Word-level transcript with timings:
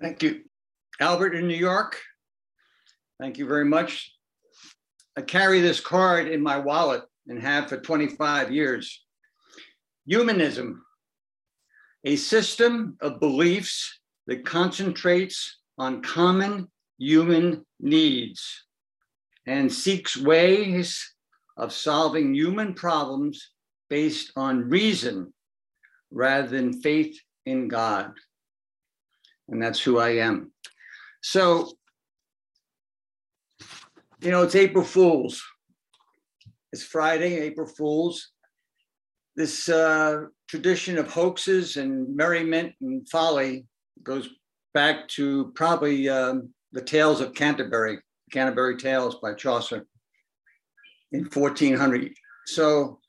Thank 0.00 0.22
you. 0.22 0.42
Albert 1.00 1.34
in 1.34 1.48
New 1.48 1.56
York. 1.56 1.98
Thank 3.18 3.38
you 3.38 3.46
very 3.46 3.64
much. 3.64 4.12
I 5.16 5.22
carry 5.22 5.60
this 5.60 5.80
card 5.80 6.28
in 6.28 6.42
my 6.42 6.58
wallet 6.58 7.02
and 7.26 7.40
have 7.40 7.68
for 7.68 7.78
25 7.78 8.52
years. 8.52 9.04
Humanism, 10.04 10.84
a 12.04 12.16
system 12.16 12.96
of 13.00 13.20
beliefs 13.20 13.98
that 14.26 14.44
concentrates 14.44 15.58
on 15.78 16.02
common 16.02 16.68
human 16.98 17.64
needs 17.80 18.64
and 19.46 19.72
seeks 19.72 20.16
ways 20.16 21.14
of 21.56 21.72
solving 21.72 22.34
human 22.34 22.74
problems 22.74 23.52
based 23.88 24.32
on 24.36 24.68
reason 24.68 25.32
rather 26.10 26.48
than 26.48 26.80
faith 26.80 27.18
in 27.46 27.68
God. 27.68 28.12
And 29.48 29.62
that's 29.62 29.80
who 29.80 29.98
I 29.98 30.10
am. 30.16 30.52
So, 31.22 31.72
you 34.20 34.30
know, 34.30 34.42
it's 34.42 34.54
April 34.54 34.84
Fool's. 34.84 35.42
It's 36.72 36.82
Friday, 36.82 37.38
April 37.38 37.66
Fool's. 37.66 38.32
This 39.36 39.68
uh, 39.68 40.24
tradition 40.48 40.98
of 40.98 41.10
hoaxes 41.10 41.76
and 41.76 42.16
merriment 42.16 42.74
and 42.80 43.08
folly 43.08 43.66
goes 44.02 44.28
back 44.74 45.08
to 45.08 45.52
probably 45.54 46.08
um, 46.08 46.50
the 46.72 46.80
Tales 46.80 47.20
of 47.20 47.34
Canterbury, 47.34 47.98
Canterbury 48.30 48.76
Tales 48.76 49.16
by 49.16 49.34
Chaucer 49.34 49.86
in 51.12 51.24
1400. 51.24 52.12
So 52.46 53.00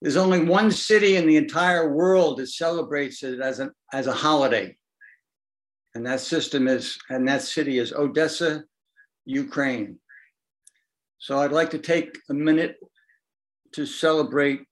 there's 0.00 0.16
only 0.16 0.44
one 0.44 0.70
city 0.70 1.16
in 1.16 1.26
the 1.26 1.36
entire 1.36 1.92
world 1.92 2.38
that 2.38 2.48
celebrates 2.48 3.22
it 3.22 3.40
as 3.40 3.60
an, 3.60 3.70
as 3.92 4.06
a 4.06 4.12
holiday. 4.12 4.76
And 5.94 6.06
that 6.06 6.20
system 6.20 6.68
is, 6.68 6.98
and 7.10 7.26
that 7.28 7.42
city 7.42 7.78
is 7.78 7.92
Odessa, 7.92 8.64
Ukraine. 9.24 9.98
So 11.18 11.38
I'd 11.38 11.52
like 11.52 11.70
to 11.70 11.78
take 11.78 12.18
a 12.30 12.34
minute 12.34 12.76
to 13.72 13.86
celebrate 13.86 14.62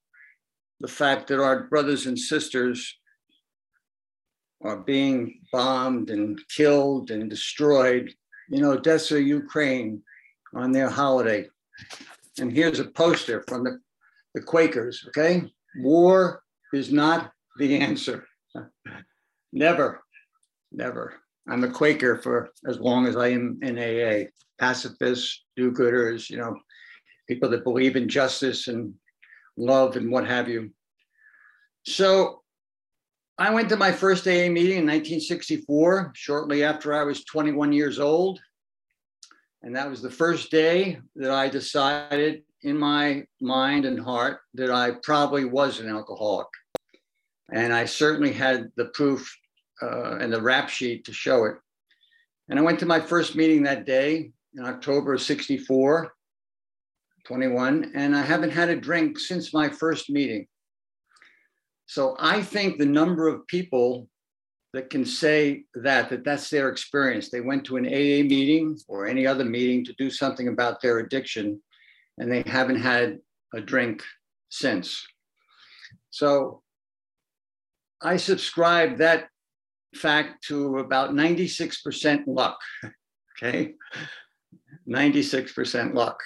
the 0.80 0.88
fact 0.88 1.28
that 1.28 1.40
our 1.40 1.64
brothers 1.64 2.06
and 2.06 2.18
sisters 2.18 2.96
are 4.62 4.78
being 4.78 5.40
bombed 5.52 6.10
and 6.10 6.40
killed 6.54 7.10
and 7.10 7.30
destroyed 7.30 8.12
in 8.50 8.64
Odessa, 8.64 9.22
Ukraine 9.22 10.02
on 10.54 10.72
their 10.72 10.90
holiday. 10.90 11.46
And 12.38 12.52
here's 12.52 12.80
a 12.80 12.84
poster 12.84 13.44
from 13.46 13.64
the, 13.64 13.78
the 14.34 14.42
Quakers, 14.42 15.04
okay? 15.08 15.44
War 15.76 16.42
is 16.72 16.92
not 16.92 17.32
the 17.58 17.78
answer. 17.78 18.26
never, 19.52 20.02
never. 20.72 21.14
I'm 21.48 21.64
a 21.64 21.70
Quaker 21.70 22.18
for 22.18 22.50
as 22.66 22.78
long 22.78 23.06
as 23.06 23.16
I 23.16 23.28
am 23.28 23.58
in 23.62 23.78
AA. 23.78 24.28
Pacifists, 24.58 25.44
do 25.56 25.72
gooders, 25.72 26.28
you 26.28 26.36
know, 26.36 26.54
people 27.28 27.48
that 27.48 27.64
believe 27.64 27.96
in 27.96 28.08
justice 28.08 28.68
and 28.68 28.92
love 29.56 29.96
and 29.96 30.10
what 30.10 30.26
have 30.26 30.48
you. 30.48 30.70
So 31.86 32.42
I 33.38 33.50
went 33.54 33.70
to 33.70 33.76
my 33.76 33.90
first 33.90 34.26
AA 34.26 34.50
meeting 34.50 34.78
in 34.78 34.86
1964, 34.86 36.12
shortly 36.14 36.62
after 36.62 36.94
I 36.94 37.04
was 37.04 37.24
21 37.24 37.72
years 37.72 37.98
old. 37.98 38.38
And 39.62 39.74
that 39.76 39.88
was 39.88 40.02
the 40.02 40.10
first 40.10 40.50
day 40.50 40.98
that 41.16 41.30
I 41.30 41.48
decided 41.48 42.42
in 42.62 42.76
my 42.76 43.24
mind 43.40 43.86
and 43.86 43.98
heart 43.98 44.40
that 44.54 44.70
I 44.70 44.92
probably 45.02 45.46
was 45.46 45.80
an 45.80 45.88
alcoholic. 45.88 46.48
And 47.52 47.72
I 47.72 47.86
certainly 47.86 48.32
had 48.32 48.68
the 48.76 48.86
proof 48.86 49.34
uh, 49.82 50.16
and 50.20 50.32
the 50.32 50.40
rap 50.40 50.68
sheet 50.68 51.04
to 51.04 51.12
show 51.12 51.44
it. 51.44 51.56
And 52.48 52.58
I 52.58 52.62
went 52.62 52.78
to 52.80 52.86
my 52.86 53.00
first 53.00 53.36
meeting 53.36 53.62
that 53.64 53.86
day 53.86 54.32
in 54.54 54.64
October 54.64 55.14
of 55.14 55.22
64, 55.22 56.12
21, 57.24 57.92
and 57.94 58.16
I 58.16 58.22
haven't 58.22 58.50
had 58.50 58.68
a 58.68 58.76
drink 58.76 59.18
since 59.18 59.54
my 59.54 59.68
first 59.68 60.10
meeting. 60.10 60.46
So 61.86 62.16
I 62.18 62.42
think 62.42 62.78
the 62.78 62.86
number 62.86 63.28
of 63.28 63.46
people 63.46 64.08
that 64.72 64.90
can 64.90 65.04
say 65.04 65.64
that, 65.74 66.10
that 66.10 66.24
that's 66.24 66.48
their 66.50 66.68
experience. 66.68 67.28
They 67.28 67.40
went 67.40 67.64
to 67.66 67.76
an 67.76 67.86
AA 67.86 68.22
meeting 68.22 68.78
or 68.86 69.06
any 69.06 69.26
other 69.26 69.44
meeting 69.44 69.84
to 69.84 69.92
do 69.98 70.10
something 70.10 70.48
about 70.48 70.80
their 70.80 70.98
addiction 70.98 71.60
and 72.18 72.30
they 72.30 72.42
haven't 72.46 72.80
had 72.80 73.18
a 73.54 73.60
drink 73.60 74.02
since. 74.50 75.04
So 76.10 76.62
I 78.02 78.16
subscribe 78.16 78.98
that 78.98 79.28
fact 79.94 80.44
to 80.44 80.78
about 80.78 81.10
96% 81.10 82.24
luck. 82.26 82.58
Okay. 83.42 83.72
96% 84.86 85.94
luck, 85.94 86.20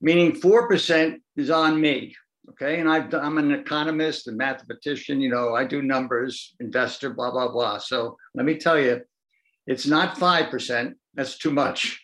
meaning 0.00 0.32
4% 0.32 1.16
is 1.36 1.50
on 1.50 1.78
me. 1.78 2.14
Okay. 2.50 2.80
And 2.80 2.88
I've, 2.88 3.12
I'm 3.12 3.36
an 3.36 3.52
economist 3.52 4.26
and 4.26 4.38
mathematician, 4.38 5.20
you 5.20 5.28
know, 5.28 5.54
I 5.54 5.64
do 5.64 5.82
numbers, 5.82 6.54
investor, 6.60 7.10
blah, 7.10 7.30
blah, 7.30 7.52
blah. 7.52 7.76
So 7.76 8.16
let 8.34 8.46
me 8.46 8.56
tell 8.56 8.78
you, 8.78 9.02
it's 9.66 9.86
not 9.86 10.16
5%. 10.16 10.94
That's 11.14 11.36
too 11.36 11.50
much, 11.50 12.00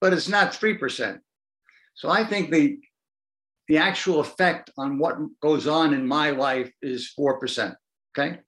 but 0.00 0.12
it's 0.12 0.28
not 0.28 0.52
3%. 0.52 1.18
So 1.94 2.10
I 2.10 2.24
think 2.24 2.50
the, 2.50 2.78
the 3.68 3.78
actual 3.78 4.20
effect 4.20 4.70
on 4.76 4.98
what 4.98 5.16
goes 5.40 5.66
on 5.66 5.94
in 5.94 6.06
my 6.06 6.30
life 6.30 6.70
is 6.82 7.12
4%. 7.18 7.74
Okay. 8.18 8.40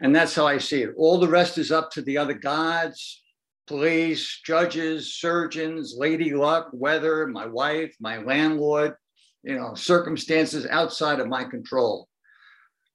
And 0.00 0.14
that's 0.14 0.34
how 0.34 0.46
I 0.46 0.58
see 0.58 0.82
it. 0.82 0.94
All 0.96 1.18
the 1.18 1.28
rest 1.28 1.58
is 1.58 1.70
up 1.70 1.90
to 1.92 2.02
the 2.02 2.16
other 2.16 2.34
gods, 2.34 3.22
police, 3.66 4.40
judges, 4.44 5.14
surgeons, 5.14 5.94
lady 5.96 6.34
luck, 6.34 6.70
weather, 6.72 7.26
my 7.26 7.46
wife, 7.46 7.94
my 8.00 8.18
landlord, 8.18 8.94
you 9.42 9.56
know, 9.56 9.74
circumstances 9.74 10.66
outside 10.70 11.20
of 11.20 11.28
my 11.28 11.44
control. 11.44 12.08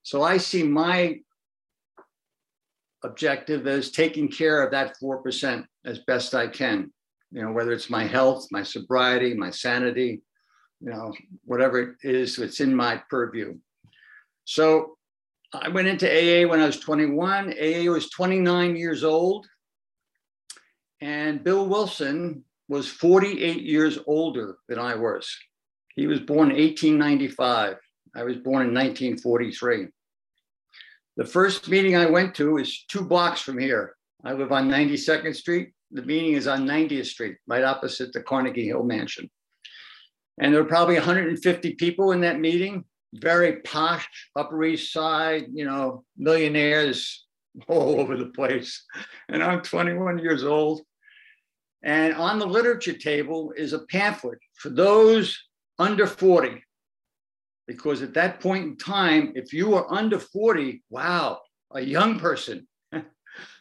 So 0.04 0.24
I 0.24 0.38
see 0.38 0.64
my 0.64 1.20
objective 3.04 3.68
as 3.68 3.92
taking 3.92 4.28
care 4.28 4.64
of 4.64 4.72
that 4.72 4.96
4% 5.02 5.66
as 5.86 6.00
best 6.00 6.34
I 6.34 6.48
can, 6.48 6.92
you 7.32 7.42
know, 7.42 7.52
whether 7.52 7.72
it's 7.72 7.90
my 7.90 8.06
health, 8.06 8.48
my 8.52 8.64
sobriety, 8.64 9.34
my 9.34 9.52
sanity, 9.52 10.22
you 10.82 10.90
know, 10.92 11.14
whatever 11.46 11.80
it 11.80 11.96
is 12.04 12.36
that's 12.36 12.60
in 12.60 12.76
my 12.76 13.02
purview. 13.10 13.58
So 14.44 14.95
I 15.54 15.70
went 15.70 15.88
into 15.88 16.08
AA 16.08 16.48
when 16.50 16.60
I 16.60 16.66
was 16.66 16.80
21. 16.80 17.54
AA 17.54 17.92
was 17.92 18.10
29 18.10 18.76
years 18.76 19.04
old. 19.04 19.48
And 21.02 21.44
Bill 21.44 21.68
Wilson 21.68 22.44
was 22.68 22.88
48 22.88 23.62
years 23.62 24.00
older 24.08 24.58
than 24.68 24.80
I 24.80 24.96
was. 24.96 25.36
He 25.96 26.08
was 26.08 26.20
born 26.20 26.52
in 26.52 26.58
1895. 26.58 27.78
I 28.16 28.24
was 28.24 28.38
born 28.38 28.68
in 28.68 28.74
1943. 28.74 29.88
The 31.18 31.26
first 31.26 31.70
meeting 31.70 31.96
I 31.96 32.08
went 32.08 32.36
to 32.36 32.58
is 32.58 32.84
two 32.88 33.02
blocks 33.02 33.42
from 33.42 33.58
here. 33.58 33.96
I 34.24 34.34
live 34.34 34.52
on 34.52 34.70
92nd 34.70 35.36
Street. 35.36 35.72
The 35.92 36.02
meeting 36.02 36.34
is 36.34 36.48
on 36.48 36.66
90th 36.66 37.06
Street, 37.06 37.38
right 37.48 37.64
opposite 37.64 38.12
the 38.12 38.22
Carnegie 38.22 38.66
Hill 38.66 38.84
Mansion. 38.84 39.30
And 40.40 40.54
there 40.54 40.62
were 40.62 40.68
probably 40.68 40.96
150 40.96 41.76
people 41.76 42.12
in 42.12 42.22
that 42.22 42.40
meeting, 42.40 42.84
very 43.20 43.62
posh, 43.62 44.08
Upper 44.36 44.64
East 44.64 44.92
Side, 44.92 45.48
you 45.54 45.66
know, 45.66 46.04
millionaires 46.18 47.26
all 47.68 48.00
over 48.00 48.18
the 48.18 48.28
place. 48.28 48.84
And 49.30 49.44
I'm 49.44 49.62
21 49.62 50.20
years 50.20 50.44
old. 50.44 50.82
And 51.84 52.16
on 52.16 52.40
the 52.40 52.48
literature 52.48 52.98
table 52.98 53.54
is 53.56 53.74
a 53.74 53.86
pamphlet 53.86 54.40
for 54.56 54.70
those 54.70 55.38
under 55.78 56.08
40. 56.08 56.64
Because 57.68 58.02
at 58.02 58.14
that 58.16 58.40
point 58.40 58.64
in 58.64 58.78
time, 58.78 59.34
if 59.36 59.54
you 59.54 59.70
were 59.70 59.92
under 59.92 60.20
40, 60.20 60.84
wow, 60.90 61.40
a 61.72 61.82
young 61.82 62.20
person. 62.20 62.68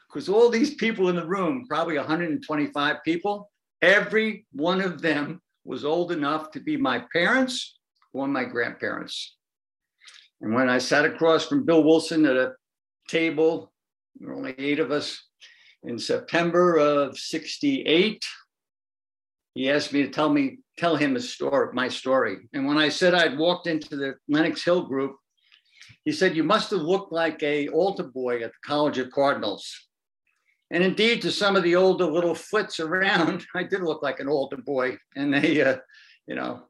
Because 0.09 0.29
all 0.29 0.49
these 0.49 0.77
people 0.77 1.09
in 1.09 1.17
the 1.17 1.27
room, 1.27 1.65
probably 1.69 1.97
125 1.97 2.97
people, 3.05 3.51
every 3.83 4.47
one 4.53 4.81
of 4.81 5.03
them 5.03 5.43
was 5.65 5.85
old 5.85 6.13
enough 6.13 6.53
to 6.53 6.61
be 6.61 6.77
my 6.77 7.03
parents 7.13 7.81
or 8.13 8.29
my 8.29 8.45
grandparents. 8.45 9.37
And 10.41 10.55
when 10.55 10.69
I 10.69 10.79
sat 10.79 11.05
across 11.05 11.47
from 11.47 11.65
Bill 11.65 11.83
Wilson 11.83 12.27
at 12.27 12.37
a 12.37 12.53
table, 13.09 13.73
there 14.17 14.29
were 14.29 14.35
only 14.35 14.55
eight 14.59 14.81
of 14.81 14.91
us, 14.91 15.21
in 15.85 15.99
September 15.99 16.77
of 16.77 17.19
68, 17.19 18.25
he 19.55 19.71
asked 19.71 19.93
me 19.93 20.03
to 20.03 20.09
tell 20.09 20.31
me, 20.31 20.59
tell 20.79 20.97
him 20.97 21.15
a 21.15 21.21
story, 21.21 21.73
my 21.75 21.89
story. 21.89 22.39
And 22.53 22.67
when 22.67 22.79
I 22.79 22.89
said 22.89 23.15
I'd 23.15 23.39
walked 23.39 23.67
into 23.67 23.97
the 23.97 24.15
Lenox 24.29 24.65
Hill 24.65 24.83
group, 24.83 25.17
he 26.05 26.13
said, 26.13 26.37
you 26.37 26.43
must 26.43 26.71
have 26.71 26.81
looked 26.81 27.13
like 27.13 27.43
a 27.43 27.69
altar 27.69 28.05
boy 28.05 28.43
at 28.43 28.51
the 28.51 28.67
College 28.67 28.99
of 28.99 29.11
Cardinals. 29.11 29.89
And 30.71 30.83
indeed, 30.83 31.23
to 31.23 31.31
some 31.31 31.55
of 31.55 31.63
the 31.63 31.77
older 31.77 32.07
little 32.07 32.35
flits 32.35 32.81
around, 32.81 33.47
I 33.55 33.63
did 33.63 33.83
look 33.83 34.03
like 34.03 34.21
an 34.21 34.29
altar 34.29 34.57
boy. 34.57 34.97
And 35.15 35.33
they, 35.33 35.63
uh, 35.63 35.77
you 36.27 36.35
know, 36.35 36.65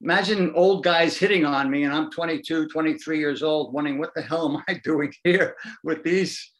imagine 0.00 0.52
old 0.54 0.84
guys 0.84 1.16
hitting 1.16 1.44
on 1.44 1.70
me 1.70 1.84
and 1.84 1.92
I'm 1.92 2.10
22, 2.10 2.68
23 2.68 3.18
years 3.18 3.42
old, 3.42 3.72
wondering 3.72 3.98
what 3.98 4.14
the 4.14 4.22
hell 4.22 4.48
am 4.48 4.62
I 4.68 4.80
doing 4.84 5.12
here 5.24 5.56
with 5.82 6.02
these? 6.02 6.52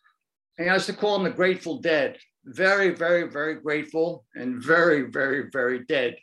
And 0.59 0.71
I 0.71 0.75
used 0.75 0.87
to 0.87 0.93
call 0.93 1.15
them 1.15 1.25
the 1.25 1.37
Grateful 1.37 1.81
Dead. 1.81 2.19
very, 2.45 2.91
very, 2.91 3.29
very 3.29 3.55
grateful 3.55 4.25
and 4.35 4.63
very, 4.63 5.03
very, 5.03 5.51
very 5.53 5.85
dead. 5.85 6.17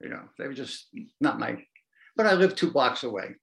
You 0.00 0.08
know, 0.08 0.22
they 0.38 0.46
were 0.46 0.54
just 0.54 0.88
not 1.20 1.38
my, 1.38 1.62
but 2.16 2.26
I 2.26 2.32
lived 2.32 2.56
two 2.56 2.70
blocks 2.70 3.04
away. 3.04 3.34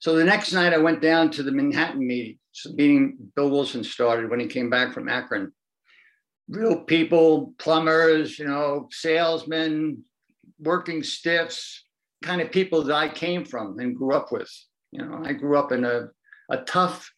So 0.00 0.14
the 0.14 0.24
next 0.24 0.52
night 0.52 0.72
I 0.72 0.78
went 0.78 1.02
down 1.02 1.30
to 1.32 1.42
the 1.42 1.50
Manhattan 1.50 2.06
meeting, 2.06 2.38
meeting 2.74 3.16
Bill 3.34 3.50
Wilson 3.50 3.82
started 3.82 4.30
when 4.30 4.38
he 4.38 4.46
came 4.46 4.70
back 4.70 4.92
from 4.92 5.08
Akron. 5.08 5.52
Real 6.48 6.82
people, 6.82 7.54
plumbers, 7.58 8.38
you 8.38 8.46
know, 8.46 8.88
salesmen, 8.92 10.04
working 10.60 11.02
stiffs, 11.02 11.84
kind 12.22 12.40
of 12.40 12.50
people 12.50 12.82
that 12.82 12.94
I 12.94 13.08
came 13.08 13.44
from 13.44 13.78
and 13.78 13.96
grew 13.96 14.14
up 14.14 14.32
with. 14.32 14.50
You 14.92 15.04
know, 15.04 15.22
I 15.24 15.32
grew 15.32 15.58
up 15.58 15.72
in 15.72 15.84
a, 15.84 16.08
a 16.50 16.58
tough, 16.58 17.10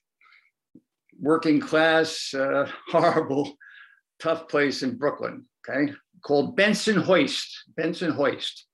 working 1.20 1.61
class, 1.61 2.35
uh, 2.35 2.69
horrible, 2.88 3.56
tough 4.19 4.49
place 4.49 4.82
in 4.82 4.97
Brooklyn, 4.97 5.47
okay, 5.69 5.93
called 6.23 6.56
Benson 6.56 6.97
Hoist. 6.97 7.64
Benson 7.76 8.12
Hoist. 8.12 8.67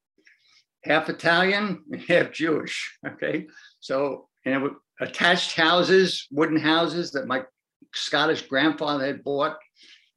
Half 0.85 1.09
Italian 1.09 1.83
and 1.91 2.01
half 2.09 2.33
Jewish, 2.33 2.97
okay? 3.07 3.47
So, 3.81 4.29
and 4.45 4.65
it 4.65 4.73
attached 5.01 5.57
houses, 5.57 6.27
wooden 6.31 6.59
houses 6.59 7.11
that 7.13 7.27
my 7.27 7.43
Scottish 7.95 8.43
grandfather 8.43 9.07
had 9.07 9.25
bought 9.25 9.57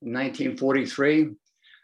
in 0.02 0.14
1943. 0.14 1.32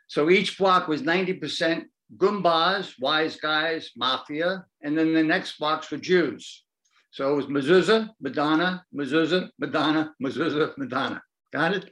So 0.07 0.29
each 0.29 0.57
block 0.57 0.87
was 0.87 1.01
90% 1.01 1.85
Goombas, 2.17 2.93
wise 2.99 3.35
guys, 3.37 3.91
mafia, 3.95 4.65
and 4.83 4.97
then 4.97 5.13
the 5.13 5.23
next 5.23 5.57
blocks 5.57 5.89
were 5.89 5.97
Jews. 5.97 6.63
So 7.11 7.31
it 7.31 7.35
was 7.35 7.45
mezuzah, 7.45 8.09
Madonna, 8.21 8.83
mezuzah, 8.93 9.49
Madonna, 9.59 10.13
mezuzah, 10.21 10.77
Madonna. 10.77 11.21
Got 11.51 11.73
it? 11.73 11.89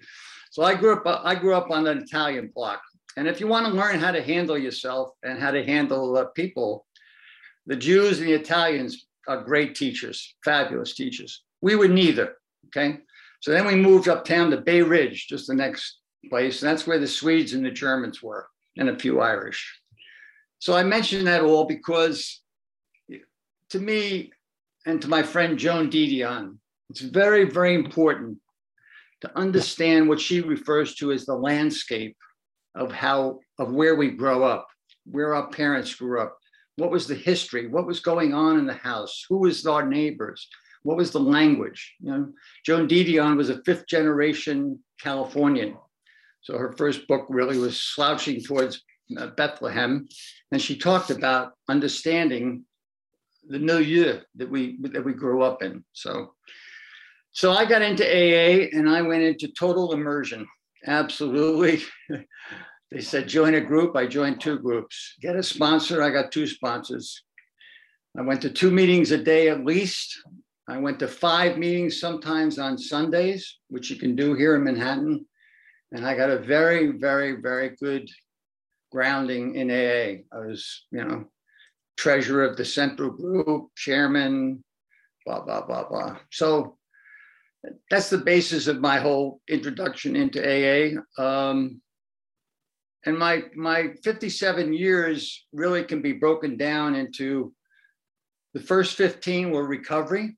So 0.51 0.63
I 0.63 0.75
grew 0.75 0.93
up. 0.93 1.21
I 1.23 1.35
grew 1.35 1.55
up 1.55 1.71
on 1.71 1.87
an 1.87 1.97
Italian 1.97 2.51
block, 2.53 2.81
and 3.17 3.27
if 3.27 3.39
you 3.39 3.47
want 3.47 3.65
to 3.65 3.71
learn 3.71 3.99
how 3.99 4.11
to 4.11 4.21
handle 4.21 4.57
yourself 4.57 5.11
and 5.23 5.39
how 5.39 5.51
to 5.51 5.63
handle 5.63 6.15
uh, 6.17 6.25
people, 6.35 6.85
the 7.65 7.75
Jews 7.75 8.19
and 8.19 8.27
the 8.27 8.33
Italians 8.33 9.07
are 9.27 9.41
great 9.41 9.75
teachers, 9.75 10.35
fabulous 10.43 10.93
teachers. 10.93 11.43
We 11.61 11.75
were 11.75 11.87
neither. 11.87 12.35
Okay, 12.67 12.99
so 13.39 13.51
then 13.51 13.65
we 13.65 13.75
moved 13.75 14.07
uptown 14.07 14.51
to 14.51 14.57
Bay 14.57 14.81
Ridge, 14.81 15.27
just 15.27 15.47
the 15.47 15.55
next 15.55 15.99
place, 16.29 16.61
and 16.61 16.69
that's 16.69 16.85
where 16.85 16.99
the 16.99 17.07
Swedes 17.07 17.53
and 17.53 17.65
the 17.65 17.71
Germans 17.71 18.21
were, 18.21 18.47
and 18.77 18.89
a 18.89 18.99
few 18.99 19.21
Irish. 19.21 19.81
So 20.63 20.73
I 20.73 20.83
mention 20.83 21.25
that 21.25 21.41
all 21.41 21.65
because 21.65 22.39
to 23.71 23.79
me 23.79 24.31
and 24.85 25.01
to 25.01 25.09
my 25.09 25.21
friend 25.21 25.59
Joan 25.59 25.89
Didion, 25.89 26.57
it's 26.89 27.01
very, 27.01 27.43
very 27.43 27.75
important 27.75 28.37
to 29.19 29.37
understand 29.37 30.07
what 30.07 30.21
she 30.21 30.39
refers 30.39 30.95
to 30.95 31.11
as 31.11 31.25
the 31.25 31.35
landscape 31.35 32.15
of 32.75 32.93
how, 32.93 33.41
of 33.59 33.73
where 33.73 33.95
we 33.95 34.11
grow 34.11 34.43
up, 34.45 34.65
where 35.05 35.35
our 35.35 35.49
parents 35.49 35.95
grew 35.95 36.21
up, 36.21 36.37
what 36.77 36.91
was 36.91 37.07
the 37.07 37.15
history, 37.15 37.67
what 37.67 37.85
was 37.85 37.99
going 37.99 38.33
on 38.33 38.57
in 38.57 38.65
the 38.65 38.71
house, 38.71 39.25
who 39.27 39.39
was 39.39 39.65
our 39.65 39.85
neighbors, 39.85 40.47
what 40.83 40.95
was 40.95 41.11
the 41.11 41.19
language. 41.19 41.93
You 41.99 42.09
know, 42.09 42.31
Joan 42.65 42.87
Didion 42.87 43.35
was 43.35 43.49
a 43.49 43.61
fifth 43.63 43.85
generation 43.85 44.79
Californian. 44.97 45.75
So 46.39 46.57
her 46.57 46.71
first 46.71 47.05
book 47.09 47.25
really 47.27 47.57
was 47.57 47.77
slouching 47.77 48.41
towards 48.41 48.81
Uh, 49.17 49.27
Bethlehem, 49.27 50.07
and 50.51 50.61
she 50.61 50.77
talked 50.77 51.09
about 51.09 51.53
understanding 51.67 52.63
the 53.47 53.59
milieu 53.59 54.21
that 54.35 54.49
we 54.49 54.77
that 54.81 55.03
we 55.03 55.13
grew 55.13 55.43
up 55.43 55.61
in. 55.61 55.83
So, 55.91 56.33
so 57.31 57.51
I 57.51 57.65
got 57.65 57.81
into 57.81 58.05
AA 58.05 58.69
and 58.71 58.89
I 58.89 59.01
went 59.01 59.23
into 59.23 59.49
total 59.49 59.91
immersion. 59.91 60.47
Absolutely. 60.87 61.83
they 62.91 63.01
said 63.01 63.27
join 63.27 63.55
a 63.55 63.61
group. 63.61 63.95
I 63.95 64.07
joined 64.07 64.39
two 64.39 64.57
groups. 64.59 65.15
Get 65.21 65.35
a 65.35 65.43
sponsor. 65.43 66.01
I 66.01 66.09
got 66.09 66.31
two 66.31 66.47
sponsors. 66.47 67.23
I 68.17 68.21
went 68.21 68.41
to 68.43 68.49
two 68.49 68.71
meetings 68.71 69.11
a 69.11 69.17
day 69.17 69.49
at 69.49 69.65
least. 69.65 70.17
I 70.67 70.77
went 70.77 70.99
to 70.99 71.09
five 71.09 71.57
meetings 71.57 71.99
sometimes 71.99 72.57
on 72.57 72.77
Sundays, 72.77 73.57
which 73.67 73.89
you 73.89 73.97
can 73.97 74.15
do 74.15 74.33
here 74.33 74.55
in 74.55 74.63
Manhattan. 74.63 75.25
And 75.91 76.05
I 76.05 76.15
got 76.15 76.29
a 76.29 76.39
very, 76.39 76.91
very, 76.97 77.41
very 77.41 77.75
good 77.81 78.09
grounding 78.93 79.55
in 79.55 79.71
AA. 79.71 80.21
I 80.31 80.45
was, 80.45 80.85
you 80.91 81.03
know, 81.03 81.25
treasurer 81.97 82.45
of 82.45 82.57
the 82.57 82.63
central 82.63 83.09
group, 83.09 83.69
chairman, 83.75 84.63
blah, 85.25 85.41
blah, 85.43 85.65
blah, 85.65 85.89
blah. 85.89 86.17
So 86.31 86.77
that's 87.89 88.11
the 88.11 88.19
basis 88.19 88.67
of 88.67 88.81
my 88.81 88.99
whole 88.99 89.41
introduction 89.49 90.15
into 90.15 90.39
AA. 90.39 91.01
Um, 91.21 91.81
and 93.05 93.17
my, 93.17 93.43
my 93.55 93.95
57 94.03 94.73
years 94.73 95.43
really 95.51 95.83
can 95.83 96.03
be 96.03 96.13
broken 96.13 96.55
down 96.55 96.93
into 96.93 97.51
the 98.53 98.61
first 98.61 98.95
15 98.95 99.49
were 99.49 99.65
recovery, 99.65 100.37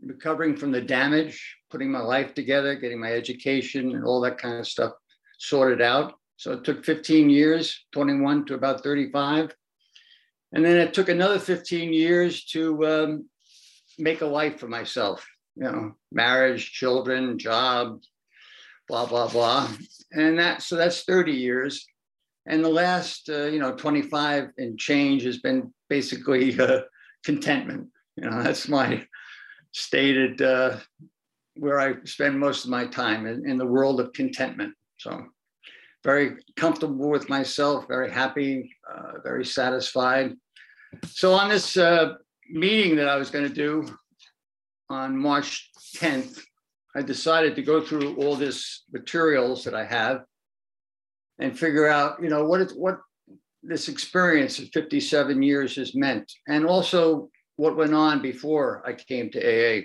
recovering 0.00 0.56
from 0.56 0.72
the 0.72 0.80
damage, 0.80 1.56
putting 1.70 1.92
my 1.92 2.00
life 2.00 2.32
together, 2.32 2.74
getting 2.76 2.98
my 2.98 3.12
education 3.12 3.94
and 3.94 4.04
all 4.06 4.22
that 4.22 4.38
kind 4.38 4.58
of 4.58 4.66
stuff 4.66 4.92
sorted 5.38 5.82
out. 5.82 6.14
So 6.36 6.52
it 6.52 6.64
took 6.64 6.84
15 6.84 7.30
years, 7.30 7.84
21 7.92 8.46
to 8.46 8.54
about 8.54 8.82
35. 8.82 9.54
And 10.52 10.64
then 10.64 10.76
it 10.76 10.94
took 10.94 11.08
another 11.08 11.38
15 11.38 11.92
years 11.92 12.44
to 12.46 12.86
um, 12.86 13.28
make 13.98 14.20
a 14.20 14.26
life 14.26 14.58
for 14.58 14.68
myself, 14.68 15.26
you 15.56 15.64
know, 15.64 15.94
marriage, 16.12 16.72
children, 16.72 17.38
job, 17.38 18.00
blah, 18.88 19.06
blah, 19.06 19.28
blah. 19.28 19.68
And 20.12 20.38
that, 20.38 20.62
so 20.62 20.76
that's 20.76 21.02
30 21.04 21.32
years. 21.32 21.86
And 22.46 22.64
the 22.64 22.68
last, 22.68 23.28
uh, 23.28 23.46
you 23.46 23.58
know, 23.58 23.74
25 23.74 24.50
and 24.58 24.78
change 24.78 25.22
has 25.24 25.38
been 25.38 25.72
basically 25.88 26.58
uh, 26.60 26.80
contentment. 27.24 27.88
You 28.16 28.30
know, 28.30 28.42
that's 28.42 28.68
my 28.68 29.04
stated 29.72 30.40
uh, 30.40 30.76
where 31.56 31.80
I 31.80 31.94
spend 32.04 32.38
most 32.38 32.64
of 32.64 32.70
my 32.70 32.86
time 32.86 33.26
in, 33.26 33.48
in 33.48 33.58
the 33.58 33.66
world 33.66 34.00
of 34.00 34.12
contentment. 34.12 34.74
So 34.98 35.24
very 36.04 36.36
comfortable 36.56 37.08
with 37.08 37.28
myself, 37.28 37.88
very 37.88 38.10
happy, 38.10 38.70
uh, 38.92 39.20
very 39.24 39.44
satisfied. 39.44 40.34
So 41.06 41.32
on 41.32 41.48
this 41.48 41.76
uh, 41.76 42.14
meeting 42.50 42.96
that 42.96 43.08
I 43.08 43.16
was 43.16 43.30
going 43.30 43.48
to 43.48 43.54
do 43.54 43.86
on 44.90 45.16
March 45.16 45.70
10th, 45.96 46.40
I 46.94 47.02
decided 47.02 47.56
to 47.56 47.62
go 47.62 47.80
through 47.80 48.16
all 48.16 48.36
this 48.36 48.84
materials 48.92 49.64
that 49.64 49.74
I 49.74 49.84
have 49.84 50.24
and 51.40 51.58
figure 51.58 51.88
out, 51.88 52.22
you 52.22 52.28
know, 52.28 52.44
what 52.44 52.60
it, 52.60 52.72
what 52.76 53.00
this 53.62 53.88
experience 53.88 54.58
of 54.58 54.68
57 54.72 55.42
years 55.42 55.76
has 55.76 55.94
meant, 55.94 56.30
and 56.46 56.66
also 56.66 57.30
what 57.56 57.76
went 57.76 57.94
on 57.94 58.20
before 58.20 58.82
I 58.86 58.92
came 58.92 59.30
to 59.30 59.40
AA. 59.40 59.82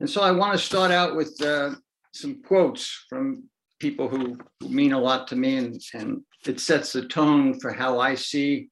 And 0.00 0.08
so 0.08 0.22
I 0.22 0.30
want 0.30 0.52
to 0.52 0.64
start 0.64 0.90
out 0.90 1.16
with 1.16 1.40
uh, 1.42 1.74
some 2.14 2.42
quotes 2.42 3.06
from 3.08 3.44
people 3.82 4.08
who, 4.08 4.38
mean 4.68 4.92
a 4.92 4.98
lot 4.98 5.26
to 5.26 5.34
me 5.34 5.56
and, 5.56 5.82
and 5.92 6.22
it 6.46 6.60
sets 6.60 6.92
the 6.92 7.04
tone 7.08 7.58
for 7.58 7.72
how 7.72 7.98
I 7.98 8.14
see 8.14 8.68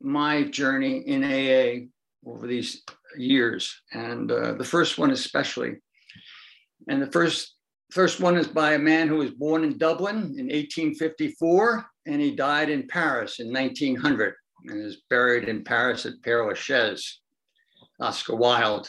my 0.00 0.44
journey 0.44 0.98
in 0.98 1.24
AA 1.24 1.88
over 2.24 2.46
these 2.46 2.84
years. 3.18 3.82
And 3.92 4.30
uh, 4.30 4.52
the 4.52 4.64
first 4.64 4.98
one 4.98 5.10
especially. 5.10 5.72
And 6.88 7.02
the 7.02 7.10
first 7.10 7.56
first 7.90 8.20
one 8.20 8.36
is 8.36 8.46
by 8.46 8.74
a 8.74 8.78
man 8.78 9.08
who 9.08 9.16
was 9.16 9.32
born 9.32 9.64
in 9.64 9.76
Dublin 9.76 10.16
in 10.38 10.46
1854 10.46 11.84
and 12.06 12.20
he 12.20 12.30
died 12.36 12.70
in 12.70 12.86
Paris 12.86 13.40
in 13.40 13.52
1900 13.52 14.34
and 14.66 14.86
is 14.86 15.02
buried 15.10 15.48
in 15.48 15.64
Paris 15.64 16.06
at 16.06 16.22
Père 16.22 16.48
Lachaise, 16.48 17.20
Oscar 18.00 18.36
Wilde. 18.36 18.88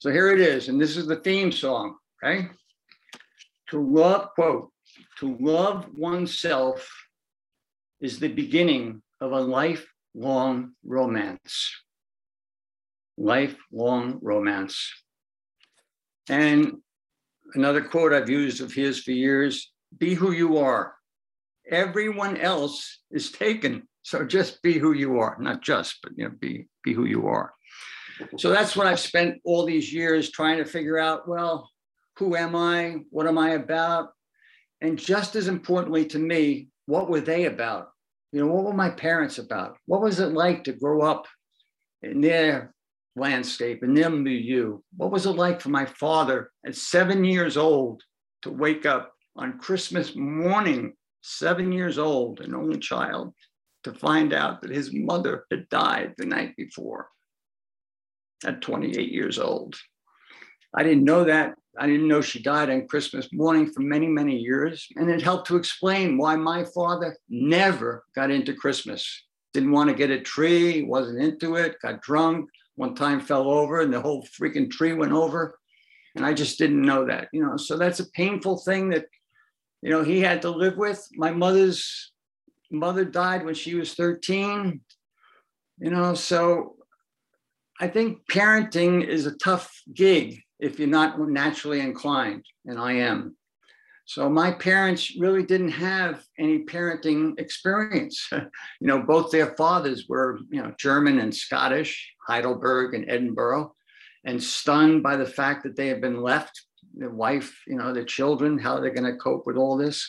So 0.00 0.10
here 0.10 0.32
it 0.32 0.40
is, 0.40 0.68
and 0.68 0.80
this 0.80 0.96
is 0.96 1.06
the 1.06 1.20
theme 1.20 1.52
song, 1.52 1.94
okay? 2.18 2.48
To 3.72 3.80
love, 3.80 4.34
quote, 4.34 4.70
to 5.20 5.34
love 5.40 5.86
oneself 5.96 6.86
is 8.02 8.18
the 8.18 8.28
beginning 8.28 9.00
of 9.18 9.32
a 9.32 9.40
lifelong 9.40 10.72
romance. 10.84 11.74
Lifelong 13.16 14.18
romance. 14.20 14.92
And 16.28 16.82
another 17.54 17.80
quote 17.80 18.12
I've 18.12 18.28
used 18.28 18.60
of 18.60 18.74
his 18.74 19.00
for 19.00 19.12
years 19.12 19.72
be 19.96 20.12
who 20.12 20.32
you 20.32 20.58
are. 20.58 20.94
Everyone 21.66 22.36
else 22.36 23.00
is 23.10 23.32
taken. 23.32 23.88
So 24.02 24.22
just 24.26 24.60
be 24.60 24.74
who 24.74 24.92
you 24.92 25.18
are, 25.18 25.38
not 25.40 25.62
just, 25.62 25.96
but 26.02 26.12
you 26.14 26.24
know, 26.24 26.34
be, 26.38 26.68
be 26.84 26.92
who 26.92 27.06
you 27.06 27.26
are. 27.26 27.54
So 28.36 28.50
that's 28.50 28.76
what 28.76 28.86
I've 28.86 29.00
spent 29.00 29.40
all 29.44 29.64
these 29.64 29.90
years 29.94 30.30
trying 30.30 30.58
to 30.58 30.66
figure 30.66 30.98
out. 30.98 31.26
Well, 31.26 31.71
who 32.16 32.36
am 32.36 32.54
I? 32.54 32.98
What 33.10 33.26
am 33.26 33.38
I 33.38 33.50
about? 33.50 34.10
And 34.80 34.98
just 34.98 35.36
as 35.36 35.48
importantly 35.48 36.04
to 36.06 36.18
me, 36.18 36.68
what 36.86 37.08
were 37.08 37.20
they 37.20 37.44
about? 37.44 37.88
You 38.32 38.40
know, 38.40 38.52
what 38.52 38.64
were 38.64 38.72
my 38.72 38.90
parents 38.90 39.38
about? 39.38 39.76
What 39.86 40.02
was 40.02 40.20
it 40.20 40.32
like 40.32 40.64
to 40.64 40.72
grow 40.72 41.02
up 41.02 41.26
in 42.02 42.20
their 42.20 42.74
landscape, 43.14 43.82
in 43.82 43.94
their 43.94 44.10
milieu? 44.10 44.80
What 44.96 45.10
was 45.10 45.26
it 45.26 45.30
like 45.30 45.60
for 45.60 45.68
my 45.68 45.84
father 45.84 46.50
at 46.66 46.74
seven 46.74 47.24
years 47.24 47.56
old 47.56 48.02
to 48.42 48.50
wake 48.50 48.86
up 48.86 49.12
on 49.36 49.58
Christmas 49.58 50.16
morning, 50.16 50.94
seven 51.22 51.72
years 51.72 51.98
old, 51.98 52.40
an 52.40 52.54
only 52.54 52.78
child, 52.78 53.34
to 53.84 53.92
find 53.92 54.32
out 54.32 54.62
that 54.62 54.70
his 54.70 54.92
mother 54.92 55.44
had 55.50 55.68
died 55.68 56.14
the 56.16 56.26
night 56.26 56.56
before 56.56 57.08
at 58.44 58.60
28 58.60 59.10
years 59.10 59.38
old. 59.38 59.76
I 60.74 60.82
didn't 60.82 61.04
know 61.04 61.24
that. 61.24 61.54
I 61.78 61.86
didn't 61.86 62.08
know 62.08 62.20
she 62.20 62.42
died 62.42 62.70
on 62.70 62.86
Christmas 62.86 63.28
morning 63.32 63.70
for 63.70 63.80
many, 63.80 64.06
many 64.06 64.36
years. 64.36 64.86
And 64.96 65.10
it 65.10 65.22
helped 65.22 65.48
to 65.48 65.56
explain 65.56 66.18
why 66.18 66.36
my 66.36 66.64
father 66.64 67.16
never 67.28 68.04
got 68.14 68.30
into 68.30 68.54
Christmas. 68.54 69.24
Didn't 69.54 69.72
want 69.72 69.88
to 69.88 69.96
get 69.96 70.10
a 70.10 70.20
tree, 70.20 70.82
wasn't 70.82 71.22
into 71.22 71.56
it, 71.56 71.76
got 71.80 72.02
drunk, 72.02 72.48
one 72.76 72.94
time 72.94 73.20
fell 73.20 73.50
over 73.50 73.80
and 73.80 73.92
the 73.92 74.00
whole 74.00 74.26
freaking 74.38 74.70
tree 74.70 74.92
went 74.92 75.12
over. 75.12 75.58
And 76.14 76.26
I 76.26 76.34
just 76.34 76.58
didn't 76.58 76.82
know 76.82 77.06
that, 77.06 77.28
you 77.32 77.42
know. 77.42 77.56
So 77.56 77.78
that's 77.78 78.00
a 78.00 78.10
painful 78.10 78.58
thing 78.58 78.90
that, 78.90 79.06
you 79.80 79.90
know, 79.90 80.02
he 80.02 80.20
had 80.20 80.42
to 80.42 80.50
live 80.50 80.76
with. 80.76 81.06
My 81.14 81.30
mother's 81.30 82.12
mother 82.70 83.04
died 83.04 83.44
when 83.44 83.54
she 83.54 83.74
was 83.74 83.94
13, 83.94 84.80
you 85.78 85.90
know. 85.90 86.14
So 86.14 86.76
I 87.80 87.88
think 87.88 88.18
parenting 88.30 89.06
is 89.06 89.24
a 89.24 89.36
tough 89.38 89.72
gig 89.94 90.42
if 90.62 90.78
you're 90.78 90.88
not 90.88 91.18
naturally 91.20 91.80
inclined, 91.80 92.44
and 92.66 92.78
I 92.78 92.92
am. 92.92 93.36
So 94.04 94.28
my 94.28 94.52
parents 94.52 95.16
really 95.18 95.42
didn't 95.42 95.70
have 95.70 96.24
any 96.38 96.64
parenting 96.64 97.38
experience. 97.38 98.28
you 98.32 98.86
know, 98.86 99.02
both 99.02 99.30
their 99.30 99.54
fathers 99.56 100.06
were, 100.08 100.38
you 100.50 100.62
know, 100.62 100.72
German 100.78 101.18
and 101.18 101.34
Scottish, 101.34 102.12
Heidelberg 102.28 102.94
and 102.94 103.10
Edinburgh, 103.10 103.74
and 104.24 104.40
stunned 104.40 105.02
by 105.02 105.16
the 105.16 105.26
fact 105.26 105.64
that 105.64 105.76
they 105.76 105.88
had 105.88 106.00
been 106.00 106.22
left, 106.22 106.62
their 106.94 107.10
wife, 107.10 107.60
you 107.66 107.76
know, 107.76 107.92
their 107.92 108.04
children, 108.04 108.56
how 108.56 108.78
they're 108.78 108.94
going 108.94 109.12
to 109.12 109.18
cope 109.18 109.46
with 109.46 109.56
all 109.56 109.76
this. 109.76 110.08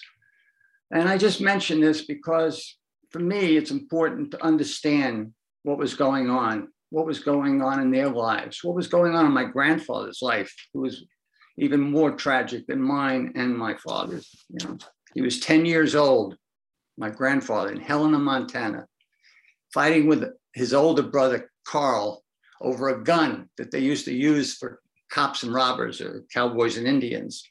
And 0.91 1.09
I 1.09 1.17
just 1.17 1.41
mention 1.41 1.81
this 1.81 2.05
because 2.05 2.77
for 3.09 3.19
me, 3.19 3.57
it's 3.57 3.71
important 3.71 4.31
to 4.31 4.43
understand 4.43 5.33
what 5.63 5.79
was 5.79 5.95
going 5.95 6.29
on 6.29 6.67
what 6.93 7.07
was 7.07 7.17
going 7.17 7.59
on 7.63 7.79
in 7.79 7.89
their 7.89 8.07
lives, 8.07 8.63
what 8.63 8.75
was 8.75 8.87
going 8.87 9.15
on 9.15 9.25
in 9.25 9.31
my 9.31 9.45
grandfather's 9.45 10.21
life, 10.21 10.53
who 10.75 10.81
was 10.81 11.03
even 11.57 11.79
more 11.79 12.11
tragic 12.11 12.67
than 12.67 12.79
mine 12.79 13.33
and 13.35 13.57
my 13.57 13.75
father's. 13.77 14.29
You 14.49 14.67
know, 14.67 14.77
he 15.15 15.23
was 15.23 15.39
10 15.39 15.65
years 15.65 15.95
old, 15.95 16.37
my 16.95 17.09
grandfather 17.09 17.71
in 17.71 17.81
Helena, 17.81 18.19
Montana, 18.19 18.85
fighting 19.73 20.05
with 20.05 20.23
his 20.53 20.71
older 20.71 21.01
brother, 21.01 21.49
Carl, 21.65 22.23
over 22.61 22.89
a 22.89 23.03
gun 23.03 23.49
that 23.57 23.71
they 23.71 23.79
used 23.79 24.05
to 24.05 24.13
use 24.13 24.55
for 24.57 24.79
cops 25.09 25.41
and 25.41 25.51
robbers 25.51 25.99
or 25.99 26.23
cowboys 26.31 26.77
and 26.77 26.85
Indians. 26.85 27.43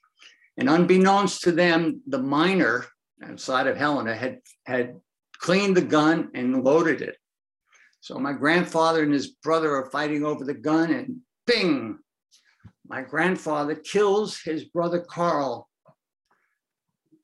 And 0.57 0.71
unbeknownst 0.71 1.43
to 1.43 1.51
them, 1.51 2.01
the 2.07 2.23
miner 2.23 2.87
outside 3.25 3.67
of 3.67 3.77
Helena 3.77 4.15
had, 4.15 4.39
had 4.67 5.01
cleaned 5.39 5.77
the 5.77 5.83
gun 5.83 6.31
and 6.33 6.63
loaded 6.63 7.03
it 7.03 7.17
so 8.03 8.19
my 8.19 8.33
grandfather 8.33 9.05
and 9.05 9.13
his 9.13 9.29
brother 9.29 9.77
are 9.77 9.89
fighting 9.93 10.25
over 10.25 10.45
the 10.45 10.55
gun, 10.55 10.91
and 10.93 11.19
bing, 11.47 12.01
my 12.85 13.01
grandfather 13.01 13.77
kills 13.77 14.41
his 14.43 14.65
brother 14.65 14.99
Carl 14.99 15.69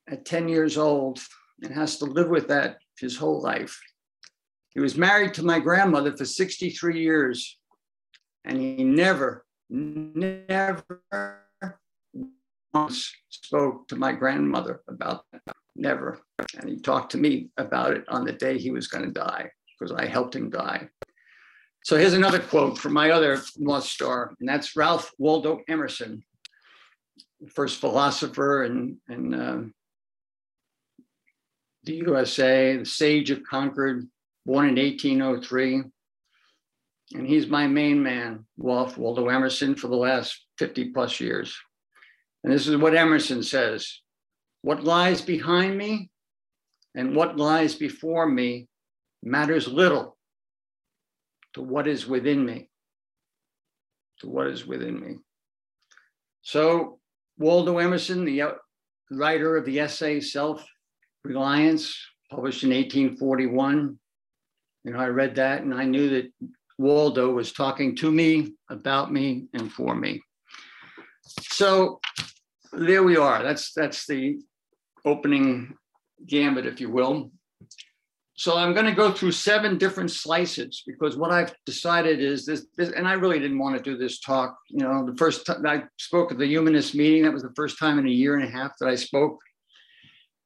at 0.07 0.23
10 0.23 0.47
years 0.47 0.77
old 0.77 1.19
and 1.61 1.73
has 1.73 1.97
to 1.97 2.05
live 2.05 2.29
with 2.29 2.47
that 2.47 2.77
his 2.97 3.17
whole 3.17 3.41
life. 3.41 3.77
He 4.69 4.79
was 4.79 4.95
married 4.95 5.33
to 5.33 5.43
my 5.43 5.59
grandmother 5.59 6.15
for 6.15 6.23
63 6.23 6.97
years, 6.97 7.59
and 8.45 8.57
he 8.57 8.81
never, 8.81 9.45
never 9.69 10.85
once 12.73 13.13
spoke 13.27 13.89
to 13.89 13.97
my 13.97 14.13
grandmother 14.13 14.79
about 14.87 15.25
that. 15.33 15.41
Never. 15.75 16.21
And 16.57 16.69
he 16.69 16.79
talked 16.79 17.11
to 17.11 17.17
me 17.17 17.49
about 17.57 17.91
it 17.91 18.05
on 18.07 18.23
the 18.23 18.31
day 18.31 18.57
he 18.57 18.71
was 18.71 18.87
going 18.87 19.03
to 19.03 19.11
die 19.11 19.49
because 19.79 19.93
I 19.93 20.05
helped 20.05 20.35
him 20.35 20.49
die. 20.49 20.89
So 21.83 21.97
here's 21.97 22.13
another 22.13 22.39
quote 22.39 22.77
from 22.77 22.93
my 22.93 23.11
other 23.11 23.41
North 23.57 23.85
Star, 23.85 24.33
and 24.39 24.49
that's 24.49 24.75
Ralph 24.75 25.11
Waldo 25.17 25.61
Emerson, 25.67 26.23
first 27.47 27.79
philosopher 27.79 28.65
in, 28.65 28.97
in 29.09 29.33
uh, 29.33 29.63
the 31.83 31.93
USA, 31.93 32.77
the 32.77 32.85
sage 32.85 33.31
of 33.31 33.43
Concord, 33.43 34.07
born 34.45 34.67
in 34.67 34.75
1803. 34.75 35.83
And 37.15 37.25
he's 37.25 37.47
my 37.47 37.65
main 37.65 38.03
man, 38.03 38.45
Ralph 38.57 38.97
Waldo 38.97 39.29
Emerson, 39.29 39.73
for 39.73 39.87
the 39.87 39.95
last 39.95 40.45
50 40.59 40.91
plus 40.91 41.19
years. 41.19 41.57
And 42.43 42.53
this 42.53 42.67
is 42.67 42.77
what 42.77 42.95
Emerson 42.95 43.41
says 43.41 44.01
What 44.61 44.83
lies 44.83 45.21
behind 45.21 45.77
me 45.77 46.11
and 46.93 47.15
what 47.15 47.37
lies 47.37 47.75
before 47.75 48.27
me 48.27 48.68
matters 49.23 49.67
little 49.67 50.17
to 51.53 51.61
what 51.61 51.87
is 51.87 52.07
within 52.07 52.45
me. 52.45 52.69
To 54.21 54.29
what 54.29 54.47
is 54.47 54.65
within 54.65 54.99
me. 54.99 55.17
So, 56.41 56.99
Waldo 57.37 57.77
Emerson, 57.77 58.25
the 58.25 58.41
uh, 58.41 58.51
writer 59.11 59.55
of 59.55 59.65
the 59.65 59.79
essay 59.79 60.19
Self 60.19 60.65
Reliance, 61.23 61.95
published 62.29 62.63
in 62.63 62.69
1841, 62.69 63.97
you 64.83 64.93
know, 64.93 64.99
I 64.99 65.07
read 65.07 65.35
that 65.35 65.61
and 65.61 65.73
I 65.73 65.85
knew 65.85 66.09
that 66.09 66.31
Waldo 66.77 67.31
was 67.31 67.51
talking 67.51 67.95
to 67.97 68.11
me, 68.11 68.53
about 68.69 69.11
me, 69.11 69.47
and 69.53 69.71
for 69.71 69.95
me. 69.95 70.21
So 71.23 71.99
there 72.71 73.03
we 73.03 73.17
are. 73.17 73.43
That's 73.43 73.73
that's 73.73 74.07
the 74.07 74.39
opening 75.05 75.75
gambit, 76.25 76.65
if 76.65 76.79
you 76.79 76.89
will. 76.89 77.31
So 78.39 78.55
I'm 78.55 78.73
going 78.73 78.85
to 78.85 78.93
go 78.93 79.11
through 79.11 79.33
seven 79.33 79.77
different 79.77 80.11
slices 80.11 80.81
because 80.87 81.17
what 81.17 81.29
I've 81.29 81.53
decided 81.65 82.21
is 82.21 82.45
this, 82.45 82.67
this, 82.77 82.89
and 82.91 83.05
I 83.05 83.11
really 83.11 83.37
didn't 83.37 83.59
want 83.59 83.75
to 83.75 83.83
do 83.83 83.97
this 83.97 84.21
talk. 84.21 84.57
You 84.69 84.85
know, 84.85 85.05
the 85.05 85.17
first 85.17 85.45
time 85.45 85.67
I 85.67 85.83
spoke 85.97 86.31
at 86.31 86.37
the 86.37 86.47
humanist 86.47 86.95
meeting, 86.95 87.23
that 87.23 87.33
was 87.33 87.43
the 87.43 87.51
first 87.53 87.77
time 87.77 87.99
in 87.99 88.07
a 88.07 88.09
year 88.09 88.37
and 88.37 88.47
a 88.47 88.49
half 88.49 88.71
that 88.79 88.87
I 88.87 88.95
spoke. 88.95 89.39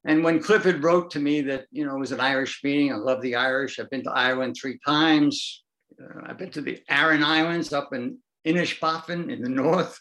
And 0.06 0.24
when 0.24 0.42
Clifford 0.42 0.84
wrote 0.84 1.12
to 1.12 1.20
me 1.20 1.42
that, 1.42 1.66
you 1.70 1.86
know, 1.86 1.96
it 1.96 2.00
was 2.00 2.12
an 2.12 2.20
Irish 2.20 2.62
meeting, 2.64 2.92
I 2.92 2.96
love 2.96 3.22
the 3.22 3.36
Irish. 3.36 3.78
I've 3.78 3.92
been 3.92 4.06
to 4.06 4.12
Ireland 4.12 4.56
three 4.60 4.80
times. 4.84 5.64
Uh, 6.02 6.22
I've 6.26 6.40
been 6.40 6.50
to 6.50 6.62
the 6.62 6.82
Aran 6.90 7.24
Islands 7.24 7.74
up 7.74 7.94
in 7.94 8.18
Inishbofin 8.44 9.32
in 9.32 9.44
the 9.44 9.50
north. 9.50 10.00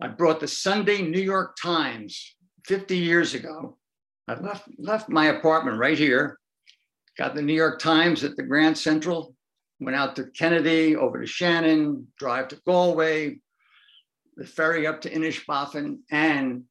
I 0.00 0.06
brought 0.06 0.38
the 0.38 0.46
Sunday 0.46 1.02
New 1.02 1.20
York 1.20 1.56
Times 1.60 2.36
50 2.66 2.96
years 2.96 3.34
ago. 3.34 3.76
I 4.28 4.34
left, 4.34 4.68
left 4.78 5.08
my 5.08 5.26
apartment 5.26 5.78
right 5.78 5.98
here 5.98 6.38
got 7.16 7.34
the 7.34 7.42
New 7.42 7.54
York 7.54 7.80
Times 7.80 8.24
at 8.24 8.36
the 8.36 8.42
Grand 8.42 8.76
Central, 8.76 9.34
went 9.80 9.96
out 9.96 10.16
to 10.16 10.24
Kennedy, 10.36 10.96
over 10.96 11.20
to 11.20 11.26
Shannon, 11.26 12.06
drive 12.18 12.48
to 12.48 12.60
Galway, 12.66 13.40
the 14.36 14.46
ferry 14.46 14.86
up 14.86 15.00
to 15.02 15.10
Inishbofin, 15.10 15.98
and 16.10 16.64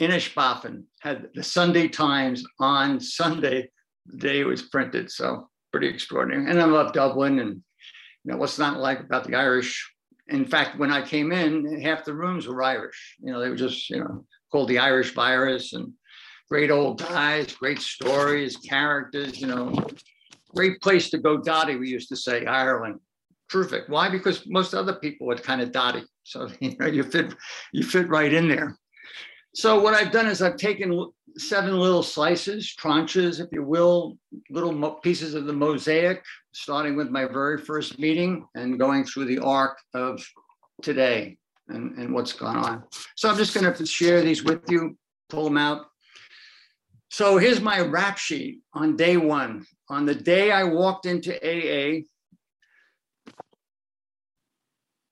Inishbofin 0.00 0.84
had 1.00 1.28
the 1.34 1.42
Sunday 1.42 1.88
Times 1.88 2.44
on 2.60 3.00
Sunday, 3.00 3.70
the 4.06 4.16
day 4.16 4.40
it 4.40 4.46
was 4.46 4.62
printed. 4.62 5.10
So 5.10 5.48
pretty 5.72 5.88
extraordinary. 5.88 6.50
And 6.50 6.60
I 6.60 6.64
love 6.64 6.92
Dublin 6.92 7.38
and 7.40 7.62
you 8.24 8.32
know 8.32 8.36
what's 8.36 8.58
not 8.58 8.78
like 8.78 9.00
about 9.00 9.24
the 9.24 9.34
Irish. 9.34 9.90
In 10.28 10.44
fact, 10.44 10.78
when 10.78 10.92
I 10.92 11.02
came 11.02 11.32
in, 11.32 11.80
half 11.80 12.04
the 12.04 12.14
rooms 12.14 12.46
were 12.46 12.62
Irish. 12.62 13.16
You 13.20 13.32
know, 13.32 13.40
they 13.40 13.48
were 13.48 13.56
just, 13.56 13.88
you 13.88 14.00
know, 14.00 14.26
called 14.52 14.68
the 14.68 14.78
Irish 14.78 15.14
virus 15.14 15.72
and 15.72 15.92
great 16.50 16.70
old 16.70 16.98
guys, 16.98 17.52
great 17.52 17.80
stories, 17.80 18.56
characters, 18.56 19.40
you 19.40 19.46
know, 19.46 19.74
great 20.54 20.80
place 20.80 21.10
to 21.10 21.18
go 21.18 21.36
dotty, 21.36 21.76
we 21.76 21.88
used 21.88 22.08
to 22.08 22.16
say, 22.16 22.46
Ireland. 22.46 23.00
Perfect. 23.48 23.88
Why? 23.88 24.10
Because 24.10 24.46
most 24.46 24.74
other 24.74 24.94
people 24.94 25.26
were 25.26 25.36
kind 25.36 25.60
of 25.60 25.72
dotty. 25.72 26.04
So 26.24 26.48
you 26.60 26.76
know, 26.78 26.86
you 26.86 27.02
fit 27.02 27.34
you 27.72 27.82
fit 27.82 28.08
right 28.08 28.32
in 28.32 28.48
there. 28.48 28.76
So 29.54 29.80
what 29.80 29.94
I've 29.94 30.12
done 30.12 30.26
is 30.26 30.42
I've 30.42 30.56
taken 30.56 31.10
seven 31.36 31.78
little 31.78 32.02
slices, 32.02 32.74
tranches, 32.78 33.40
if 33.40 33.48
you 33.52 33.62
will, 33.62 34.18
little 34.50 34.92
pieces 35.02 35.34
of 35.34 35.46
the 35.46 35.52
mosaic, 35.52 36.22
starting 36.52 36.96
with 36.96 37.10
my 37.10 37.24
very 37.24 37.58
first 37.58 37.98
meeting 37.98 38.46
and 38.54 38.78
going 38.78 39.04
through 39.04 39.24
the 39.24 39.38
arc 39.38 39.78
of 39.94 40.24
today 40.82 41.38
and, 41.68 41.96
and 41.98 42.14
what's 42.14 42.32
gone 42.32 42.56
on. 42.56 42.84
So 43.16 43.28
I'm 43.28 43.36
just 43.36 43.54
going 43.54 43.72
to 43.72 43.86
share 43.86 44.22
these 44.22 44.44
with 44.44 44.62
you, 44.68 44.96
pull 45.28 45.44
them 45.44 45.56
out, 45.56 45.86
so 47.10 47.38
here's 47.38 47.60
my 47.60 47.80
rap 47.80 48.18
sheet 48.18 48.60
on 48.74 48.96
day 48.96 49.16
one. 49.16 49.64
On 49.88 50.06
the 50.06 50.14
day 50.14 50.52
I 50.52 50.64
walked 50.64 51.06
into 51.06 51.34
AA, 51.36 52.02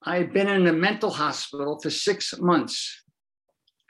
I 0.04 0.18
had 0.18 0.32
been 0.32 0.48
in 0.48 0.66
a 0.66 0.72
mental 0.72 1.10
hospital 1.10 1.80
for 1.80 1.90
six 1.90 2.38
months 2.38 3.02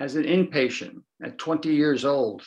as 0.01 0.17
an 0.17 0.25
inpatient 0.25 1.03
at 1.23 1.39
20 1.39 1.75
years 1.75 2.05
old. 2.05 2.43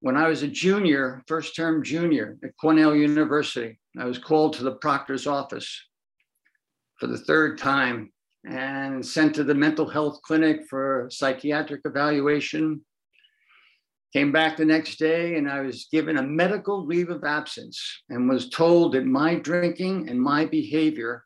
When 0.00 0.16
I 0.16 0.28
was 0.28 0.42
a 0.42 0.48
junior, 0.48 1.22
first 1.26 1.56
term 1.56 1.82
junior 1.82 2.38
at 2.44 2.56
Cornell 2.60 2.94
University, 2.94 3.78
I 3.98 4.04
was 4.04 4.18
called 4.18 4.54
to 4.54 4.64
the 4.64 4.76
proctor's 4.76 5.26
office 5.26 5.82
for 6.98 7.06
the 7.06 7.18
third 7.18 7.58
time 7.58 8.12
and 8.46 9.04
sent 9.04 9.34
to 9.34 9.44
the 9.44 9.54
mental 9.54 9.88
health 9.88 10.20
clinic 10.22 10.62
for 10.68 11.08
psychiatric 11.10 11.80
evaluation. 11.84 12.84
Came 14.14 14.30
back 14.30 14.56
the 14.56 14.64
next 14.64 15.00
day 15.00 15.34
and 15.34 15.50
I 15.50 15.62
was 15.62 15.88
given 15.90 16.18
a 16.18 16.22
medical 16.22 16.86
leave 16.86 17.10
of 17.10 17.24
absence 17.24 18.02
and 18.08 18.28
was 18.28 18.48
told 18.48 18.92
that 18.92 19.04
my 19.04 19.34
drinking 19.34 20.08
and 20.08 20.20
my 20.20 20.44
behavior 20.44 21.24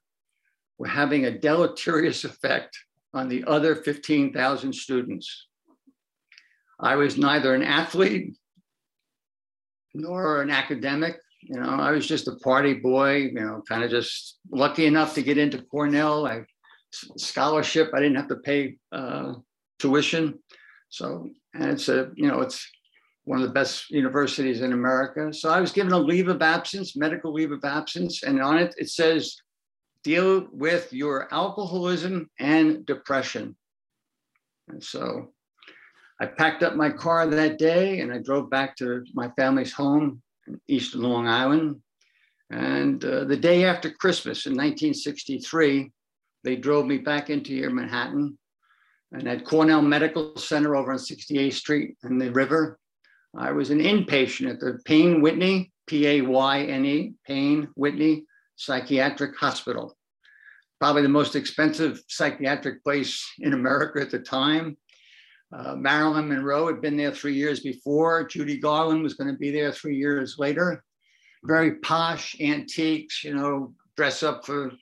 were 0.79 0.89
having 0.89 1.27
a 1.27 1.39
deleterious 1.39 2.25
effect 2.25 2.79
on 3.13 3.29
the 3.29 3.45
other 3.45 3.77
15,000 3.77 4.73
students. 4.73 5.49
I 6.81 6.97
was 6.97 7.19
neither 7.19 7.55
an 7.55 7.63
athlete 7.63 8.35
nor 9.93 10.41
an 10.41 10.51
academic. 10.51 11.19
You 11.43 11.61
know, 11.61 11.69
I 11.69 11.91
was 11.91 12.07
just 12.07 12.27
a 12.27 12.37
party 12.37 12.73
boy, 12.73 13.17
you 13.17 13.33
know, 13.33 13.63
kind 13.69 13.85
of 13.85 13.91
just 13.91 14.39
lucky 14.51 14.87
enough 14.87 15.15
to 15.15 15.23
get 15.23 15.37
into 15.37 15.63
Cornell. 15.63 16.27
I 16.27 16.45
scholarship, 17.19 17.91
I 17.93 17.99
didn't 18.01 18.17
have 18.17 18.29
to 18.29 18.37
pay 18.37 18.79
uh, 18.93 19.35
tuition. 19.79 20.39
So, 20.89 21.29
and 21.53 21.71
it's 21.73 21.91
a, 21.91 22.11
you 22.15 22.29
know, 22.29 22.41
it's 22.41 22.67
one 23.29 23.43
of 23.43 23.47
the 23.47 23.53
best 23.53 23.91
universities 23.91 24.63
in 24.63 24.73
America. 24.73 25.31
So 25.35 25.51
I 25.51 25.61
was 25.61 25.71
given 25.71 25.93
a 25.93 25.99
leave 25.99 26.29
of 26.29 26.41
absence, 26.41 26.97
medical 26.97 27.31
leave 27.31 27.53
of 27.53 27.63
absence, 27.63 28.23
and 28.23 28.41
on 28.41 28.57
it 28.57 28.75
it 28.79 28.89
says, 28.89 29.37
deal 30.03 30.49
with 30.51 30.91
your 30.95 31.29
alcoholism 31.33 32.31
and 32.39 32.87
depression. 32.87 33.55
And 34.69 34.83
so 34.83 35.35
I 36.19 36.25
packed 36.25 36.63
up 36.63 36.75
my 36.75 36.89
car 36.89 37.27
that 37.27 37.59
day 37.59 38.01
and 38.01 38.11
I 38.11 38.17
drove 38.19 38.49
back 38.49 38.77
to 38.77 39.05
my 39.13 39.29
family's 39.37 39.75
home 39.75 40.23
in 40.47 40.59
Eastern 40.67 41.03
Long 41.03 41.29
Island. 41.29 41.83
And 42.51 43.05
uh, 43.05 43.25
the 43.25 43.37
day 43.37 43.67
after 43.67 43.91
Christmas 43.91 44.47
in 44.47 44.53
1963, 44.53 45.93
they 46.45 46.57
drove 46.57 46.87
me 46.87 46.97
back 46.97 47.29
into 47.29 47.53
here, 47.53 47.69
Manhattan. 47.69 48.39
And 49.13 49.29
at 49.29 49.45
Cornell 49.45 49.83
Medical 49.83 50.35
Center 50.39 50.77
over 50.77 50.93
on 50.93 50.99
68th 50.99 51.53
Street 51.53 51.97
in 52.05 52.17
the 52.17 52.31
river, 52.31 52.79
I 53.37 53.53
was 53.53 53.71
an 53.71 53.81
inpatient 53.81 54.51
at 54.51 54.61
the 54.61 54.81
Payne 54.85 55.21
Whitney, 55.21 55.73
P 55.87 56.07
A 56.07 56.21
Y 56.23 56.63
N 56.63 56.85
E, 56.85 57.15
Payne 57.27 57.69
Whitney 57.75 58.25
Psychiatric 58.57 59.37
Hospital. 59.37 59.97
Probably 60.81 61.03
the 61.03 61.09
most 61.09 61.37
expensive 61.37 62.03
psychiatric 62.09 62.85
place 62.85 63.25
in 63.41 63.53
America 63.53 64.01
at 64.01 64.11
the 64.11 64.19
time. 64.21 64.77
Uh, 65.53 65.75
Marilyn 65.75 66.29
Monroe 66.29 66.67
had 66.67 66.81
been 66.81 66.97
there 66.97 67.13
three 67.13 67.35
years 67.35 67.61
before. 67.61 68.27
Judy 68.27 68.59
Garland 68.59 69.03
was 69.03 69.15
going 69.15 69.33
to 69.33 69.39
be 69.39 69.51
there 69.51 69.73
three 69.73 69.97
years 69.97 70.37
later. 70.39 70.85
Very 71.45 71.77
posh 71.77 72.37
antiques, 72.41 73.25
you 73.25 73.35
know, 73.35 73.73
dress 73.97 74.23
up 74.23 74.45
for 74.45 74.73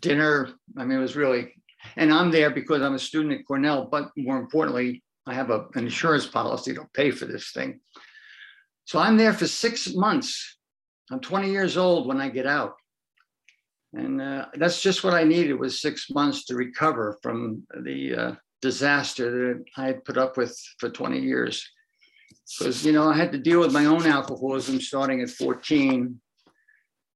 dinner. 0.00 0.50
I 0.76 0.84
mean, 0.84 0.98
it 0.98 1.02
was 1.02 1.16
really, 1.16 1.52
and 1.96 2.12
I'm 2.12 2.30
there 2.30 2.50
because 2.50 2.82
I'm 2.82 2.94
a 2.94 2.98
student 2.98 3.32
at 3.32 3.46
Cornell, 3.46 3.88
but 3.90 4.10
more 4.16 4.38
importantly, 4.38 5.02
I 5.28 5.34
have 5.34 5.50
a, 5.50 5.66
an 5.74 5.84
insurance 5.84 6.26
policy 6.26 6.74
to 6.74 6.86
pay 6.94 7.10
for 7.10 7.26
this 7.26 7.52
thing. 7.52 7.80
So 8.84 8.98
I'm 8.98 9.16
there 9.16 9.34
for 9.34 9.46
six 9.46 9.94
months. 9.94 10.56
I'm 11.10 11.20
20 11.20 11.50
years 11.50 11.76
old 11.76 12.06
when 12.06 12.20
I 12.20 12.28
get 12.30 12.46
out. 12.46 12.74
And 13.92 14.20
uh, 14.20 14.46
that's 14.54 14.80
just 14.82 15.04
what 15.04 15.14
I 15.14 15.24
needed 15.24 15.54
was 15.54 15.80
six 15.80 16.10
months 16.10 16.44
to 16.46 16.54
recover 16.54 17.18
from 17.22 17.66
the 17.84 18.14
uh, 18.14 18.32
disaster 18.60 19.54
that 19.54 19.64
I 19.76 19.86
had 19.86 20.04
put 20.04 20.18
up 20.18 20.36
with 20.36 20.58
for 20.78 20.90
20 20.90 21.18
years. 21.20 21.66
Because, 22.58 22.84
you 22.84 22.92
know, 22.92 23.08
I 23.08 23.16
had 23.16 23.32
to 23.32 23.38
deal 23.38 23.60
with 23.60 23.72
my 23.72 23.86
own 23.86 24.06
alcoholism 24.06 24.80
starting 24.80 25.20
at 25.20 25.30
14. 25.30 26.20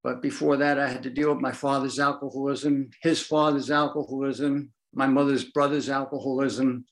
But 0.03 0.21
before 0.21 0.57
that, 0.59 0.79
I 0.79 0.89
had 0.89 1.03
to 1.05 1.11
deal 1.11 1.33
with 1.33 1.41
my 1.41 1.53
father's 1.53 1.99
alcoholism, 1.99 2.91
his 3.03 3.23
father's 3.23 3.71
alcoholism, 3.71 4.73
my 4.93 5.07
mother's 5.07 5.45
brother's 5.45 5.89
alcoholism. 5.89 6.85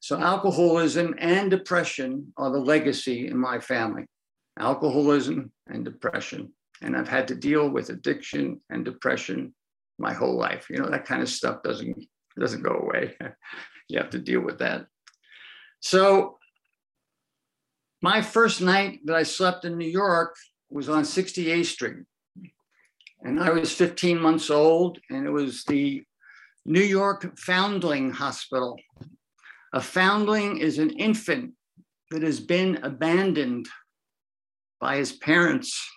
So, 0.00 0.18
alcoholism 0.18 1.14
and 1.18 1.50
depression 1.50 2.32
are 2.36 2.50
the 2.50 2.58
legacy 2.58 3.28
in 3.28 3.36
my 3.36 3.60
family 3.60 4.06
alcoholism 4.58 5.50
and 5.68 5.84
depression. 5.84 6.52
And 6.82 6.96
I've 6.96 7.08
had 7.08 7.28
to 7.28 7.34
deal 7.34 7.68
with 7.68 7.90
addiction 7.90 8.60
and 8.70 8.84
depression 8.84 9.54
my 9.98 10.12
whole 10.12 10.36
life. 10.36 10.68
You 10.70 10.78
know, 10.78 10.90
that 10.90 11.06
kind 11.06 11.22
of 11.22 11.28
stuff 11.28 11.62
doesn't 11.62 12.04
doesn't 12.38 12.62
go 12.62 12.74
away. 12.74 13.16
you 13.88 13.98
have 13.98 14.10
to 14.10 14.18
deal 14.18 14.40
with 14.40 14.58
that. 14.58 14.86
So 15.80 16.38
my 18.02 18.22
first 18.22 18.60
night 18.60 19.00
that 19.04 19.16
I 19.16 19.24
slept 19.24 19.64
in 19.64 19.76
New 19.76 19.88
York 19.88 20.36
was 20.70 20.88
on 20.88 21.02
68th 21.02 21.66
Street. 21.66 21.96
And 23.22 23.38
I 23.38 23.50
was 23.50 23.72
15 23.72 24.18
months 24.18 24.48
old, 24.48 24.98
and 25.10 25.26
it 25.26 25.30
was 25.30 25.64
the 25.64 26.02
New 26.64 26.80
York 26.80 27.38
Foundling 27.40 28.10
Hospital. 28.10 28.78
A 29.72 29.80
foundling 29.80 30.58
is 30.58 30.78
an 30.78 30.90
infant 30.90 31.52
that 32.10 32.22
has 32.22 32.40
been 32.40 32.80
abandoned 32.82 33.68
by 34.80 34.96
his 34.96 35.12
parents 35.12 35.88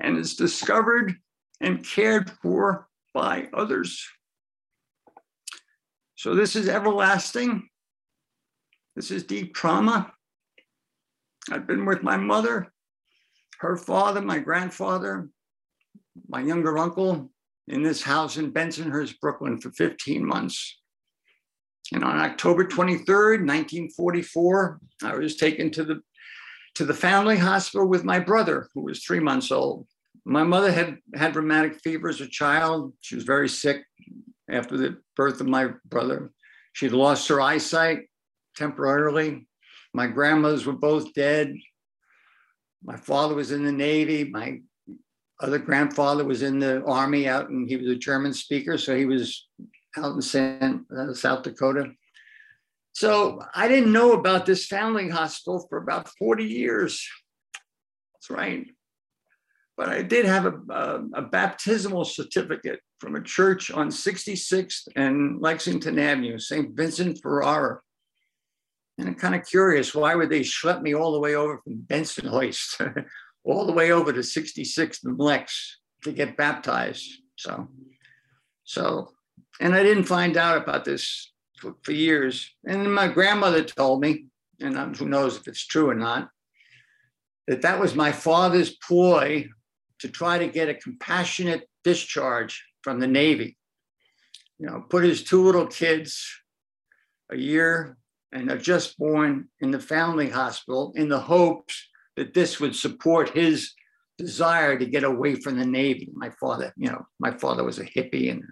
and 0.00 0.16
is 0.16 0.36
discovered 0.36 1.14
and 1.60 1.84
cared 1.84 2.30
for 2.42 2.86
by 3.12 3.48
others. 3.52 4.06
So 6.14 6.34
this 6.34 6.54
is 6.54 6.68
everlasting. 6.68 7.68
This 8.94 9.10
is 9.10 9.24
deep 9.24 9.54
trauma. 9.54 10.12
I've 11.50 11.66
been 11.66 11.86
with 11.86 12.02
my 12.02 12.16
mother, 12.16 12.72
her 13.60 13.76
father, 13.76 14.20
my 14.20 14.38
grandfather, 14.38 15.28
my 16.28 16.40
younger 16.40 16.78
uncle 16.78 17.30
in 17.68 17.82
this 17.82 18.02
house 18.02 18.36
in 18.36 18.52
Bensonhurst, 18.52 19.18
Brooklyn 19.20 19.60
for 19.60 19.70
15 19.72 20.24
months. 20.24 20.78
And 21.92 22.04
on 22.04 22.18
October 22.18 22.64
23rd, 22.64 23.46
1944, 23.46 24.80
I 25.04 25.14
was 25.16 25.36
taken 25.36 25.70
to 25.72 25.84
the 25.84 26.00
to 26.74 26.84
the 26.84 26.92
family 26.92 27.38
hospital 27.38 27.88
with 27.88 28.04
my 28.04 28.18
brother, 28.18 28.68
who 28.74 28.82
was 28.82 29.02
three 29.02 29.20
months 29.20 29.50
old. 29.50 29.86
My 30.26 30.42
mother 30.42 30.70
had 30.70 30.98
had 31.14 31.34
rheumatic 31.34 31.80
fever 31.80 32.08
as 32.08 32.20
a 32.20 32.28
child. 32.28 32.92
She 33.00 33.14
was 33.14 33.24
very 33.24 33.48
sick 33.48 33.82
after 34.50 34.76
the 34.76 34.98
birth 35.16 35.40
of 35.40 35.46
my 35.46 35.70
brother. 35.86 36.32
She'd 36.74 36.92
lost 36.92 37.28
her 37.28 37.40
eyesight 37.40 38.10
temporarily. 38.56 39.48
My 39.94 40.06
grandmothers 40.06 40.66
were 40.66 40.74
both 40.74 41.14
dead. 41.14 41.54
My 42.84 42.96
father 42.96 43.34
was 43.34 43.52
in 43.52 43.64
the 43.64 43.72
Navy. 43.72 44.24
My 44.24 44.60
other 45.40 45.58
grandfather 45.58 46.24
was 46.24 46.42
in 46.42 46.58
the 46.58 46.82
Army 46.84 47.26
out, 47.26 47.48
and 47.48 47.66
he 47.66 47.76
was 47.76 47.88
a 47.88 47.96
German 47.96 48.34
speaker. 48.34 48.76
So 48.76 48.94
he 48.94 49.06
was 49.06 49.48
out 49.96 50.14
in 50.14 50.22
San, 50.22 50.86
uh, 50.96 51.12
South 51.12 51.42
Dakota. 51.42 51.92
So 52.92 53.40
I 53.54 53.68
didn't 53.68 53.92
know 53.92 54.12
about 54.12 54.46
this 54.46 54.66
foundling 54.66 55.10
hospital 55.10 55.66
for 55.68 55.78
about 55.78 56.08
40 56.18 56.44
years. 56.44 57.06
That's 58.14 58.30
right 58.30 58.66
but 59.76 59.90
I 59.90 60.02
did 60.02 60.24
have 60.24 60.46
a, 60.46 60.54
a, 60.70 61.04
a, 61.14 61.22
baptismal 61.22 62.04
certificate 62.04 62.80
from 62.98 63.14
a 63.14 63.22
church 63.22 63.70
on 63.70 63.88
66th 63.88 64.88
and 64.96 65.40
Lexington 65.40 65.98
Avenue, 65.98 66.38
St. 66.38 66.74
Vincent 66.74 67.20
Ferrara. 67.22 67.80
And 68.98 69.08
I'm 69.08 69.14
kind 69.14 69.34
of 69.34 69.46
curious, 69.46 69.94
why 69.94 70.14
would 70.14 70.30
they 70.30 70.40
schlep 70.40 70.80
me 70.80 70.94
all 70.94 71.12
the 71.12 71.20
way 71.20 71.34
over 71.34 71.58
from 71.58 71.84
Bensonhurst, 71.86 73.04
all 73.44 73.66
the 73.66 73.72
way 73.72 73.92
over 73.92 74.12
to 74.12 74.20
66th 74.20 75.04
and 75.04 75.18
Lex 75.18 75.80
to 76.04 76.12
get 76.12 76.38
baptized? 76.38 77.06
So, 77.36 77.68
so, 78.64 79.10
and 79.60 79.74
I 79.74 79.82
didn't 79.82 80.04
find 80.04 80.36
out 80.36 80.58
about 80.58 80.84
this 80.84 81.32
for, 81.58 81.74
for 81.82 81.92
years. 81.92 82.54
And 82.66 82.92
my 82.94 83.08
grandmother 83.08 83.62
told 83.62 84.00
me, 84.00 84.26
and 84.60 84.96
who 84.96 85.06
knows 85.06 85.36
if 85.36 85.48
it's 85.48 85.66
true 85.66 85.90
or 85.90 85.94
not, 85.94 86.28
that 87.46 87.62
that 87.62 87.80
was 87.80 87.94
my 87.94 88.12
father's 88.12 88.76
ploy 88.76 89.48
to 90.00 90.08
try 90.08 90.38
to 90.38 90.48
get 90.48 90.68
a 90.68 90.74
compassionate 90.74 91.68
discharge 91.84 92.64
from 92.82 93.00
the 93.00 93.06
Navy. 93.06 93.56
You 94.58 94.66
know, 94.66 94.84
put 94.88 95.04
his 95.04 95.22
two 95.22 95.42
little 95.42 95.66
kids, 95.66 96.26
a 97.30 97.36
year 97.36 97.96
and 98.32 98.50
a 98.50 98.58
just 98.58 98.98
born 98.98 99.48
in 99.60 99.70
the 99.70 99.80
family 99.80 100.28
hospital 100.28 100.92
in 100.96 101.08
the 101.08 101.20
hopes 101.20 101.88
that 102.16 102.34
this 102.34 102.60
would 102.60 102.74
support 102.74 103.30
his 103.30 103.72
desire 104.18 104.78
to 104.78 104.86
get 104.86 105.04
away 105.04 105.34
from 105.34 105.58
the 105.58 105.66
Navy. 105.66 106.10
My 106.14 106.30
father, 106.30 106.72
you 106.76 106.90
know, 106.90 107.06
my 107.18 107.36
father 107.36 107.64
was 107.64 107.78
a 107.78 107.84
hippie 107.84 108.30
and 108.30 108.42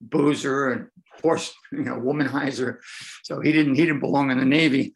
boozer 0.00 0.70
and 0.70 0.88
horse, 1.22 1.52
you 1.72 1.82
know, 1.82 1.96
womanizer. 1.96 2.78
So 3.24 3.40
he 3.40 3.52
didn't 3.52 3.74
he 3.74 3.84
didn't 3.84 4.00
belong 4.00 4.30
in 4.30 4.38
the 4.38 4.44
Navy. 4.44 4.94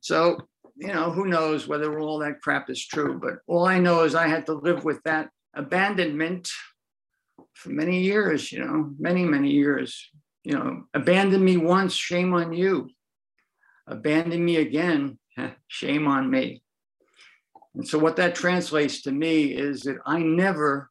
So 0.00 0.38
you 0.76 0.88
know, 0.88 1.10
who 1.10 1.26
knows 1.26 1.66
whether 1.66 1.98
all 1.98 2.18
that 2.18 2.42
crap 2.42 2.68
is 2.68 2.86
true, 2.86 3.18
but 3.18 3.38
all 3.46 3.66
I 3.66 3.78
know 3.78 4.02
is 4.02 4.14
I 4.14 4.28
had 4.28 4.46
to 4.46 4.52
live 4.52 4.84
with 4.84 5.02
that 5.04 5.30
abandonment 5.54 6.50
for 7.54 7.70
many 7.70 8.02
years, 8.02 8.52
you 8.52 8.62
know, 8.62 8.92
many, 8.98 9.24
many 9.24 9.50
years. 9.50 10.10
You 10.44 10.52
know, 10.52 10.84
abandon 10.94 11.44
me 11.44 11.56
once, 11.56 11.94
shame 11.94 12.34
on 12.34 12.52
you. 12.52 12.90
Abandon 13.86 14.44
me 14.44 14.56
again, 14.56 15.18
shame 15.68 16.06
on 16.06 16.30
me. 16.30 16.62
And 17.74 17.86
so, 17.86 17.98
what 17.98 18.16
that 18.16 18.34
translates 18.34 19.02
to 19.02 19.12
me 19.12 19.46
is 19.46 19.82
that 19.82 19.96
I 20.06 20.20
never, 20.20 20.90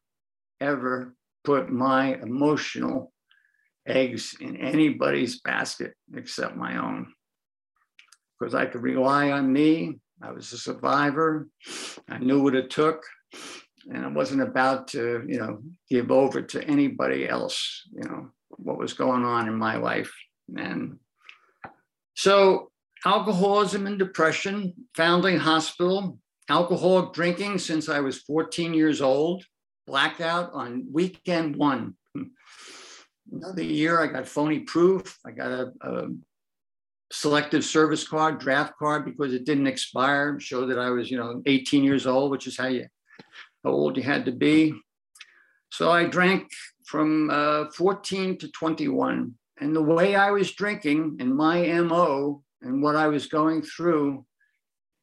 ever 0.60 1.14
put 1.44 1.70
my 1.70 2.14
emotional 2.14 3.12
eggs 3.86 4.34
in 4.40 4.56
anybody's 4.56 5.40
basket 5.40 5.94
except 6.14 6.56
my 6.56 6.76
own. 6.76 7.12
Because 8.38 8.54
I 8.54 8.66
could 8.66 8.82
rely 8.82 9.30
on 9.30 9.52
me. 9.52 9.98
I 10.22 10.32
was 10.32 10.52
a 10.52 10.58
survivor. 10.58 11.48
I 12.08 12.18
knew 12.18 12.42
what 12.42 12.54
it 12.54 12.70
took. 12.70 13.04
And 13.88 14.04
I 14.04 14.08
wasn't 14.08 14.42
about 14.42 14.88
to, 14.88 15.24
you 15.26 15.38
know, 15.38 15.62
give 15.88 16.10
over 16.10 16.42
to 16.42 16.64
anybody 16.64 17.28
else, 17.28 17.82
you 17.92 18.08
know, 18.08 18.30
what 18.50 18.78
was 18.78 18.94
going 18.94 19.24
on 19.24 19.46
in 19.46 19.54
my 19.54 19.76
life. 19.76 20.12
And 20.56 20.98
so 22.14 22.70
alcoholism 23.04 23.86
and 23.86 23.98
depression, 23.98 24.74
foundling 24.96 25.38
hospital, 25.38 26.18
alcoholic 26.48 27.12
drinking 27.12 27.58
since 27.58 27.88
I 27.88 28.00
was 28.00 28.22
14 28.22 28.74
years 28.74 29.00
old, 29.00 29.44
blackout 29.86 30.52
on 30.52 30.88
weekend 30.92 31.56
one. 31.56 31.94
Another 33.32 33.62
year, 33.62 34.00
I 34.00 34.06
got 34.06 34.28
phony 34.28 34.60
proof. 34.60 35.18
I 35.26 35.32
got 35.32 35.50
a, 35.50 35.72
a 35.82 36.08
selective 37.12 37.64
service 37.64 38.06
card, 38.06 38.38
draft 38.38 38.74
card, 38.78 39.04
because 39.04 39.32
it 39.32 39.44
didn't 39.44 39.66
expire, 39.66 40.38
show 40.40 40.66
that 40.66 40.78
I 40.78 40.90
was, 40.90 41.10
you 41.10 41.18
know, 41.18 41.42
18 41.46 41.84
years 41.84 42.06
old, 42.06 42.30
which 42.30 42.46
is 42.46 42.56
how 42.56 42.68
you, 42.68 42.86
how 43.64 43.70
old 43.70 43.96
you 43.96 44.02
had 44.02 44.24
to 44.26 44.32
be. 44.32 44.74
So 45.70 45.90
I 45.90 46.04
drank 46.04 46.48
from 46.84 47.30
uh, 47.30 47.66
14 47.72 48.38
to 48.38 48.48
21. 48.50 49.34
And 49.60 49.74
the 49.74 49.82
way 49.82 50.14
I 50.14 50.30
was 50.30 50.52
drinking 50.52 51.16
and 51.20 51.34
my 51.34 51.66
MO 51.80 52.42
and 52.62 52.82
what 52.82 52.96
I 52.96 53.08
was 53.08 53.26
going 53.26 53.62
through, 53.62 54.24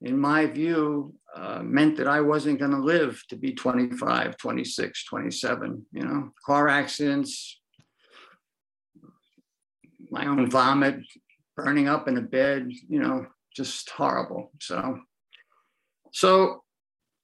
in 0.01 0.17
my 0.17 0.45
view, 0.45 1.13
uh, 1.35 1.61
meant 1.63 1.97
that 1.97 2.07
I 2.07 2.21
wasn't 2.21 2.59
going 2.59 2.71
to 2.71 2.77
live 2.77 3.21
to 3.29 3.35
be 3.35 3.53
25, 3.53 4.37
26, 4.37 5.05
27. 5.05 5.85
You 5.91 6.03
know, 6.03 6.29
car 6.45 6.67
accidents, 6.67 7.59
my 10.13 10.27
own 10.27 10.49
vomit, 10.49 10.99
burning 11.57 11.87
up 11.87 12.07
in 12.07 12.17
a 12.17 12.21
bed, 12.21 12.71
you 12.87 12.99
know, 12.99 13.25
just 13.55 13.89
horrible. 13.89 14.51
So, 14.61 14.99
so 16.11 16.61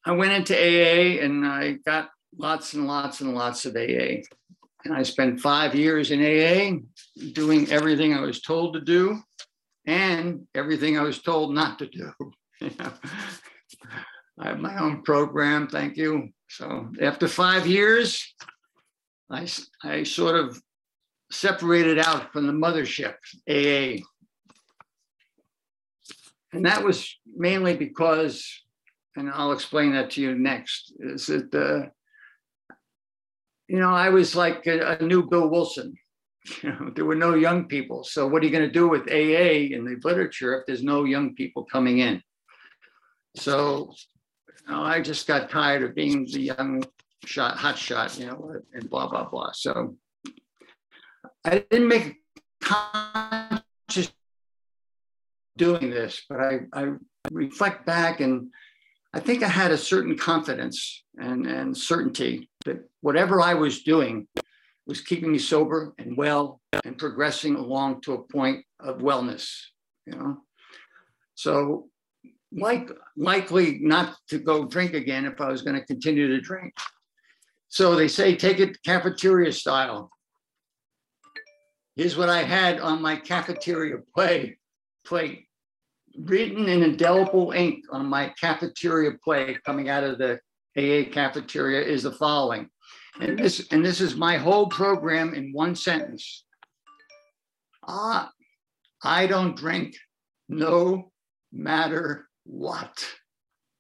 I 0.06 0.13
went 0.13 0.32
into 0.32 0.56
AA 0.56 1.23
and 1.23 1.45
I 1.45 1.73
got 1.86 2.10
lots 2.36 2.73
and 2.73 2.88
lots 2.88 3.21
and 3.21 3.36
lots 3.36 3.65
of 3.67 3.75
AA. 3.75 4.23
And 4.86 4.93
I 4.93 5.04
spent 5.04 5.39
five 5.39 5.75
years 5.75 6.10
in 6.10 6.19
AA 6.19 6.80
doing 7.34 7.71
everything 7.71 8.15
I 8.15 8.21
was 8.21 8.41
told 8.41 8.73
to 8.73 8.82
do 8.82 9.21
and 9.86 10.47
everything 10.56 10.97
I 10.97 11.04
was 11.04 11.21
told 11.21 11.54
not 11.54 11.78
to 11.80 11.88
do. 11.88 12.12
I 14.39 14.47
have 14.47 14.60
my 14.60 14.82
own 14.82 15.04
program, 15.04 15.67
thank 15.67 15.95
you. 15.95 16.30
So 16.49 16.89
after 17.02 17.28
five 17.28 17.67
years, 17.67 18.34
I, 19.30 19.47
I 19.84 20.04
sort 20.04 20.36
of 20.36 20.60
separated 21.32 22.00
out 22.00 22.32
from 22.34 22.48
the 22.48 22.54
mothership, 22.54 23.15
AA. 23.50 24.04
And 26.52 26.65
that 26.65 26.84
was 26.84 27.15
mainly 27.26 27.76
because, 27.76 28.46
and 29.15 29.30
I'll 29.30 29.52
explain 29.52 29.94
that 29.94 30.12
to 30.12 30.22
you 30.22 30.36
next, 30.36 30.94
is 31.00 31.28
that, 31.28 31.54
uh, 31.54 31.89
you 33.68 33.78
know, 33.78 33.92
I 33.92 34.10
was 34.10 34.36
like 34.36 34.65
a, 34.65 34.98
a 35.00 35.04
new 35.04 35.28
Bill 35.28 35.48
Wilson. 35.48 35.96
You 36.63 36.72
know, 36.72 36.92
there 36.96 37.06
were 37.06 37.15
no 37.15 37.36
young 37.36 37.65
people. 37.65 38.04
So 38.04 38.26
what 38.26 38.42
are 38.42 38.46
you 38.46 38.52
going 38.52 38.65
to 38.65 38.72
do 38.72 38.88
with 38.88 39.12
AA 39.12 39.76
in 39.76 39.84
the 39.86 40.00
literature 40.04 40.58
if 40.58 40.65
there's 40.65 40.82
no 40.82 41.04
young 41.04 41.36
people 41.36 41.63
coming 41.65 42.00
in? 42.00 42.24
So 43.36 43.94
you 44.65 44.74
know, 44.74 44.82
I 44.82 45.02
just 45.02 45.28
got 45.28 45.50
tired 45.50 45.84
of 45.84 45.94
being 45.94 46.26
the 46.26 46.42
young 46.42 46.84
shot, 47.26 47.58
hot 47.58 47.78
shot, 47.78 48.18
you 48.18 48.28
know, 48.28 48.56
and 48.74 48.89
blah, 48.89 49.10
blah, 49.10 49.30
blah. 49.30 49.52
So 49.52 49.96
I 51.45 51.65
didn't 51.69 51.88
make 51.88 52.17
conscious 52.62 54.12
doing 55.58 55.89
this, 55.89 56.23
but 56.30 56.39
I, 56.39 56.60
I 56.73 56.93
reflect 57.32 57.86
back 57.86 58.19
and 58.19 58.49
I 59.13 59.19
think 59.19 59.43
I 59.43 59.47
had 59.47 59.71
a 59.71 59.78
certain 59.78 60.17
confidence 60.17 61.04
and, 61.17 61.45
and 61.47 61.75
certainty 61.75 62.49
that 62.65 62.89
whatever 63.02 63.41
I 63.41 63.56
was 63.56 63.84
doing 63.84 64.28
was 64.86 65.02
keeping 65.02 65.32
me 65.32 65.39
sober 65.39 65.93
and 65.97 66.17
well 66.17 66.62
and 66.84 66.97
progressing 66.97 67.56
along 67.56 68.02
to 68.02 68.13
a 68.13 68.23
point 68.23 68.65
of 68.80 68.99
wellness, 68.99 69.52
you 70.06 70.13
know. 70.13 70.38
So 71.36 71.89
like 72.52 72.89
likely 73.15 73.80
not 73.82 74.15
to 74.30 74.39
go 74.39 74.65
drink 74.65 74.93
again 74.93 75.25
if 75.25 75.39
I 75.39 75.49
was 75.49 75.62
going 75.62 75.80
to 75.80 75.86
continue 75.86 76.28
to 76.28 76.41
drink. 76.41 76.73
So 77.67 77.95
they 77.95 78.08
say 78.08 78.36
take 78.36 78.60
it 78.60 78.82
cafeteria 78.84 79.52
style. 79.54 80.12
Here's 81.99 82.15
what 82.15 82.29
I 82.29 82.43
had 82.43 82.79
on 82.79 83.01
my 83.01 83.17
cafeteria 83.17 83.97
plate, 84.15 84.55
plate 85.05 85.47
written 86.17 86.69
in 86.69 86.81
indelible 86.81 87.51
ink 87.51 87.83
on 87.91 88.05
my 88.05 88.33
cafeteria 88.39 89.17
plate 89.21 89.62
coming 89.65 89.89
out 89.89 90.05
of 90.05 90.17
the 90.17 90.39
AA 90.77 91.12
cafeteria 91.12 91.81
is 91.81 92.03
the 92.03 92.13
following. 92.13 92.69
And 93.19 93.38
this, 93.38 93.67
and 93.71 93.85
this 93.85 93.99
is 93.99 94.15
my 94.15 94.38
whole 94.38 94.67
program 94.67 95.33
in 95.33 95.51
one 95.51 95.75
sentence. 95.75 96.45
Ah, 97.85 98.31
I 99.03 99.27
don't 99.27 99.57
drink 99.57 99.97
no 100.47 101.12
matter 101.51 102.29
what. 102.45 103.05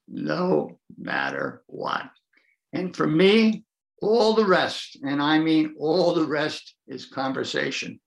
No 0.09 0.77
matter 0.97 1.63
what. 1.67 2.09
And 2.73 2.93
for 2.93 3.07
me, 3.07 3.63
all 4.01 4.33
the 4.33 4.45
rest, 4.45 4.97
and 5.03 5.21
I 5.21 5.39
mean 5.39 5.75
all 5.79 6.13
the 6.13 6.27
rest, 6.27 6.75
is 6.85 7.05
conversation. 7.05 7.97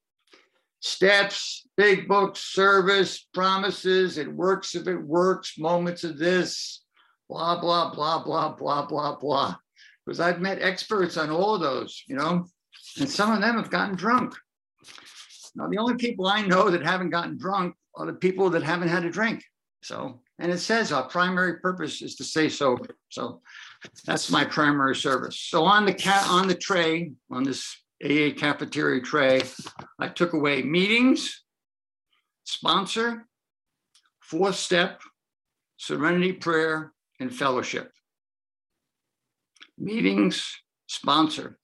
Steps, 0.83 1.67
big 1.77 2.09
books, 2.09 2.41
service, 2.41 3.27
promises, 3.33 4.19
it 4.19 4.31
works 4.31 4.75
if 4.75 4.87
it 4.89 5.01
works, 5.01 5.59
moments 5.59 6.05
of 6.05 6.19
this, 6.19 6.85
blah, 7.29 7.61
blah, 7.61 7.95
blah, 7.95 8.23
blah, 8.23 8.55
blah, 8.55 8.87
blah, 8.87 9.17
blah. 9.17 9.57
Because 10.05 10.21
I've 10.21 10.41
met 10.41 10.61
experts 10.61 11.17
on 11.17 11.31
all 11.31 11.55
of 11.55 11.61
those, 11.61 12.03
you 12.07 12.17
know, 12.17 12.47
and 12.99 13.09
some 13.09 13.33
of 13.33 13.41
them 13.41 13.57
have 13.57 13.71
gotten 13.71 13.95
drunk. 13.95 14.35
Now, 15.55 15.69
the 15.69 15.79
only 15.79 15.95
people 15.95 16.27
I 16.27 16.43
know 16.43 16.71
that 16.71 16.83
haven't 16.83 17.11
gotten 17.11 17.39
drunk 17.39 17.75
are 17.95 18.07
the 18.07 18.15
people 18.15 18.51
that 18.51 18.63
haven't 18.63 18.89
had 18.89 19.05
a 19.05 19.11
drink. 19.11 19.45
So 19.83 20.21
and 20.39 20.51
it 20.51 20.59
says 20.59 20.93
our 20.93 21.05
primary 21.05 21.59
purpose 21.61 22.03
is 22.03 22.17
to 22.17 22.25
stay 22.25 22.49
sober. 22.49 22.97
So 23.11 23.43
that's 24.05 24.31
my 24.31 24.45
primary 24.45 24.97
service. 24.97 25.39
So 25.39 25.65
on 25.65 25.85
the 25.85 25.95
cat 25.95 26.27
on 26.29 26.49
the 26.49 26.55
tray, 26.55 27.13
on 27.31 27.45
this 27.45 27.77
AA 28.03 28.33
cafeteria 28.37 29.01
tray, 29.01 29.43
I 29.99 30.09
took 30.09 30.33
away 30.33 30.63
meetings, 30.63 31.43
sponsor, 32.45 33.27
fourth 34.21 34.57
step, 34.57 35.01
serenity 35.77 36.33
prayer, 36.33 36.93
and 37.21 37.35
fellowship. 37.35 37.93
Meetings, 39.79 40.45
sponsor. 40.87 41.59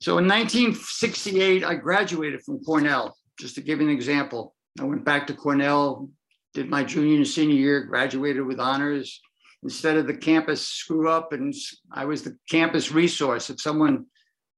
So 0.00 0.18
in 0.18 0.26
1968, 0.26 1.64
I 1.64 1.74
graduated 1.74 2.42
from 2.42 2.62
Cornell, 2.64 3.16
just 3.38 3.54
to 3.54 3.60
give 3.60 3.80
you 3.80 3.88
an 3.88 3.94
example. 3.94 4.54
I 4.80 4.84
went 4.84 5.04
back 5.04 5.26
to 5.28 5.34
Cornell, 5.34 6.10
did 6.54 6.68
my 6.68 6.84
junior 6.84 7.16
and 7.16 7.26
senior 7.26 7.54
year, 7.54 7.84
graduated 7.84 8.44
with 8.44 8.60
honors. 8.60 9.20
Instead 9.62 9.96
of 9.96 10.06
the 10.06 10.16
campus 10.16 10.66
screw 10.66 11.08
up, 11.08 11.32
and 11.32 11.54
I 11.92 12.04
was 12.04 12.22
the 12.22 12.36
campus 12.50 12.90
resource. 12.90 13.48
If 13.48 13.60
someone, 13.60 14.06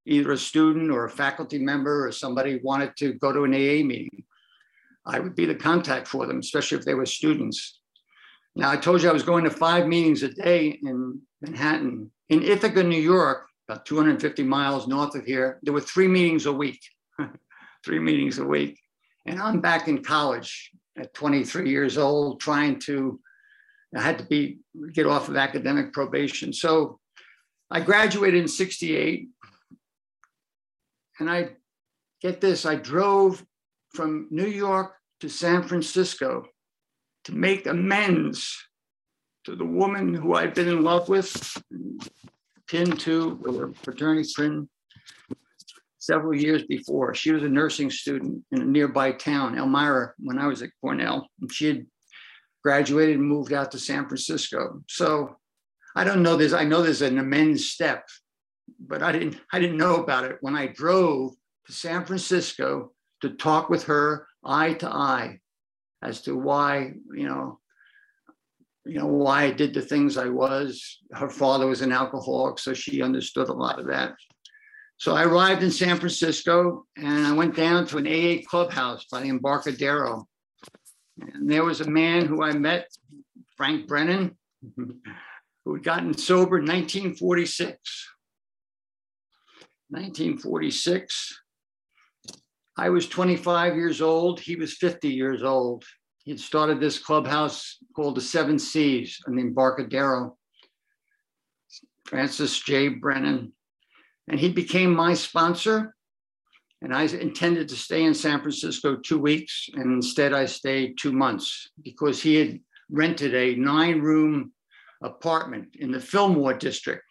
either 0.07 0.33
a 0.33 0.39
student 0.39 0.91
or 0.91 1.05
a 1.05 1.11
faculty 1.11 1.59
member 1.59 2.07
or 2.07 2.13
somebody 2.13 2.61
wanted 2.63 2.97
to 2.99 3.15
go 3.15 3.33
to 3.33 3.45
an 3.45 3.55
AA 3.55 3.85
meeting, 3.85 4.25
I 5.07 5.19
would 5.19 5.35
be 5.35 5.47
the 5.47 5.55
contact 5.55 6.09
for 6.09 6.27
them, 6.27 6.39
especially 6.39 6.79
if 6.79 6.85
they 6.85 6.95
were 6.95 7.07
students. 7.07 7.81
Now, 8.57 8.71
I 8.71 8.77
told 8.77 9.03
you 9.03 9.11
I 9.11 9.13
was 9.13 9.23
going 9.23 9.45
to 9.45 9.51
five 9.51 9.87
meetings 9.87 10.23
a 10.23 10.29
day 10.29 10.79
in 10.83 11.21
Manhattan. 11.43 12.11
In 12.29 12.43
Ithaca, 12.43 12.83
New 12.83 13.01
York, 13.01 13.49
about 13.69 13.85
250 13.85 14.43
miles 14.43 14.87
north 14.87 15.15
of 15.15 15.25
here, 15.25 15.59
there 15.63 15.75
were 15.75 15.81
three 15.81 16.09
meetings 16.09 16.47
a 16.47 16.53
week, 16.53 16.81
three 17.85 17.99
meetings 17.99 18.39
a 18.39 18.45
week. 18.45 18.79
And 19.27 19.41
I'm 19.41 19.61
back 19.61 19.89
in 19.89 20.03
college 20.03 20.71
at 20.97 21.13
23 21.15 21.69
years 21.69 21.99
old, 21.99 22.41
trying 22.41 22.79
to, 22.81 23.19
I 23.97 24.01
had 24.01 24.19
to 24.19 24.25
be, 24.25 24.59
get 24.93 25.07
off 25.07 25.29
of 25.29 25.37
academic 25.37 25.93
probation. 25.93 26.53
So 26.53 27.01
I 27.71 27.81
graduated 27.81 28.41
in 28.41 28.49
68. 28.49 29.29
And 31.19 31.31
I 31.31 31.51
get 32.21 32.41
this, 32.41 32.67
I 32.67 32.75
drove 32.75 33.45
from 33.93 34.29
New 34.31 34.47
York 34.47 34.95
to 35.21 35.29
San 35.29 35.63
Francisco 35.63 36.47
to 37.25 37.33
make 37.33 37.67
amends 37.67 38.57
to 39.45 39.55
the 39.55 39.65
woman 39.65 40.15
who 40.15 40.35
I'd 40.35 40.55
been 40.55 40.69
in 40.69 40.83
love 40.83 41.09
with, 41.09 41.63
pinned 42.67 42.99
to, 43.01 43.37
with 43.43 43.57
a 43.57 43.75
fraternity 43.83 44.29
pin 44.37 44.69
several 45.99 46.35
years 46.35 46.65
before. 46.65 47.15
She 47.15 47.33
was 47.33 47.43
a 47.43 47.49
nursing 47.49 47.91
student 47.91 48.45
in 48.53 48.61
a 48.61 48.65
nearby 48.65 49.13
town, 49.13 49.57
Elmira, 49.57 50.13
when 50.19 50.39
I 50.39 50.47
was 50.47 50.63
at 50.63 50.71
Cornell. 50.81 51.29
And 51.41 51.53
she 51.53 51.67
had 51.67 51.87
graduated 52.63 53.17
and 53.17 53.27
moved 53.27 53.53
out 53.53 53.71
to 53.73 53.79
San 53.79 54.07
Francisco. 54.07 54.83
So 54.89 55.37
I 55.97 56.05
don't 56.05 56.23
know 56.23 56.37
this. 56.37 56.53
I 56.53 56.65
know 56.65 56.83
there's 56.83 57.03
an 57.03 57.19
amends 57.19 57.71
step 57.71 58.07
but 58.79 59.03
I 59.03 59.13
didn't, 59.13 59.41
I 59.53 59.59
didn't 59.59 59.79
know 59.79 59.97
about 59.97 60.25
it 60.25 60.39
when 60.41 60.57
I 60.57 60.67
drove 60.67 61.33
to 61.67 61.73
San 61.73 62.05
Francisco 62.05 62.93
to 63.23 63.31
talk 63.31 63.71
with 63.71 63.85
her 63.85 64.27
eye 64.45 64.75
to 64.75 64.89
eye 64.89 65.41
as 66.03 66.23
to 66.23 66.37
why, 66.37 66.93
you 67.15 67.27
know, 67.27 67.59
you 68.85 68.99
know, 68.99 69.07
why 69.07 69.45
I 69.45 69.51
did 69.51 69.73
the 69.73 69.81
things 69.81 70.19
I 70.19 70.29
was. 70.29 70.99
Her 71.13 71.31
father 71.31 71.67
was 71.67 71.81
an 71.81 71.93
alcoholic, 71.93 72.59
so 72.59 72.75
she 72.75 73.03
understood 73.03 73.49
a 73.49 73.53
lot 73.53 73.79
of 73.79 73.87
that. 73.87 74.15
So 74.99 75.15
I 75.15 75.25
arrived 75.25 75.63
in 75.63 75.71
San 75.71 75.97
Francisco 75.97 76.87
and 76.97 77.27
I 77.27 77.33
went 77.33 77.57
down 77.57 77.87
to 77.89 77.99
an 77.99 78.07
AA 78.07 78.43
clubhouse 78.49 79.07
by 79.11 79.23
the 79.23 79.29
Embarcadero. 79.29 80.27
And 81.21 81.49
there 81.49 81.65
was 81.65 81.81
a 81.81 81.91
man 81.91 82.27
who 82.27 82.43
I 82.43 82.53
met, 82.53 82.89
Frank 83.57 83.87
Brennan, 83.87 84.37
who 84.77 85.75
had 85.75 85.83
gotten 85.83 86.17
sober 86.17 86.59
in 86.59 86.67
1946. 86.67 88.14
1946. 89.91 91.41
I 92.77 92.91
was 92.91 93.09
25 93.09 93.77
years 93.77 94.01
old. 94.01 94.41
He 94.41 94.57
was 94.57 94.77
50 94.77 95.09
years 95.09 95.43
old. 95.43 95.85
He 96.25 96.31
had 96.33 96.41
started 96.41 96.81
this 96.81 96.99
clubhouse 96.99 97.79
called 97.95 98.17
the 98.17 98.21
Seven 98.21 98.59
Seas 98.59 99.19
in 99.29 99.39
Embarcadero. 99.39 100.37
Francis 102.07 102.59
J. 102.61 102.89
Brennan. 102.89 103.53
And 104.29 104.41
he 104.41 104.51
became 104.51 104.95
my 104.95 105.15
sponsor. 105.15 105.95
And 106.83 106.95
I 106.95 107.05
intended 107.05 107.69
to 107.69 107.77
stay 107.77 108.05
in 108.05 108.15
San 108.15 108.41
Francisco 108.41 108.97
two 108.97 109.19
weeks. 109.19 109.69
And 109.75 109.93
instead, 109.93 110.33
I 110.33 110.45
stayed 110.47 110.99
two 110.99 111.13
months 111.13 111.71
because 111.83 112.23
he 112.23 112.35
had 112.37 112.61
rented 112.91 113.35
a 113.35 113.55
nine 113.55 114.01
room 114.01 114.53
apartment 115.03 115.77
in 115.79 115.91
the 115.91 116.01
Fillmore 116.01 116.55
district, 116.55 117.04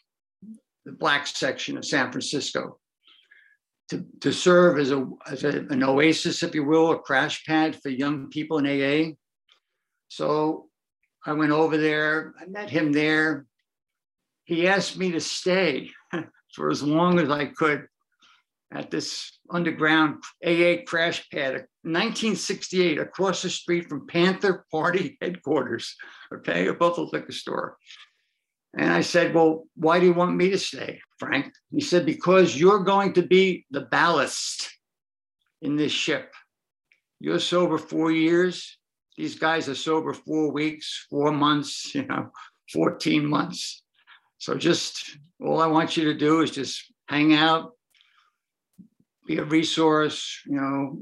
the 0.86 0.92
black 0.92 1.28
section 1.28 1.78
of 1.78 1.86
San 1.86 2.12
Francisco 2.12 2.80
to, 3.90 4.06
to 4.22 4.32
serve 4.32 4.80
as, 4.80 4.92
a, 4.92 5.08
as 5.30 5.44
a, 5.44 5.66
an 5.70 5.84
oasis, 5.84 6.44
if 6.44 6.56
you 6.56 6.64
will, 6.64 6.92
a 6.92 7.00
crash 7.00 7.46
pad 7.46 7.76
for 7.82 7.90
young 7.90 8.30
people 8.30 8.58
in 8.58 8.66
AA. 8.66 9.14
So 10.08 10.68
I 11.26 11.34
went 11.34 11.52
over 11.52 11.78
there, 11.78 12.34
I 12.40 12.46
met 12.46 12.70
him 12.70 12.92
there. 12.92 13.46
He 14.46 14.68
asked 14.68 14.98
me 14.98 15.12
to 15.12 15.22
stay 15.22 15.90
for 16.54 16.70
as 16.70 16.84
long 16.84 17.20
as 17.20 17.30
I 17.30 17.46
could 17.46 17.88
at 18.74 18.90
this 18.90 19.38
underground 19.52 20.24
AA 20.46 20.78
crash 20.86 21.30
pad, 21.30 21.54
1968, 21.84 23.00
across 23.00 23.44
the 23.44 23.50
street 23.50 23.88
from 23.88 24.08
Panther 24.08 24.66
Party 24.72 25.18
headquarters, 25.22 25.96
okay, 26.34 26.68
above 26.68 26.96
the 26.96 27.04
liquor 27.04 27.32
store. 27.32 27.78
And 28.76 28.92
I 28.92 29.02
said, 29.02 29.34
Well, 29.34 29.66
why 29.76 30.00
do 30.00 30.06
you 30.06 30.14
want 30.14 30.36
me 30.36 30.50
to 30.50 30.58
stay, 30.58 31.00
Frank? 31.20 31.54
He 31.72 31.82
said, 31.82 32.06
Because 32.06 32.58
you're 32.60 32.84
going 32.84 33.14
to 33.14 33.22
be 33.22 33.66
the 33.72 33.82
ballast 33.82 34.70
in 35.62 35.76
this 35.76 35.92
ship. 35.92 36.34
You're 37.20 37.40
sober 37.40 37.78
four 37.78 38.12
years. 38.12 38.78
These 39.18 39.36
guys 39.36 39.70
are 39.70 39.76
sober 39.76 40.14
four 40.14 40.52
weeks, 40.52 41.06
four 41.10 41.32
months, 41.32 41.94
you 41.94 42.06
know, 42.06 42.32
14 42.74 43.26
months. 43.26 43.84
So 44.40 44.56
just 44.56 45.18
all 45.40 45.62
I 45.62 45.68
want 45.68 45.96
you 45.96 46.06
to 46.06 46.14
do 46.16 46.42
is 46.42 46.52
just 46.52 46.92
hang 47.08 47.34
out, 47.34 47.74
be 49.28 49.38
a 49.38 49.44
resource, 49.44 50.42
you 50.46 50.60
know, 50.60 51.00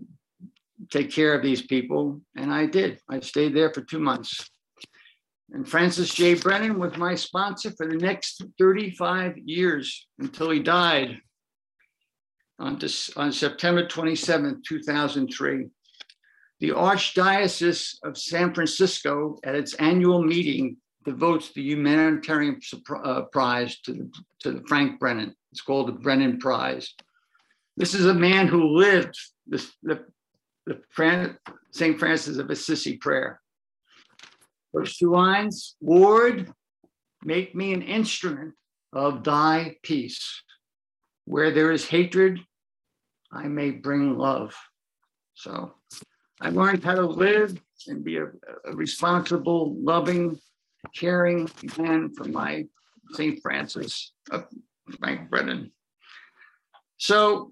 take 0.92 1.10
care 1.10 1.34
of 1.34 1.42
these 1.42 1.62
people. 1.62 2.22
And 2.36 2.54
I 2.54 2.66
did. 2.66 3.00
I 3.10 3.22
stayed 3.22 3.56
there 3.56 3.74
for 3.74 3.82
two 3.82 4.00
months. 4.00 4.50
And 5.52 5.68
Francis 5.68 6.14
J. 6.14 6.36
Brennan 6.36 6.80
was 6.80 6.96
my 6.96 7.14
sponsor 7.16 7.72
for 7.72 7.86
the 7.86 7.98
next 7.98 8.42
35 8.58 9.38
years 9.38 10.08
until 10.18 10.50
he 10.50 10.60
died 10.60 11.20
on, 12.58 12.80
on 13.18 13.32
September 13.34 13.86
27, 13.86 14.62
2003. 14.66 15.68
The 16.62 16.70
Archdiocese 16.70 17.96
of 18.04 18.18
San 18.18 18.54
Francisco, 18.54 19.40
at 19.44 19.56
its 19.56 19.74
annual 19.74 20.24
meeting, 20.24 20.78
devotes 21.04 21.52
the 21.52 21.64
humanitarian 21.64 22.60
uh, 23.04 23.24
prize 23.24 23.80
to, 23.82 23.94
the, 23.94 24.12
to 24.42 24.52
the 24.52 24.64
Frank 24.68 25.00
Brennan. 25.00 25.36
It's 25.52 25.62
called 25.62 25.88
the 25.88 25.94
Brennan 25.94 26.38
Prize. 26.38 26.94
This 27.76 27.94
is 27.94 28.06
a 28.06 28.14
man 28.14 28.48
who 28.48 28.78
lived 28.78 29.18
the, 29.48 29.68
the, 29.84 30.06
the 30.68 31.36
St. 31.72 32.00
Francis 32.00 32.38
of 32.38 32.50
Assisi 32.52 32.98
prayer. 32.98 33.42
First 34.74 35.00
two 35.00 35.12
lines, 35.12 35.76
Lord, 35.82 36.52
make 37.24 37.54
me 37.56 37.74
an 37.74 37.82
instrument 37.82 38.54
of 38.94 39.24
thy 39.24 39.76
peace. 39.84 40.44
Where 41.26 41.52
there 41.52 41.72
is 41.72 41.88
hatred, 41.88 42.40
I 43.32 43.48
may 43.48 43.72
bring 43.72 44.18
love. 44.18 44.56
So 45.34 45.74
I 46.40 46.50
learned 46.50 46.84
how 46.84 46.96
to 46.96 47.06
live 47.06 47.60
and 47.88 48.04
be 48.04 48.18
a, 48.18 48.26
a 48.66 48.74
responsible, 48.74 49.76
loving, 49.82 50.40
caring 50.96 51.50
man 51.78 52.14
for 52.16 52.26
my 52.26 52.66
St. 53.14 53.40
Francis 53.42 54.14
of 54.32 54.46
Frank 55.00 55.30
Brennan. 55.30 55.72
So 57.02 57.50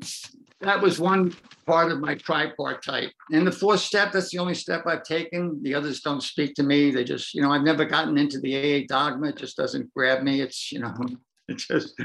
that 0.61 0.79
was 0.79 0.99
one 0.99 1.33
part 1.65 1.91
of 1.91 1.99
my 1.99 2.13
tripartite. 2.13 3.11
And 3.31 3.47
the 3.47 3.51
fourth 3.51 3.79
step, 3.79 4.11
that's 4.11 4.29
the 4.29 4.37
only 4.37 4.53
step 4.53 4.83
I've 4.85 5.01
taken. 5.01 5.59
The 5.63 5.73
others 5.73 6.01
don't 6.01 6.21
speak 6.21 6.53
to 6.55 6.63
me. 6.63 6.91
They 6.91 7.03
just, 7.03 7.33
you 7.33 7.41
know, 7.41 7.51
I've 7.51 7.63
never 7.63 7.83
gotten 7.83 8.15
into 8.19 8.39
the 8.39 8.55
AA 8.55 8.85
dogma. 8.87 9.29
It 9.29 9.37
just 9.37 9.57
doesn't 9.57 9.91
grab 9.95 10.21
me. 10.21 10.41
It's, 10.41 10.71
you 10.71 10.81
know, 10.81 10.93
it 11.47 11.57
just, 11.57 11.99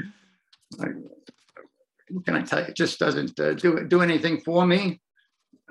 what 2.09 2.25
can 2.25 2.35
I 2.35 2.41
tell 2.41 2.61
you? 2.61 2.65
It 2.65 2.75
just 2.75 2.97
doesn't 2.97 3.39
uh, 3.39 3.53
do, 3.53 3.85
do 3.87 4.01
anything 4.01 4.39
for 4.39 4.65
me, 4.65 4.99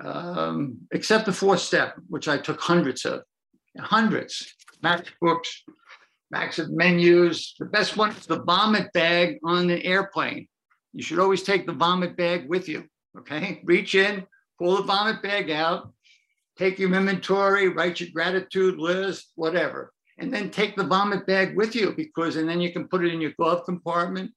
um, 0.01 0.77
except 0.93 1.25
the 1.25 1.33
fourth 1.33 1.59
step, 1.59 1.95
which 2.07 2.29
I 2.29 2.37
took 2.37 2.61
hundreds 2.61 3.03
of, 3.03 3.23
hundreds, 3.77 4.55
Max 4.81 5.09
books, 5.19 5.63
Max 6.31 6.57
of 6.57 6.71
menus. 6.71 7.53
The 7.59 7.65
best 7.65 7.97
one 7.97 8.11
is 8.11 8.27
the 8.27 8.43
vomit 8.43 8.93
bag 8.93 9.39
on 9.43 9.67
the 9.67 9.85
airplane. 9.85 10.47
You 10.95 11.03
should 11.03 11.19
always 11.19 11.43
take 11.43 11.65
the 11.65 11.73
vomit 11.73 12.15
bag 12.15 12.47
with 12.47 12.69
you. 12.69 12.85
Okay. 13.19 13.61
Reach 13.65 13.95
in, 13.95 14.25
pull 14.57 14.77
the 14.77 14.83
vomit 14.83 15.21
bag 15.21 15.51
out, 15.51 15.91
take 16.57 16.79
your 16.79 16.93
inventory, 16.93 17.67
write 17.67 17.99
your 17.99 18.09
gratitude 18.13 18.79
list, 18.79 19.33
whatever. 19.35 19.91
And 20.17 20.33
then 20.33 20.49
take 20.49 20.77
the 20.77 20.85
vomit 20.85 21.27
bag 21.27 21.57
with 21.57 21.75
you 21.75 21.93
because, 21.97 22.37
and 22.37 22.47
then 22.47 22.61
you 22.61 22.71
can 22.71 22.87
put 22.87 23.03
it 23.03 23.13
in 23.13 23.19
your 23.19 23.33
glove 23.37 23.65
compartment. 23.65 24.31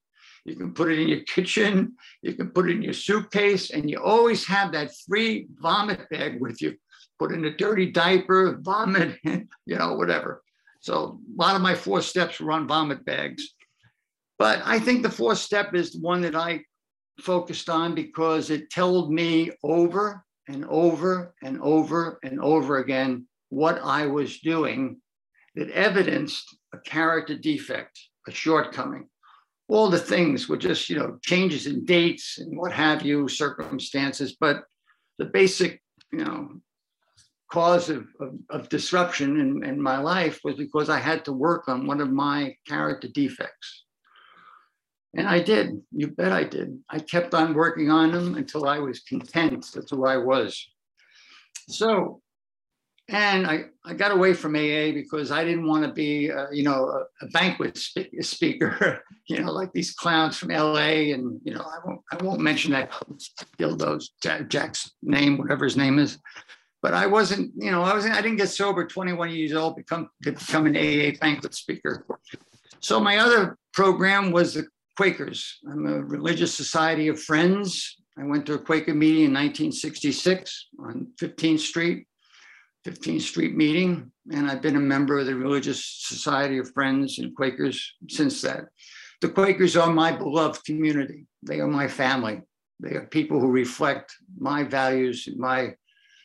You 0.45 0.57
can 0.57 0.75
put 0.75 0.91
it 0.91 0.99
in 0.99 1.07
your 1.07 1.21
kitchen. 1.21 1.95
You 2.23 2.35
can 2.35 2.51
put 2.51 2.69
it 2.69 2.73
in 2.73 2.83
your 2.83 2.93
suitcase. 2.93 3.71
And 3.71 3.89
you 3.89 4.03
always 4.03 4.45
have 4.47 4.73
that 4.73 4.91
free 5.07 5.47
vomit 5.61 6.09
bag 6.11 6.41
with 6.41 6.61
you. 6.61 6.75
Put 7.21 7.31
in 7.31 7.45
a 7.45 7.57
dirty 7.57 7.93
diaper, 7.93 8.59
vomit, 8.63 9.17
you 9.23 9.47
know, 9.77 9.95
whatever. 9.95 10.43
So 10.81 11.21
a 11.39 11.41
lot 11.41 11.55
of 11.55 11.63
my 11.63 11.77
four 11.77 12.03
steps 12.03 12.41
were 12.41 12.51
on 12.51 12.67
vomit 12.67 13.05
bags. 13.05 13.55
But 14.39 14.63
I 14.65 14.79
think 14.79 15.03
the 15.03 15.11
fourth 15.11 15.39
step 15.39 15.75
is 15.75 15.97
one 15.97 16.21
that 16.23 16.37
I 16.37 16.63
focused 17.21 17.69
on 17.69 17.95
because 17.95 18.51
it 18.51 18.71
told 18.71 19.13
me 19.13 19.51
over 19.65 20.25
and 20.49 20.65
over 20.69 21.35
and 21.43 21.61
over 21.61 22.19
and 22.23 22.41
over 22.41 22.79
again 22.79 23.27
what 23.49 23.81
I 23.83 24.07
was 24.07 24.39
doing 24.41 25.01
that 25.57 25.71
evidenced 25.71 26.57
a 26.73 26.79
character 26.79 27.37
defect, 27.37 27.99
a 28.29 28.31
shortcoming. 28.31 29.09
All 29.69 29.91
the 29.91 29.99
things 29.99 30.49
were 30.49 30.57
just, 30.57 30.89
you 30.89 30.97
know, 30.97 31.19
changes 31.23 31.67
in 31.67 31.85
dates 31.85 32.39
and 32.39 32.57
what 32.57 32.73
have 32.73 33.03
you, 33.03 33.29
circumstances, 33.29 34.37
but 34.39 34.63
the 35.19 35.27
basic, 35.27 35.83
you 36.13 36.25
know, 36.25 36.61
cause 37.51 37.91
of, 37.91 38.07
of, 38.21 38.35
of 38.51 38.69
disruption 38.69 39.41
in, 39.41 39.65
in 39.65 39.83
my 39.83 39.99
life 39.99 40.41
was 40.45 40.55
because 40.55 40.89
I 40.89 40.99
had 40.99 41.25
to 41.25 41.33
work 41.33 41.69
on 41.69 41.87
one 41.87 42.01
of 42.01 42.11
my 42.11 42.55
character 42.67 43.09
defects. 43.13 43.85
And 45.15 45.27
I 45.27 45.41
did. 45.41 45.81
You 45.93 46.09
bet 46.09 46.33
I 46.33 46.45
did. 46.45 46.79
I 46.89 46.99
kept 46.99 47.35
on 47.35 47.55
working 47.55 47.91
on 47.91 48.13
them 48.13 48.35
until 48.35 48.67
I 48.67 48.79
was 48.79 49.01
content. 49.01 49.67
That's 49.75 49.91
who 49.91 50.07
I 50.07 50.19
was. 50.19 50.69
So, 51.69 52.21
and 53.09 53.47
I, 53.47 53.65
I 53.87 53.95
got 53.95 54.13
away 54.13 54.35
from 54.35 54.55
AA 54.55 54.93
because 54.93 55.31
I 55.31 55.43
didn't 55.43 55.67
want 55.67 55.85
to 55.85 55.93
be, 55.93 56.31
uh, 56.31 56.51
you 56.51 56.63
know, 56.63 56.89
a, 56.89 57.25
a 57.25 57.29
banquet 57.31 57.79
spe- 57.79 58.21
speaker, 58.21 59.03
you 59.29 59.41
know, 59.41 59.51
like 59.51 59.73
these 59.73 59.93
clowns 59.93 60.37
from 60.37 60.51
LA. 60.51 61.13
And, 61.15 61.41
you 61.43 61.55
know, 61.55 61.63
I 61.63 61.79
won't, 61.87 62.01
I 62.13 62.23
won't 62.23 62.41
mention 62.41 62.73
that 62.73 62.93
dildo's 63.59 64.11
Jack's 64.21 64.93
name, 65.03 65.39
whatever 65.39 65.65
his 65.65 65.77
name 65.77 65.99
is. 65.99 66.19
But 66.83 66.93
I 66.95 67.07
wasn't, 67.07 67.53
you 67.57 67.71
know, 67.71 67.83
I 67.83 67.95
wasn't, 67.95 68.15
I 68.15 68.21
didn't 68.21 68.37
get 68.37 68.51
sober 68.51 68.87
21 68.87 69.31
years 69.31 69.55
old, 69.55 69.77
become, 69.77 70.11
become 70.21 70.67
an 70.67 70.77
AA 70.77 71.17
banquet 71.19 71.55
speaker. 71.55 72.07
So 72.81 73.01
my 73.01 73.19
other 73.19 73.59
program 73.73 74.31
was 74.33 74.55
the 74.55 74.67
Quakers. 74.99 75.61
I'm 75.71 75.87
a 75.87 76.03
religious 76.03 76.53
society 76.53 77.07
of 77.07 77.23
friends. 77.23 77.99
I 78.19 78.25
went 78.25 78.47
to 78.47 78.55
a 78.55 78.59
Quaker 78.59 78.95
meeting 78.95 79.27
in 79.27 79.33
1966 79.33 80.71
on 80.81 81.13
15th 81.21 81.61
Street, 81.61 82.09
15th 82.85 83.21
Street 83.21 83.55
meeting, 83.55 84.11
and 84.33 84.51
I've 84.51 84.61
been 84.61 84.75
a 84.75 84.81
member 84.81 85.21
of 85.21 85.27
the 85.27 85.37
Religious 85.37 85.85
Society 85.85 86.59
of 86.59 86.73
Friends 86.73 87.21
and 87.21 87.33
Quakers 87.37 87.95
since 88.09 88.43
that. 88.43 88.65
the 89.21 89.29
Quakers 89.29 89.77
are 89.77 89.93
my 89.93 90.11
beloved 90.11 90.65
community. 90.65 91.27
They 91.45 91.61
are 91.61 91.69
my 91.69 91.87
family. 91.87 92.41
They 92.81 92.97
are 92.97 93.07
people 93.07 93.39
who 93.39 93.53
reflect 93.53 94.17
my 94.37 94.65
values 94.65 95.29
my 95.37 95.77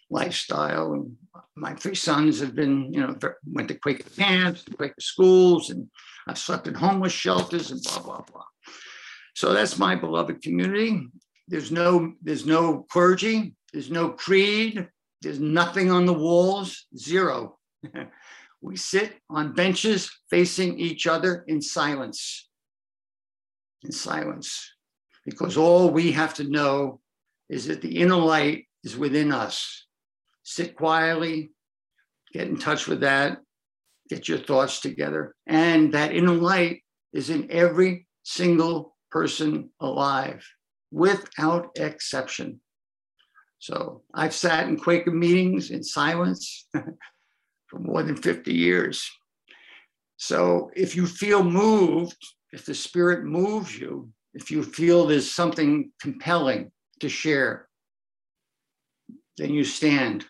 lifestyle. 0.10 0.94
And 0.94 1.16
my 1.56 1.76
three 1.76 1.94
sons 1.94 2.40
have 2.40 2.56
been, 2.56 2.92
you 2.92 3.02
know, 3.02 3.16
went 3.46 3.68
to 3.68 3.76
Quaker 3.76 4.10
camps, 4.18 4.66
Quaker 4.76 5.00
schools, 5.00 5.70
and 5.70 5.88
I've 6.28 6.40
slept 6.40 6.68
in 6.68 6.74
homeless 6.74 7.14
shelters 7.14 7.70
and 7.70 7.80
blah, 7.84 8.00
blah, 8.00 8.22
blah. 8.22 8.46
So 9.34 9.54
that's 9.54 9.80
my 9.80 9.96
beloved 9.96 10.42
community. 10.42 11.08
There's 11.48 11.72
no, 11.72 12.14
there's 12.22 12.46
no 12.46 12.86
clergy, 12.90 13.56
there's 13.72 13.92
no 13.92 14.10
creed, 14.10 14.88
there's 15.22 15.40
nothing 15.40 15.92
on 15.92 16.06
the 16.06 16.14
walls, 16.14 16.86
zero. 16.98 17.58
we 18.62 18.78
sit 18.78 19.18
on 19.30 19.54
benches 19.54 20.10
facing 20.30 20.80
each 20.80 21.08
other 21.08 21.44
in 21.48 21.62
silence. 21.62 22.48
In 23.84 23.92
silence. 23.92 24.72
Because 25.26 25.58
all 25.58 25.90
we 25.90 26.12
have 26.12 26.34
to 26.36 26.44
know 26.44 27.02
is 27.50 27.68
that 27.68 27.82
the 27.82 28.00
inner 28.00 28.16
light 28.16 28.66
is 28.84 28.98
within 28.98 29.32
us. 29.32 29.86
Sit 30.44 30.76
quietly, 30.76 31.52
get 32.34 32.48
in 32.48 32.58
touch 32.58 32.88
with 32.88 33.02
that, 33.02 33.40
get 34.10 34.28
your 34.28 34.38
thoughts 34.38 34.82
together. 34.82 35.36
And 35.48 35.94
that 35.94 36.14
inner 36.14 36.34
light 36.34 36.84
is 37.14 37.30
in 37.30 37.50
every 37.52 38.08
single 38.24 38.93
person 39.14 39.70
alive, 39.80 40.44
without 40.92 41.70
exception. 41.78 42.60
So 43.60 44.02
I've 44.14 44.34
sat 44.34 44.68
in 44.68 44.78
Quaker 44.78 45.12
meetings 45.12 45.70
in 45.70 45.84
silence 45.84 46.68
for 47.68 47.80
more 47.80 48.02
than 48.02 48.16
50 48.16 48.52
years. 48.52 49.08
So 50.18 50.72
if 50.76 50.96
you 50.96 51.06
feel 51.06 51.44
moved, 51.44 52.18
if 52.52 52.66
the 52.66 52.74
spirit 52.74 53.24
moves 53.24 53.78
you, 53.78 54.10
if 54.34 54.50
you 54.50 54.64
feel 54.64 55.06
there's 55.06 55.32
something 55.32 55.92
compelling 56.02 56.72
to 57.00 57.08
share, 57.08 57.68
then 59.38 59.54
you 59.54 59.64
stand. 59.64 60.26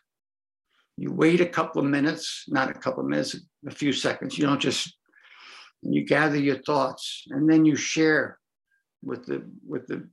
You 0.98 1.13
wait 1.13 1.39
a 1.39 1.46
couple 1.46 1.82
of 1.82 1.88
minutes, 1.88 2.43
not 2.50 2.69
a 2.69 2.74
couple 2.74 3.02
of 3.04 3.10
minutes, 3.10 3.36
a 3.65 3.72
few 3.72 3.93
seconds. 3.93 4.38
You 4.38 4.46
don't 4.46 4.62
just 4.62 4.93
you 5.82 6.06
gather 6.06 6.38
your 6.38 6.60
thoughts 6.60 7.24
and 7.30 7.50
then 7.50 7.65
you 7.65 7.76
share 7.76 8.39
with 9.04 9.26
the 9.26 9.44
with 9.66 9.88
the 9.88 10.08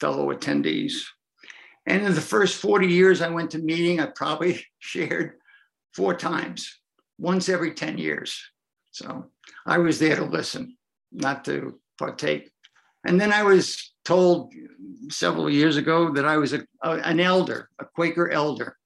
fellow 0.00 0.32
attendees. 0.32 0.92
And 1.86 2.04
in 2.04 2.14
the 2.14 2.20
first 2.20 2.60
40 2.60 2.86
years 2.86 3.22
I 3.22 3.28
went 3.28 3.50
to 3.52 3.58
meeting, 3.58 4.00
I 4.00 4.06
probably 4.06 4.64
shared 4.78 5.34
four 5.94 6.14
times, 6.14 6.78
once 7.18 7.48
every 7.48 7.72
10 7.72 7.98
years. 7.98 8.38
So 8.90 9.26
I 9.66 9.78
was 9.78 9.98
there 9.98 10.16
to 10.16 10.24
listen, 10.24 10.76
not 11.12 11.44
to 11.46 11.80
partake. 11.98 12.50
And 13.06 13.20
then 13.20 13.32
I 13.32 13.44
was 13.44 13.92
told 14.04 14.52
several 15.08 15.48
years 15.48 15.76
ago 15.76 16.12
that 16.12 16.24
I 16.24 16.36
was 16.36 16.52
a, 16.52 16.66
a, 16.82 16.92
an 16.96 17.20
elder, 17.20 17.70
a 17.78 17.84
Quaker 17.84 18.30
elder. 18.30 18.76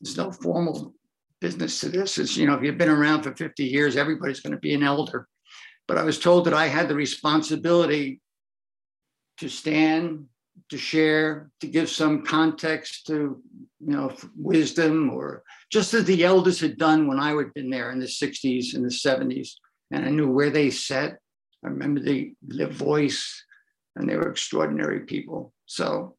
There's 0.00 0.16
no 0.16 0.30
formal 0.30 0.94
business 1.40 1.80
to 1.80 1.88
this. 1.88 2.18
It's, 2.18 2.36
you 2.36 2.46
know, 2.46 2.54
if 2.54 2.62
you've 2.62 2.78
been 2.78 2.88
around 2.88 3.22
for 3.22 3.34
50 3.34 3.64
years, 3.64 3.96
everybody's 3.96 4.40
going 4.40 4.52
to 4.52 4.58
be 4.58 4.74
an 4.74 4.82
elder. 4.82 5.28
But 5.86 5.98
I 5.98 6.04
was 6.04 6.18
told 6.18 6.44
that 6.44 6.54
I 6.54 6.66
had 6.66 6.88
the 6.88 6.94
responsibility 6.94 8.20
to 9.38 9.48
stand, 9.48 10.26
to 10.70 10.78
share, 10.78 11.50
to 11.60 11.66
give 11.66 11.88
some 11.88 12.24
context 12.24 13.06
to, 13.06 13.42
you 13.80 13.92
know, 13.92 14.12
wisdom 14.36 15.10
or 15.10 15.42
just 15.70 15.94
as 15.94 16.04
the 16.04 16.24
elders 16.24 16.60
had 16.60 16.76
done 16.76 17.06
when 17.06 17.18
I 17.18 17.34
had 17.34 17.54
been 17.54 17.70
there 17.70 17.90
in 17.90 17.98
the 17.98 18.06
60s 18.06 18.74
and 18.74 18.84
the 18.84 18.88
70s. 18.88 19.50
And 19.90 20.04
I 20.04 20.10
knew 20.10 20.30
where 20.30 20.50
they 20.50 20.70
sat. 20.70 21.18
I 21.64 21.68
remember 21.68 22.00
the, 22.00 22.34
their 22.42 22.68
voice, 22.68 23.44
and 23.96 24.08
they 24.08 24.16
were 24.16 24.30
extraordinary 24.30 25.00
people. 25.00 25.52
So 25.66 26.16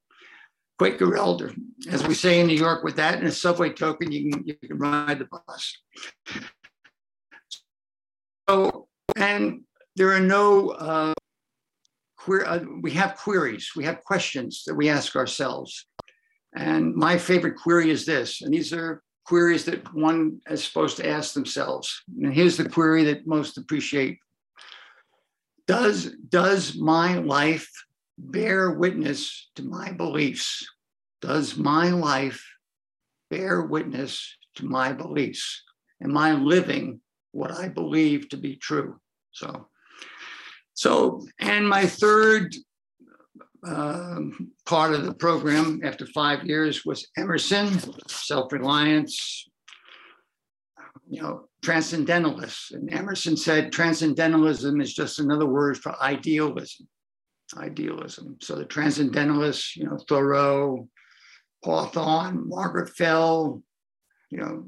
Quaker 0.80 1.16
elder, 1.18 1.54
as 1.90 2.08
we 2.08 2.14
say 2.14 2.40
in 2.40 2.48
New 2.48 2.58
York, 2.58 2.84
with 2.84 2.96
that 2.96 3.20
and 3.20 3.28
a 3.28 3.32
subway 3.32 3.70
token, 3.70 4.12
you 4.12 4.32
can, 4.32 4.44
you 4.46 4.56
can 4.56 4.78
ride 4.78 5.20
the 5.20 5.26
bus. 5.26 5.78
So, 8.50 8.88
and 9.16 9.62
there 9.98 10.14
are 10.14 10.22
no 10.22 10.70
uh, 10.70 11.14
queer, 12.20 12.46
uh, 12.46 12.60
we 12.82 12.92
have 12.92 13.16
queries, 13.16 13.72
we 13.76 13.86
have 13.86 14.04
questions 14.04 14.64
that 14.68 14.76
we 14.76 14.90
ask 14.90 15.16
ourselves. 15.16 15.88
And 16.56 16.96
my 16.96 17.18
favorite 17.18 17.56
query 17.56 17.90
is 17.92 18.06
this, 18.06 18.42
and 18.42 18.54
these 18.54 18.74
are 18.74 19.02
queries 19.26 19.66
that 19.66 19.94
one 19.94 20.42
is 20.50 20.64
supposed 20.64 20.98
to 20.98 21.08
ask 21.08 21.34
themselves. 21.34 22.02
And 22.22 22.34
here's 22.34 22.58
the 22.58 22.68
query 22.68 23.04
that 23.06 23.28
most 23.28 23.58
appreciate. 23.58 24.18
Does, 25.68 26.16
does 26.30 26.76
my 26.76 27.20
life 27.20 27.70
bear 28.18 28.72
witness 28.72 29.50
to 29.56 29.64
my 29.64 29.92
beliefs? 29.92 30.68
Does 31.22 31.58
my 31.58 31.90
life 31.90 32.44
bear 33.30 33.62
witness 33.62 34.36
to 34.56 34.66
my 34.66 34.92
beliefs? 34.92 35.64
Am 36.02 36.18
I 36.18 36.34
living 36.34 37.02
what 37.32 37.52
I 37.52 37.68
believe 37.68 38.30
to 38.30 38.38
be 38.38 38.56
true? 38.56 39.00
So, 39.32 39.68
so, 40.80 41.28
and 41.42 41.68
my 41.68 41.86
third 41.86 42.56
um, 43.68 44.54
part 44.66 44.94
of 44.94 45.04
the 45.04 45.14
program 45.14 45.82
after 45.84 46.06
five 46.06 46.46
years 46.46 46.86
was 46.86 47.06
Emerson, 47.18 47.78
self-reliance, 48.08 49.50
you 51.10 51.22
know, 51.22 51.50
transcendentalists. 51.62 52.72
And 52.72 52.94
Emerson 52.94 53.36
said 53.36 53.74
transcendentalism 53.74 54.80
is 54.80 54.94
just 54.94 55.20
another 55.20 55.48
word 55.48 55.78
for 55.78 56.02
idealism. 56.02 56.88
Idealism. 57.58 58.38
So 58.42 58.56
the 58.56 58.64
transcendentalists, 58.64 59.76
you 59.76 59.84
know, 59.84 59.98
Thoreau, 60.08 60.88
Hawthorne, 61.66 62.48
Margaret 62.48 62.92
Fell, 62.92 63.62
you 64.30 64.38
know, 64.38 64.64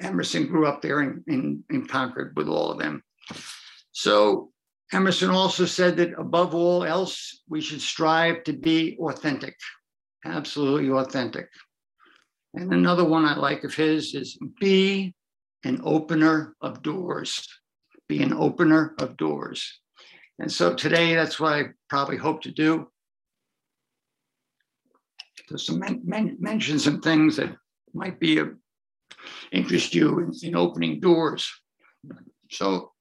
Emerson 0.00 0.48
grew 0.48 0.66
up 0.66 0.82
there 0.82 1.02
in, 1.02 1.22
in, 1.28 1.62
in 1.70 1.86
Concord 1.86 2.32
with 2.34 2.48
all 2.48 2.72
of 2.72 2.80
them. 2.80 3.04
So 3.92 4.48
Emerson 4.92 5.30
also 5.30 5.64
said 5.64 5.96
that 5.96 6.12
above 6.18 6.54
all 6.54 6.84
else, 6.84 7.42
we 7.48 7.60
should 7.60 7.80
strive 7.80 8.44
to 8.44 8.52
be 8.52 8.96
authentic, 9.00 9.56
absolutely 10.24 10.90
authentic. 10.90 11.48
And 12.54 12.72
another 12.72 13.04
one 13.04 13.24
I 13.24 13.34
like 13.36 13.64
of 13.64 13.74
his 13.74 14.14
is 14.14 14.38
be 14.60 15.14
an 15.64 15.80
opener 15.82 16.54
of 16.60 16.82
doors. 16.82 17.48
Be 18.08 18.22
an 18.22 18.34
opener 18.34 18.94
of 18.98 19.16
doors. 19.16 19.80
And 20.38 20.52
so 20.52 20.74
today, 20.74 21.14
that's 21.14 21.40
what 21.40 21.54
I 21.54 21.64
probably 21.88 22.18
hope 22.18 22.42
to 22.42 22.50
do. 22.50 22.88
To 25.48 25.58
some 25.58 25.78
men, 25.78 26.02
men, 26.04 26.36
mention 26.38 26.78
some 26.78 27.00
things 27.00 27.36
that 27.36 27.56
might 27.94 28.20
be 28.20 28.38
of 28.38 28.50
interest 29.52 29.94
you 29.94 30.18
in, 30.18 30.32
in 30.42 30.56
opening 30.56 31.00
doors. 31.00 31.50
So 32.50 32.91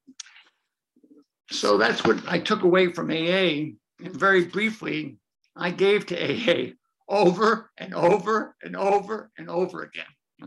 so 1.51 1.77
that's 1.77 2.03
what 2.03 2.19
I 2.27 2.39
took 2.39 2.63
away 2.63 2.91
from 2.91 3.11
AA. 3.11 3.75
And 4.03 4.13
very 4.13 4.45
briefly, 4.45 5.17
I 5.55 5.71
gave 5.71 6.05
to 6.07 6.15
AA 6.17 6.71
over 7.07 7.71
and 7.77 7.93
over 7.93 8.55
and 8.63 8.75
over 8.75 9.31
and 9.37 9.49
over 9.49 9.83
again. 9.83 10.05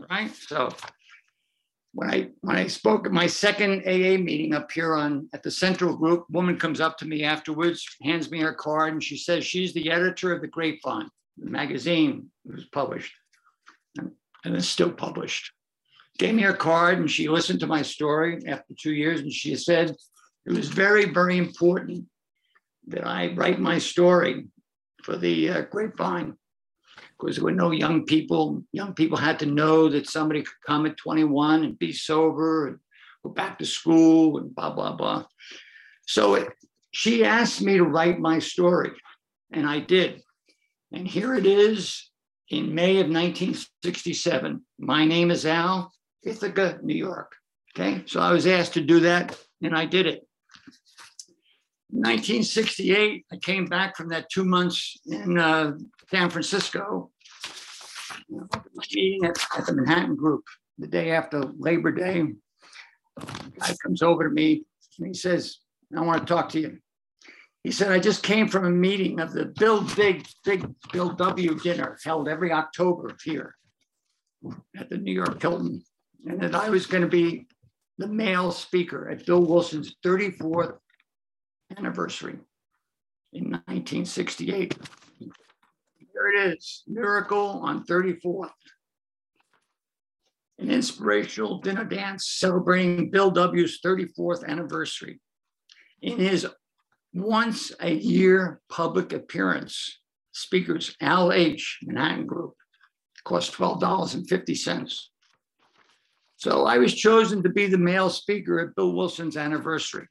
Right. 0.09 0.35
So 0.35 0.73
when 1.93 2.09
I 2.09 2.29
when 2.41 2.57
I 2.57 2.67
spoke 2.67 3.05
at 3.05 3.13
my 3.13 3.27
second 3.27 3.83
AA 3.87 4.17
meeting 4.17 4.53
up 4.53 4.71
here 4.71 4.95
on 4.95 5.29
at 5.31 5.43
the 5.43 5.51
Central 5.51 5.95
Group, 5.95 6.25
woman 6.29 6.57
comes 6.57 6.81
up 6.81 6.97
to 6.97 7.05
me 7.05 7.23
afterwards, 7.23 7.85
hands 8.03 8.29
me 8.29 8.41
her 8.41 8.53
card, 8.53 8.93
and 8.93 9.03
she 9.03 9.17
says 9.17 9.45
she's 9.45 9.73
the 9.73 9.89
editor 9.89 10.33
of 10.33 10.41
the 10.41 10.47
Grapevine, 10.47 11.09
the 11.37 11.49
magazine 11.49 12.29
was 12.43 12.65
published, 12.65 13.13
and, 13.97 14.11
and 14.43 14.55
it's 14.55 14.67
still 14.67 14.91
published. 14.91 15.53
Gave 16.17 16.35
me 16.35 16.43
her 16.43 16.53
card, 16.53 16.97
and 16.97 17.09
she 17.09 17.29
listened 17.29 17.61
to 17.61 17.67
my 17.67 17.81
story 17.81 18.41
after 18.45 18.73
two 18.77 18.93
years, 18.93 19.21
and 19.21 19.31
she 19.31 19.55
said, 19.55 19.95
it 20.45 20.53
was 20.53 20.69
very, 20.69 21.05
very 21.05 21.37
important 21.37 22.05
that 22.87 23.05
I 23.05 23.33
write 23.33 23.59
my 23.59 23.79
story 23.79 24.45
for 25.03 25.17
the 25.17 25.49
uh, 25.49 25.61
grapevine 25.61 26.35
because 27.17 27.35
there 27.35 27.45
were 27.45 27.51
no 27.51 27.71
young 27.71 28.05
people. 28.05 28.63
Young 28.71 28.93
people 28.93 29.17
had 29.17 29.39
to 29.39 29.45
know 29.45 29.89
that 29.89 30.09
somebody 30.09 30.43
could 30.43 30.53
come 30.65 30.85
at 30.85 30.97
21 30.97 31.63
and 31.63 31.79
be 31.79 31.91
sober 31.93 32.67
and 32.67 32.79
go 33.23 33.31
back 33.31 33.57
to 33.59 33.65
school 33.65 34.37
and 34.37 34.53
blah, 34.53 34.71
blah, 34.71 34.95
blah. 34.95 35.25
So 36.07 36.35
it, 36.35 36.49
she 36.91 37.25
asked 37.25 37.61
me 37.61 37.77
to 37.77 37.83
write 37.83 38.19
my 38.19 38.39
story, 38.39 38.91
and 39.51 39.67
I 39.67 39.79
did. 39.79 40.21
And 40.91 41.07
here 41.07 41.33
it 41.33 41.45
is 41.45 42.09
in 42.49 42.75
May 42.75 42.99
of 42.99 43.07
1967. 43.07 44.63
My 44.79 45.05
name 45.05 45.31
is 45.31 45.45
Al, 45.45 45.91
Ithaca, 46.23 46.79
New 46.83 46.95
York. 46.95 47.33
Okay, 47.77 48.03
so 48.05 48.21
I 48.21 48.31
was 48.31 48.47
asked 48.47 48.73
to 48.73 48.81
do 48.81 49.01
that, 49.01 49.37
and 49.61 49.75
I 49.75 49.85
did 49.85 50.05
it. 50.05 50.24
1968, 51.89 53.25
I 53.31 53.37
came 53.37 53.65
back 53.65 53.95
from 53.95 54.09
that 54.09 54.29
two 54.29 54.43
months 54.43 54.97
in 55.05 55.37
uh, 55.37 55.73
San 56.09 56.29
Francisco, 56.29 57.11
meeting 58.93 59.25
at, 59.25 59.37
at, 59.57 59.65
the 59.65 59.73
Manhattan 59.73 60.15
Group 60.15 60.43
the 60.77 60.87
day 60.87 61.11
after 61.11 61.41
Labor 61.57 61.91
Day. 61.91 62.25
A 63.17 63.25
guy 63.59 63.75
comes 63.83 64.01
over 64.01 64.27
to 64.27 64.33
me 64.33 64.63
and 64.97 65.07
he 65.07 65.13
says, 65.13 65.59
I 65.95 66.01
want 66.01 66.21
to 66.21 66.33
talk 66.33 66.49
to 66.49 66.59
you. 66.59 66.79
He 67.63 67.71
said, 67.71 67.91
I 67.91 67.99
just 67.99 68.23
came 68.23 68.47
from 68.47 68.65
a 68.65 68.69
meeting 68.69 69.19
of 69.19 69.33
the 69.33 69.45
Bill 69.45 69.81
Big, 69.95 70.25
Big 70.43 70.67
Bill 70.91 71.09
W 71.09 71.55
dinner 71.59 71.97
held 72.03 72.27
every 72.27 72.51
October 72.51 73.15
here 73.23 73.55
at 74.77 74.89
the 74.89 74.97
New 74.97 75.13
York 75.13 75.41
Hilton. 75.41 75.83
And 76.27 76.41
that 76.41 76.55
I 76.55 76.69
was 76.69 76.87
going 76.87 77.03
to 77.03 77.09
be 77.09 77.47
the 77.97 78.07
male 78.07 78.51
speaker 78.51 79.09
at 79.09 79.25
Bill 79.25 79.43
Wilson's 79.43 79.95
34th 80.05 80.77
anniversary 81.77 82.37
in 83.33 83.51
1968. 83.51 84.77
There 86.13 86.33
it 86.33 86.53
is, 86.53 86.83
Miracle 86.87 87.61
on 87.63 87.85
34th. 87.85 88.49
An 90.57 90.71
inspirational 90.71 91.59
dinner 91.59 91.83
dance 91.83 92.29
celebrating 92.37 93.09
Bill 93.09 93.29
W.'s 93.31 93.79
34th 93.85 94.47
anniversary. 94.47 95.19
In 96.01 96.17
his 96.17 96.47
once 97.13 97.71
a 97.81 97.93
year 97.93 98.61
public 98.69 99.11
appearance, 99.11 99.99
speakers 100.31 100.95
Al 101.01 101.33
H. 101.33 101.79
Manhattan 101.83 102.25
Group 102.25 102.53
cost 103.25 103.53
$12.50. 103.53 104.99
So 106.37 106.65
I 106.65 106.77
was 106.77 106.93
chosen 106.93 107.41
to 107.43 107.49
be 107.49 107.67
the 107.67 107.77
male 107.77 108.09
speaker 108.09 108.59
at 108.59 108.75
Bill 108.75 108.93
Wilson's 108.93 109.37
anniversary. 109.37 110.07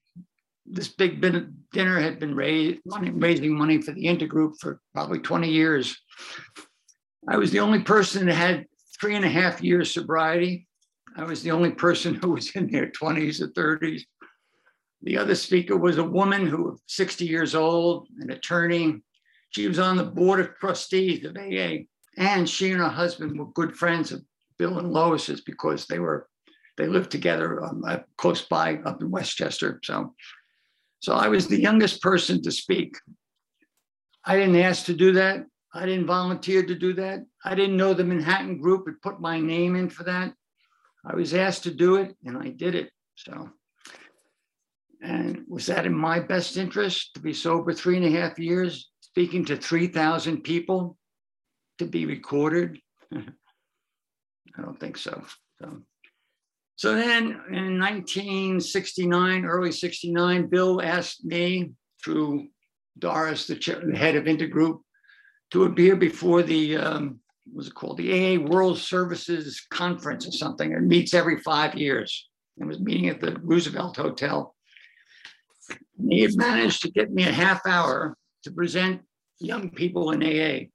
This 0.67 0.89
big 0.89 1.21
dinner 1.21 2.01
had 2.01 2.19
been 2.19 2.35
raised, 2.35 2.81
money, 2.87 3.11
raising 3.11 3.57
money 3.57 3.83
for 3.83 3.93
the 3.93 4.05
intergroup 4.05 4.55
for 4.61 4.81
probably 4.95 5.19
20 5.19 5.49
years. 5.49 5.97
I 7.29 7.37
was 7.37 7.51
the 7.51 7.61
only 7.61 7.83
person 7.83 8.27
that 8.27 8.35
had 8.35 8.67
three 9.01 9.15
and 9.17 9.25
a 9.25 9.29
half 9.29 9.63
years 9.63 9.93
sobriety. 9.93 10.67
I 11.17 11.25
was 11.25 11.43
the 11.43 11.51
only 11.51 11.71
person 11.71 12.15
who 12.15 12.33
was 12.33 12.51
in 12.53 12.71
their 12.71 12.91
20s 12.91 13.41
or 13.41 13.49
30s. 13.49 14.03
The 15.03 15.19
other 15.19 15.35
speaker 15.35 15.77
was 15.77 15.99
a 15.99 16.05
woman 16.05 16.47
who 16.47 16.65
was 16.65 16.83
60 16.87 17.27
years 17.27 17.55
old, 17.55 18.09
an 18.21 18.31
attorney. 18.31 19.03
She 19.51 19.69
was 19.69 19.79
on 19.79 19.97
the 19.97 20.05
board 20.05 20.41
of 20.41 20.57
trustees 20.59 21.25
of 21.25 21.37
AA, 21.37 21.85
and 22.17 22.49
she 22.49 22.73
and 22.73 22.81
her 22.81 22.89
husband 22.89 23.39
were 23.39 23.47
good 23.53 23.77
friends 23.77 24.13
of 24.13 24.23
Bill 24.59 24.79
and 24.79 24.93
Lois's 24.93 25.43
because 25.43 25.87
they 25.87 25.99
were 25.99 26.29
they 26.77 26.87
lived 26.89 27.11
together 27.11 27.63
um, 27.63 27.85
uh, 27.87 27.99
close 28.17 28.43
by 28.43 28.77
up 28.85 29.01
in 29.01 29.11
Westchester. 29.11 29.81
So, 29.85 30.15
so 31.05 31.13
I 31.13 31.29
was 31.29 31.47
the 31.47 31.61
youngest 31.61 32.01
person 32.01 32.43
to 32.43 32.51
speak. 32.51 32.97
I 34.25 34.37
didn't 34.37 34.57
ask 34.57 34.87
to 34.87 34.95
do 34.95 35.13
that. 35.13 35.45
I 35.75 35.85
didn't 35.85 36.07
volunteer 36.07 36.65
to 36.65 36.75
do 36.75 36.95
that. 36.95 37.27
I 37.45 37.55
didn't 37.55 37.77
know 37.77 37.93
the 37.93 38.05
Manhattan 38.05 38.59
Group 38.59 38.87
had 38.87 39.03
put 39.03 39.21
my 39.21 39.39
name 39.39 39.77
in 39.77 39.91
for 39.91 40.05
that. 40.05 40.33
I 41.05 41.15
was 41.15 41.35
asked 41.35 41.65
to 41.65 41.75
do 41.75 41.97
it, 41.97 42.17
and 42.25 42.39
I 42.39 42.49
did 42.49 42.75
it. 42.75 42.91
So, 43.17 43.51
and 45.03 45.45
was 45.47 45.67
that 45.67 45.85
in 45.85 45.95
my 45.95 46.21
best 46.21 46.57
interest 46.57 47.11
to 47.15 47.21
be 47.21 47.35
sober 47.35 47.75
three 47.75 47.99
and 47.99 48.07
a 48.07 48.19
half 48.19 48.39
years, 48.39 48.89
speaking 49.01 49.45
to 49.45 49.59
3,000 49.59 50.41
people 50.41 50.97
to 51.81 51.85
be 51.85 52.07
recorded? 52.07 52.79
I 53.15 54.63
don't 54.63 54.81
think 54.81 54.97
so. 54.97 55.23
So, 55.61 55.83
so 56.77 56.95
then 56.95 57.41
in 57.51 57.79
1969, 57.79 59.45
early 59.45 59.73
69, 59.73 60.47
Bill 60.49 60.83
asked 60.83 61.25
me 61.25 61.73
through 62.03 62.49
Doris, 62.99 63.47
the, 63.47 63.57
chair, 63.57 63.81
the 63.85 63.97
head 63.97 64.17
of 64.17 64.25
Intergroup, 64.25 64.81
to 65.53 65.65
appear 65.65 65.95
before 65.95 66.43
the, 66.43 66.77
um, 66.77 67.21
what's 67.53 67.69
it 67.69 67.75
called? 67.75 67.99
The 67.99 68.37
AA 68.37 68.41
World 68.41 68.79
Services 68.79 69.65
Conference 69.71 70.27
or 70.27 70.33
something. 70.33 70.73
It 70.73 70.83
meets 70.83 71.15
every 71.15 71.41
five 71.41 71.77
years. 71.77 72.29
It 72.59 72.65
was 72.65 72.81
meeting 72.81 73.09
at 73.09 73.21
the 73.21 73.37
Roosevelt 73.43 73.97
Hotel. 73.97 74.55
And 75.99 76.13
he 76.13 76.23
had 76.23 76.35
managed 76.35 76.83
to 76.83 76.91
get 76.91 77.13
me 77.13 77.23
a 77.23 77.33
half 77.33 77.61
hour 77.67 78.17
to 78.43 78.51
present 78.51 79.03
young 79.39 79.71
people 79.71 80.11
in 80.11 80.23
AA, 80.23 80.67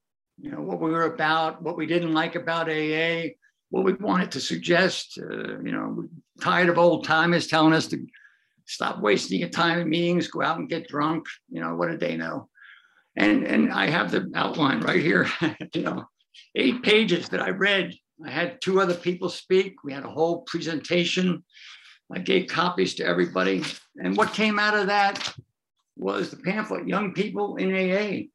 you 0.41 0.51
know, 0.51 0.61
what 0.61 0.79
we 0.79 0.91
were 0.91 1.13
about, 1.13 1.61
what 1.61 1.77
we 1.77 1.85
didn't 1.85 2.13
like 2.13 2.35
about 2.35 2.69
AA, 2.69 3.31
what 3.69 3.83
we 3.83 3.93
wanted 3.93 4.31
to 4.31 4.39
suggest. 4.39 5.19
Uh, 5.21 5.59
you 5.59 5.71
know, 5.71 5.93
we're 5.95 6.07
tired 6.41 6.69
of 6.69 6.77
old 6.77 7.05
timers 7.05 7.47
telling 7.47 7.73
us 7.73 7.87
to 7.87 8.05
stop 8.65 8.99
wasting 8.99 9.39
your 9.39 9.49
time 9.49 9.79
in 9.79 9.89
meetings, 9.89 10.27
go 10.27 10.41
out 10.41 10.59
and 10.59 10.69
get 10.69 10.87
drunk. 10.87 11.25
You 11.49 11.61
know, 11.61 11.75
what 11.75 11.89
did 11.89 11.99
they 11.99 12.17
know? 12.17 12.49
And 13.15 13.43
and 13.43 13.71
I 13.71 13.89
have 13.89 14.11
the 14.11 14.31
outline 14.35 14.81
right 14.81 15.01
here. 15.01 15.27
you 15.73 15.81
know, 15.81 16.05
eight 16.55 16.81
pages 16.83 17.29
that 17.29 17.41
I 17.41 17.49
read. 17.49 17.93
I 18.25 18.29
had 18.29 18.61
two 18.61 18.81
other 18.81 18.93
people 18.93 19.29
speak. 19.29 19.75
We 19.83 19.93
had 19.93 20.03
a 20.03 20.09
whole 20.09 20.41
presentation. 20.41 21.43
I 22.13 22.19
gave 22.19 22.47
copies 22.47 22.95
to 22.95 23.05
everybody. 23.05 23.63
And 24.01 24.17
what 24.17 24.33
came 24.33 24.59
out 24.59 24.75
of 24.75 24.87
that 24.87 25.33
was 25.95 26.31
the 26.31 26.37
pamphlet, 26.37 26.87
Young 26.87 27.13
People 27.13 27.57
in 27.57 27.71
AA. 27.71 28.27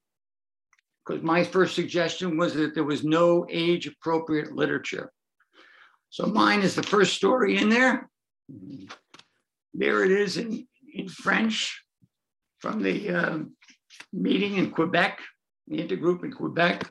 Because 1.05 1.23
my 1.23 1.45
first 1.45 1.75
suggestion 1.75 2.39
was 2.39 2.55
that 2.55 2.75
there 2.75 2.85
was 2.85 3.05
no 3.05 3.47
age 3.51 3.87
appropriate 3.87 4.55
literature. 4.55 5.13
So 6.15 6.27
mine 6.27 6.63
is 6.63 6.77
the 6.77 6.83
first 6.85 7.15
story 7.15 7.57
in 7.57 7.69
there. 7.69 8.09
There 9.73 10.05
it 10.05 10.13
is 10.13 10.37
in, 10.37 10.65
in 10.95 11.09
French 11.09 11.83
from 12.61 12.85
the 12.85 13.11
uh, 13.11 13.39
meeting 14.13 14.55
in 14.59 14.71
Quebec, 14.71 15.19
the 15.67 15.79
intergroup 15.79 16.23
in 16.23 16.31
Quebec. 16.31 16.89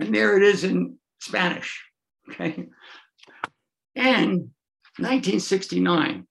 And 0.00 0.14
there 0.14 0.38
it 0.38 0.44
is 0.44 0.64
in 0.64 0.96
Spanish, 1.20 1.84
okay? 2.30 2.68
And 3.96 4.48
1969, 4.96 6.26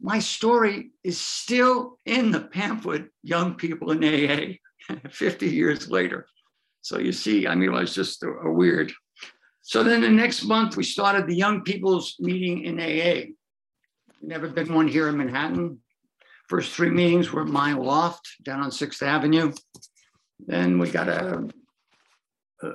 my 0.00 0.18
story 0.18 0.90
is 1.04 1.20
still 1.20 2.00
in 2.04 2.32
the 2.32 2.40
pamphlet, 2.40 3.10
Young 3.22 3.54
People 3.54 3.92
in 3.92 4.02
AA, 4.02 4.94
50 5.08 5.48
years 5.48 5.88
later. 5.88 6.26
So 6.80 6.98
you 6.98 7.12
see, 7.12 7.46
I 7.46 7.54
mean, 7.54 7.68
it 7.68 7.78
was 7.80 7.94
just 7.94 8.24
a, 8.24 8.28
a 8.28 8.52
weird 8.52 8.92
so 9.62 9.84
then 9.84 10.00
the 10.00 10.10
next 10.10 10.44
month, 10.44 10.76
we 10.76 10.82
started 10.82 11.26
the 11.26 11.36
young 11.36 11.62
people's 11.62 12.16
meeting 12.18 12.64
in 12.64 12.80
AA. 12.80 13.32
Never 14.20 14.48
been 14.48 14.74
one 14.74 14.88
here 14.88 15.08
in 15.08 15.16
Manhattan. 15.16 15.78
First 16.48 16.72
three 16.72 16.90
meetings 16.90 17.32
were 17.32 17.42
at 17.42 17.48
my 17.48 17.72
loft 17.72 18.28
down 18.42 18.60
on 18.60 18.72
Sixth 18.72 19.02
Avenue. 19.02 19.52
Then 20.44 20.78
we 20.78 20.90
got 20.90 21.08
a, 21.08 21.48
uh, 22.62 22.70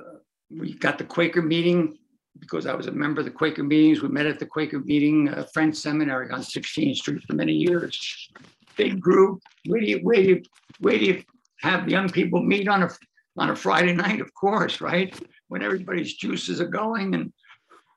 we 0.50 0.74
got 0.74 0.96
the 0.96 1.04
Quaker 1.04 1.42
meeting 1.42 1.98
because 2.40 2.66
I 2.66 2.74
was 2.74 2.86
a 2.86 2.92
member 2.92 3.20
of 3.20 3.26
the 3.26 3.32
Quaker 3.32 3.62
meetings. 3.62 4.02
We 4.02 4.08
met 4.08 4.26
at 4.26 4.38
the 4.38 4.46
Quaker 4.46 4.80
meeting, 4.80 5.28
uh, 5.28 5.44
Friends 5.52 5.82
Seminary 5.82 6.30
on 6.30 6.40
16th 6.40 6.96
Street 6.96 7.22
for 7.26 7.34
many 7.34 7.52
years. 7.52 8.30
Big 8.76 8.98
group. 9.00 9.42
Where 9.66 9.80
do 9.80 9.86
you, 9.86 9.98
where 9.98 10.22
do 10.22 10.42
where 10.80 10.98
do 10.98 11.04
you 11.04 11.22
have 11.60 11.88
young 11.88 12.08
people 12.08 12.42
meet 12.42 12.68
on 12.68 12.84
a 12.84 12.90
on 13.36 13.50
a 13.50 13.56
Friday 13.56 13.92
night? 13.92 14.20
Of 14.20 14.32
course, 14.34 14.80
right? 14.80 15.14
When 15.48 15.62
everybody's 15.62 16.14
juices 16.14 16.60
are 16.60 16.68
going 16.68 17.14
and 17.14 17.32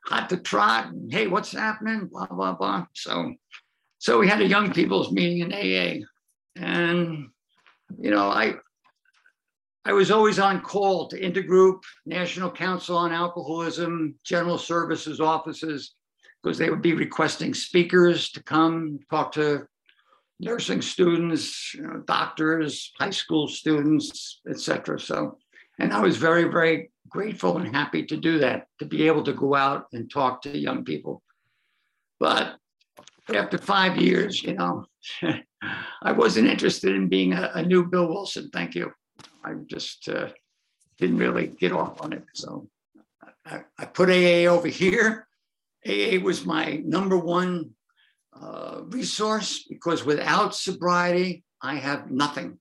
hot 0.05 0.29
to 0.29 0.37
trot 0.37 0.87
and 0.87 1.11
hey, 1.13 1.27
what's 1.27 1.51
happening? 1.51 2.07
Blah, 2.11 2.27
blah, 2.27 2.53
blah. 2.53 2.85
So 2.93 3.33
so 3.99 4.17
we 4.17 4.27
had 4.27 4.41
a 4.41 4.47
young 4.47 4.73
people's 4.73 5.11
meeting 5.11 5.39
in 5.39 5.53
AA. 5.53 6.05
And 6.55 7.29
you 7.99 8.09
know, 8.11 8.29
I 8.29 8.55
I 9.85 9.93
was 9.93 10.11
always 10.11 10.37
on 10.37 10.61
call 10.61 11.07
to 11.07 11.19
Intergroup, 11.19 11.81
National 12.05 12.51
Council 12.51 12.97
on 12.97 13.11
Alcoholism, 13.11 14.15
General 14.23 14.57
Services 14.57 15.19
offices, 15.19 15.95
because 16.41 16.57
they 16.57 16.69
would 16.69 16.81
be 16.81 16.93
requesting 16.93 17.53
speakers 17.53 18.29
to 18.31 18.43
come 18.43 18.99
talk 19.09 19.31
to 19.33 19.65
nursing 20.39 20.81
students, 20.81 21.73
you 21.73 21.83
know, 21.83 22.03
doctors, 22.05 22.91
high 22.99 23.11
school 23.11 23.47
students, 23.47 24.41
etc. 24.49 24.99
So, 24.99 25.37
and 25.79 25.93
I 25.93 26.01
was 26.01 26.17
very, 26.17 26.43
very 26.45 26.90
grateful 27.11 27.57
and 27.57 27.75
happy 27.75 28.05
to 28.05 28.17
do 28.17 28.39
that, 28.39 28.67
to 28.79 28.85
be 28.85 29.05
able 29.07 29.23
to 29.23 29.33
go 29.33 29.53
out 29.53 29.85
and 29.93 30.09
talk 30.09 30.41
to 30.41 30.57
young 30.57 30.83
people. 30.83 31.21
But 32.19 32.57
after 33.33 33.57
five 33.57 33.97
years, 33.97 34.41
you 34.41 34.53
know, 34.53 34.85
I 36.01 36.11
wasn't 36.11 36.47
interested 36.47 36.95
in 36.95 37.09
being 37.09 37.33
a, 37.33 37.51
a, 37.55 37.63
new 37.63 37.85
Bill 37.85 38.07
Wilson. 38.07 38.49
Thank 38.51 38.75
you. 38.75 38.91
I 39.43 39.53
just 39.67 40.07
uh, 40.07 40.29
didn't 40.97 41.17
really 41.17 41.47
get 41.47 41.71
off 41.71 42.01
on 42.01 42.13
it. 42.13 42.23
So 42.33 42.69
I, 43.45 43.61
I, 43.77 43.85
put 43.85 44.09
AA 44.09 44.49
over 44.49 44.67
here. 44.67 45.27
AA 45.85 46.19
was 46.23 46.45
my 46.45 46.81
number 46.85 47.17
one 47.17 47.71
uh, 48.39 48.81
resource 48.85 49.65
because 49.67 50.05
without 50.05 50.55
sobriety, 50.55 51.43
I 51.61 51.75
have 51.75 52.11
nothing, 52.11 52.59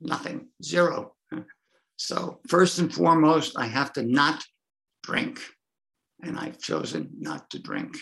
nothing, 0.00 0.48
zero. 0.62 1.14
So 1.98 2.38
first 2.48 2.78
and 2.78 2.94
foremost, 2.94 3.58
I 3.58 3.66
have 3.66 3.92
to 3.94 4.02
not 4.02 4.44
drink. 5.02 5.40
And 6.22 6.38
I've 6.38 6.58
chosen 6.58 7.10
not 7.18 7.50
to 7.50 7.58
drink. 7.58 7.96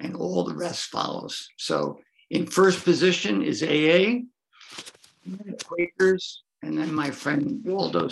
And 0.00 0.14
all 0.14 0.44
the 0.44 0.54
rest 0.54 0.90
follows. 0.90 1.48
So 1.56 1.98
in 2.30 2.46
first 2.46 2.84
position 2.84 3.42
is 3.42 3.62
AA, 3.62 4.20
Quakers, 5.64 6.42
and 6.62 6.76
then 6.76 6.94
my 6.94 7.10
friend 7.10 7.60
Waldo, 7.64 8.08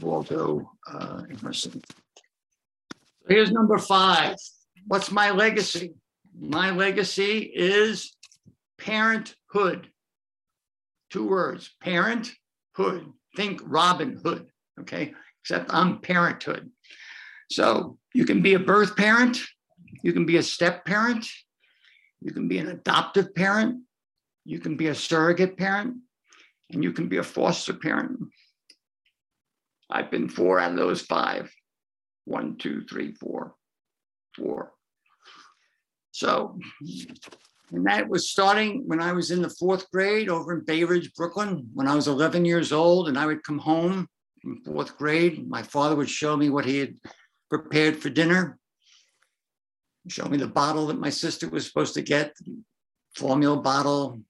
Waldo 0.00 0.70
uh, 0.90 1.22
Emerson. 1.30 1.82
Here's 3.28 3.52
number 3.52 3.78
five. 3.78 4.36
What's 4.86 5.10
my 5.10 5.30
legacy? 5.30 5.94
My 6.40 6.70
legacy 6.70 7.38
is 7.54 8.16
parenthood. 8.78 9.90
two 11.10 11.28
words, 11.28 11.70
parenthood. 11.80 13.12
Think 13.36 13.60
Robin 13.64 14.20
Hood, 14.24 14.46
okay? 14.80 15.14
Except 15.42 15.72
I'm 15.72 16.00
parenthood. 16.00 16.70
So 17.50 17.98
you 18.14 18.24
can 18.24 18.42
be 18.42 18.54
a 18.54 18.58
birth 18.58 18.96
parent, 18.96 19.40
you 20.02 20.12
can 20.12 20.26
be 20.26 20.36
a 20.36 20.42
step 20.42 20.84
parent, 20.84 21.26
you 22.20 22.32
can 22.32 22.48
be 22.48 22.58
an 22.58 22.68
adoptive 22.68 23.34
parent, 23.34 23.82
you 24.44 24.58
can 24.58 24.76
be 24.76 24.88
a 24.88 24.94
surrogate 24.94 25.56
parent, 25.56 25.96
and 26.70 26.82
you 26.82 26.92
can 26.92 27.08
be 27.08 27.18
a 27.18 27.22
foster 27.22 27.72
parent. 27.72 28.18
I've 29.90 30.10
been 30.10 30.28
four 30.28 30.60
out 30.60 30.72
of 30.72 30.76
those 30.76 31.02
five. 31.02 31.50
One, 32.24 32.56
two, 32.56 32.82
three, 32.82 33.14
four, 33.14 33.54
four. 34.36 34.72
So, 36.10 36.58
and 37.70 37.86
that 37.86 38.08
was 38.08 38.30
starting 38.30 38.84
when 38.86 39.00
I 39.00 39.12
was 39.12 39.30
in 39.30 39.42
the 39.42 39.50
fourth 39.50 39.90
grade 39.90 40.28
over 40.28 40.54
in 40.54 40.64
Bay 40.64 40.84
Ridge, 40.84 41.12
Brooklyn, 41.14 41.68
when 41.74 41.86
I 41.86 41.94
was 41.94 42.08
11 42.08 42.44
years 42.44 42.72
old, 42.72 43.08
and 43.08 43.18
I 43.18 43.26
would 43.26 43.42
come 43.42 43.58
home 43.58 44.08
in 44.44 44.62
fourth 44.64 44.96
grade. 44.96 45.48
My 45.48 45.62
father 45.62 45.94
would 45.96 46.08
show 46.08 46.36
me 46.36 46.48
what 46.50 46.64
he 46.64 46.78
had 46.78 46.94
prepared 47.50 47.96
for 47.96 48.10
dinner, 48.10 48.58
show 50.08 50.26
me 50.26 50.38
the 50.38 50.46
bottle 50.46 50.86
that 50.86 50.98
my 50.98 51.10
sister 51.10 51.48
was 51.48 51.66
supposed 51.66 51.94
to 51.94 52.02
get, 52.02 52.34
formula 53.14 53.60
bottle. 53.60 54.20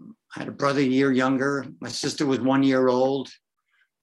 I 0.00 0.40
had 0.40 0.48
a 0.48 0.52
brother 0.52 0.80
a 0.80 0.84
year 0.84 1.12
younger. 1.12 1.66
My 1.80 1.88
sister 1.88 2.26
was 2.26 2.40
one 2.40 2.62
year 2.62 2.88
old. 2.88 3.30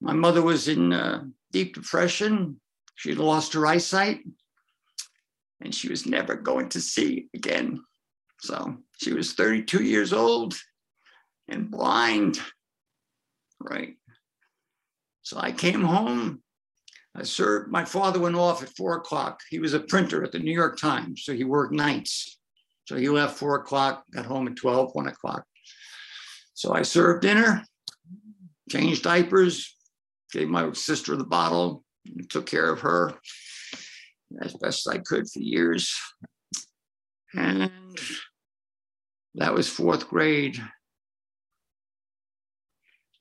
My 0.01 0.13
mother 0.13 0.41
was 0.41 0.67
in 0.67 0.91
uh, 0.91 1.25
deep 1.51 1.75
depression. 1.75 2.59
She 2.95 3.13
lost 3.13 3.53
her 3.53 3.65
eyesight 3.67 4.21
and 5.61 5.73
she 5.73 5.89
was 5.89 6.05
never 6.05 6.35
going 6.35 6.69
to 6.69 6.81
see 6.81 7.27
again. 7.33 7.83
So 8.43 8.75
she 8.97 9.13
was 9.13 9.33
32 9.33 9.83
years 9.83 10.11
old 10.11 10.53
and 11.47 11.71
blind, 11.71 12.41
right? 13.61 13.95
So 15.21 15.39
I 15.39 15.53
came 15.53 15.81
home. 15.81 16.41
I 17.15 17.23
served, 17.23 17.71
my 17.71 17.85
father 17.85 18.19
went 18.19 18.35
off 18.35 18.61
at 18.61 18.75
four 18.75 18.97
o'clock. 18.97 19.39
He 19.49 19.59
was 19.59 19.73
a 19.73 19.79
printer 19.79 20.25
at 20.25 20.33
the 20.33 20.39
New 20.39 20.51
York 20.51 20.77
Times, 20.77 21.23
so 21.23 21.33
he 21.33 21.45
worked 21.45 21.73
nights. 21.73 22.37
So 22.83 22.97
he 22.97 23.07
left 23.07 23.37
four 23.37 23.55
o'clock, 23.55 24.03
got 24.13 24.25
home 24.25 24.49
at 24.49 24.57
12, 24.57 24.89
one 24.93 25.07
o'clock. 25.07 25.45
So 26.53 26.73
I 26.73 26.81
served 26.81 27.21
dinner, 27.21 27.63
changed 28.69 29.03
diapers, 29.03 29.73
gave 30.33 30.49
my 30.49 30.69
sister 30.73 31.15
the 31.15 31.23
bottle, 31.23 31.85
took 32.27 32.45
care 32.45 32.69
of 32.69 32.81
her 32.81 33.13
as 34.41 34.53
best 34.55 34.85
I 34.89 34.97
could 34.97 35.29
for 35.29 35.39
years. 35.39 35.97
And 37.33 37.71
that 39.35 39.53
was 39.53 39.69
fourth 39.69 40.07
grade. 40.07 40.61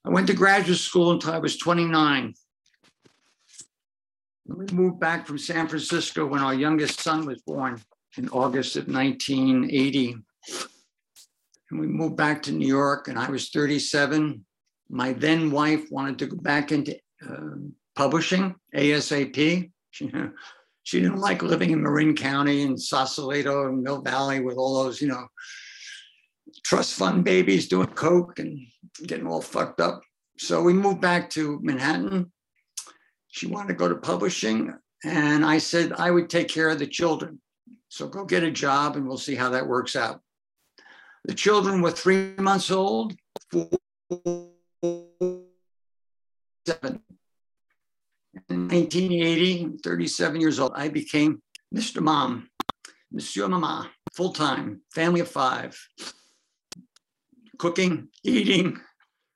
I 0.05 0.11
went 0.11 0.27
to 0.27 0.35
graduate 0.35 0.79
school 0.79 1.13
until 1.13 1.33
I 1.33 1.39
was 1.39 1.57
29. 1.57 2.35
We 4.47 4.67
moved 4.73 4.99
back 4.99 5.27
from 5.27 5.39
San 5.39 5.69
Francisco 5.69 6.27
when 6.27 6.43
our 6.43 6.55
youngest 6.55 7.01
son 7.01 7.25
was 7.25 7.41
born 7.43 7.81
in 8.19 8.29
August 8.29 8.77
of 8.77 8.89
1980. 8.89 10.17
And 11.71 11.81
we 11.81 11.87
moved 11.87 12.17
back 12.17 12.43
to 12.43 12.53
New 12.53 12.67
York, 12.67 13.09
and 13.09 13.19
I 13.19 13.31
was 13.31 13.49
37. 13.51 14.45
My 14.91 15.13
then 15.15 15.51
wife 15.51 15.87
wanted 15.91 16.19
to 16.19 16.27
go 16.27 16.37
back 16.37 16.73
into 16.73 16.99
uh, 17.27 17.57
publishing 17.95 18.55
ASAP. 18.75 19.71
She, 19.91 20.13
she 20.83 21.01
didn't 21.01 21.19
like 21.19 21.43
living 21.43 21.71
in 21.71 21.83
Marin 21.83 22.15
County 22.15 22.65
and 22.65 22.81
Sausalito 22.81 23.69
and 23.69 23.83
Mill 23.83 24.03
Valley 24.03 24.41
with 24.41 24.57
all 24.57 24.83
those, 24.83 25.01
you 25.01 25.09
know, 25.09 25.27
trust 26.65 26.95
fund 26.95 27.25
babies 27.25 27.69
doing 27.69 27.89
coke 27.89 28.39
and 28.39 28.59
getting 29.07 29.27
all 29.27 29.41
fucked 29.41 29.81
up. 29.81 30.03
So 30.39 30.63
we 30.63 30.73
moved 30.73 31.01
back 31.01 31.31
to 31.31 31.61
Manhattan. 31.63 32.33
She 33.29 33.47
wanted 33.47 33.69
to 33.69 33.75
go 33.75 33.89
to 33.89 33.97
publishing, 33.97 34.75
and 35.05 35.45
I 35.45 35.59
said 35.59 35.93
I 35.93 36.11
would 36.11 36.29
take 36.29 36.49
care 36.49 36.69
of 36.69 36.79
the 36.79 36.87
children. 36.87 37.41
So 37.89 38.09
go 38.09 38.25
get 38.25 38.43
a 38.43 38.51
job, 38.51 38.97
and 38.97 39.07
we'll 39.07 39.19
see 39.19 39.35
how 39.35 39.51
that 39.51 39.67
works 39.67 39.97
out. 39.97 40.21
The 41.25 41.35
children 41.35 41.83
were 41.83 41.91
three 41.91 42.35
months 42.39 42.71
old, 42.71 43.15
four, 43.51 43.71
seven. 46.67 47.01
In 48.49 48.69
1980, 48.69 49.79
37 49.85 50.41
years 50.41 50.59
old, 50.59 50.73
I 50.75 50.89
became 50.89 51.43
Mr. 51.75 52.01
Mom, 52.01 52.49
Monsieur 53.13 53.47
Mama, 53.47 53.91
full 54.15 54.33
time, 54.33 54.81
family 54.95 55.21
of 55.21 55.29
five, 55.29 55.79
cooking, 57.63 58.09
eating, 58.25 58.77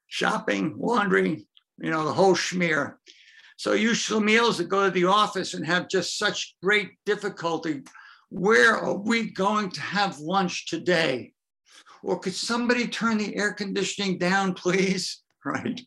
shopping, 0.09 0.75
laundry, 0.77 1.47
you 1.79 1.91
know, 1.93 2.05
the 2.05 2.13
whole 2.13 2.35
schmear. 2.35 2.95
So 3.57 3.75
you 3.75 3.91
schlemiels 3.91 4.57
that 4.57 4.69
go 4.69 4.85
to 4.85 4.91
the 4.91 5.05
office 5.05 5.55
and 5.55 5.65
have 5.65 5.89
just 5.89 6.19
such 6.19 6.57
great 6.61 6.91
difficulty, 7.07 7.83
where 8.31 8.77
are 8.77 8.97
we 8.97 9.31
going 9.31 9.71
to 9.71 9.81
have 9.81 10.19
lunch 10.19 10.67
today? 10.67 11.35
Or 12.03 12.19
could 12.19 12.35
somebody 12.35 12.89
turn 12.89 13.19
the 13.19 13.37
air 13.37 13.53
conditioning 13.53 14.19
down, 14.19 14.55
please? 14.55 15.23
Right. 15.45 15.81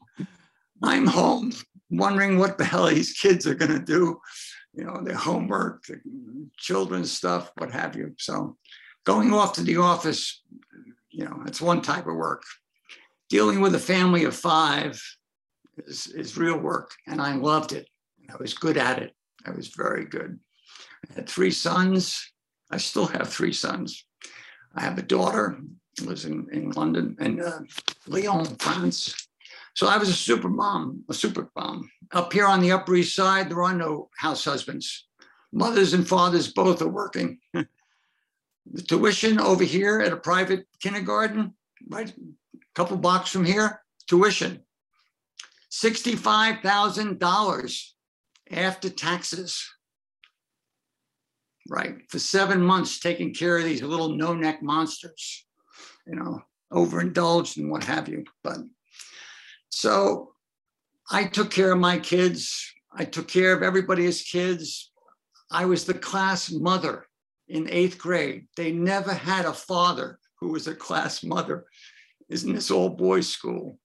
I'm 0.81 1.05
home 1.05 1.51
wondering 1.89 2.37
what 2.37 2.57
the 2.57 2.63
hell 2.63 2.85
these 2.85 3.11
kids 3.11 3.45
are 3.45 3.55
going 3.55 3.77
to 3.77 3.83
do, 3.83 4.21
you 4.73 4.85
know, 4.85 5.01
their 5.03 5.17
homework, 5.17 5.83
the 5.87 5.99
children's 6.55 7.11
stuff, 7.11 7.51
what 7.57 7.73
have 7.73 7.97
you. 7.97 8.15
So 8.17 8.55
going 9.05 9.33
off 9.33 9.51
to 9.55 9.63
the 9.63 9.75
office, 9.75 10.41
you 11.11 11.25
know, 11.25 11.43
it's 11.45 11.61
one 11.61 11.81
type 11.81 12.07
of 12.07 12.15
work. 12.15 12.43
Dealing 13.29 13.61
with 13.61 13.75
a 13.75 13.79
family 13.79 14.23
of 14.23 14.35
five 14.35 15.01
is, 15.77 16.07
is 16.07 16.37
real 16.37 16.57
work, 16.57 16.91
and 17.07 17.21
I 17.21 17.35
loved 17.35 17.73
it. 17.73 17.87
I 18.31 18.35
was 18.37 18.53
good 18.53 18.77
at 18.77 18.99
it. 18.99 19.13
I 19.45 19.51
was 19.51 19.69
very 19.69 20.05
good. 20.05 20.39
I 21.09 21.13
had 21.13 21.29
three 21.29 21.51
sons. 21.51 22.31
I 22.71 22.77
still 22.77 23.07
have 23.07 23.29
three 23.29 23.53
sons. 23.53 24.05
I 24.75 24.81
have 24.81 24.97
a 24.97 25.03
daughter 25.03 25.59
who 25.97 26.05
lives 26.05 26.25
in, 26.25 26.47
in 26.51 26.71
London 26.71 27.15
and 27.19 27.41
uh, 27.41 27.59
Lyon, 28.07 28.45
France. 28.57 29.27
So 29.75 29.87
I 29.87 29.97
was 29.97 30.09
a 30.09 30.13
super 30.13 30.49
mom, 30.49 31.03
a 31.09 31.13
super 31.13 31.49
mom. 31.55 31.89
Up 32.11 32.33
here 32.33 32.45
on 32.45 32.61
the 32.61 32.71
Upper 32.71 32.95
East 32.95 33.15
Side, 33.15 33.49
there 33.49 33.63
are 33.63 33.73
no 33.73 34.09
house 34.17 34.45
husbands. 34.45 35.07
Mothers 35.51 35.93
and 35.93 36.07
fathers 36.07 36.51
both 36.51 36.81
are 36.81 36.89
working. 36.89 37.39
the 38.71 38.81
tuition 38.81 39.39
over 39.39 39.63
here 39.63 40.01
at 40.01 40.13
a 40.13 40.17
private 40.17 40.67
kindergarten, 40.81 41.53
right, 41.89 42.09
a 42.09 42.13
couple 42.75 42.97
blocks 42.97 43.31
from 43.31 43.45
here, 43.45 43.81
tuition, 44.07 44.63
$65,000 45.71 47.83
after 48.51 48.89
taxes. 48.89 49.65
Right, 51.71 51.97
for 52.09 52.17
seven 52.17 52.61
months 52.61 52.99
taking 52.99 53.31
care 53.31 53.59
of 53.59 53.63
these 53.63 53.83
little 53.83 54.15
no-neck 54.15 54.63
monsters, 54.63 55.45
you 56.07 56.15
know, 56.15 56.41
overindulged 56.71 57.57
and 57.57 57.69
what 57.69 57.83
have 57.83 58.09
you. 58.09 58.23
But 58.43 58.57
so 59.69 60.33
I 61.11 61.25
took 61.25 61.51
care 61.51 61.71
of 61.71 61.77
my 61.77 61.99
kids. 61.99 62.73
I 62.91 63.05
took 63.05 63.27
care 63.27 63.53
of 63.53 63.61
everybody's 63.61 64.23
kids. 64.23 64.91
I 65.51 65.65
was 65.65 65.85
the 65.85 65.93
class 65.93 66.49
mother 66.49 67.05
in 67.49 67.69
eighth 67.69 67.97
grade. 67.97 68.47
They 68.55 68.71
never 68.71 69.13
had 69.13 69.45
a 69.45 69.53
father 69.53 70.19
who 70.39 70.49
was 70.49 70.67
a 70.67 70.75
class 70.75 71.23
mother 71.23 71.65
in 72.29 72.53
this 72.53 72.71
all 72.71 72.89
boys 72.89 73.27
school. 73.27 73.79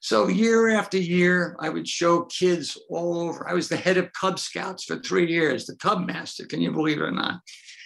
So 0.00 0.28
year 0.28 0.68
after 0.68 0.96
year, 0.96 1.56
I 1.60 1.68
would 1.68 1.86
show 1.86 2.22
kids 2.22 2.78
all 2.88 3.20
over. 3.20 3.48
I 3.48 3.52
was 3.52 3.68
the 3.68 3.76
head 3.76 3.98
of 3.98 4.12
Cub 4.12 4.38
Scouts 4.38 4.84
for 4.84 4.98
three 4.98 5.30
years, 5.30 5.66
the 5.66 5.76
Cub 5.76 6.06
Master. 6.06 6.46
Can 6.46 6.62
you 6.62 6.72
believe 6.72 6.98
it 6.98 7.04
or 7.04 7.10
not? 7.10 7.40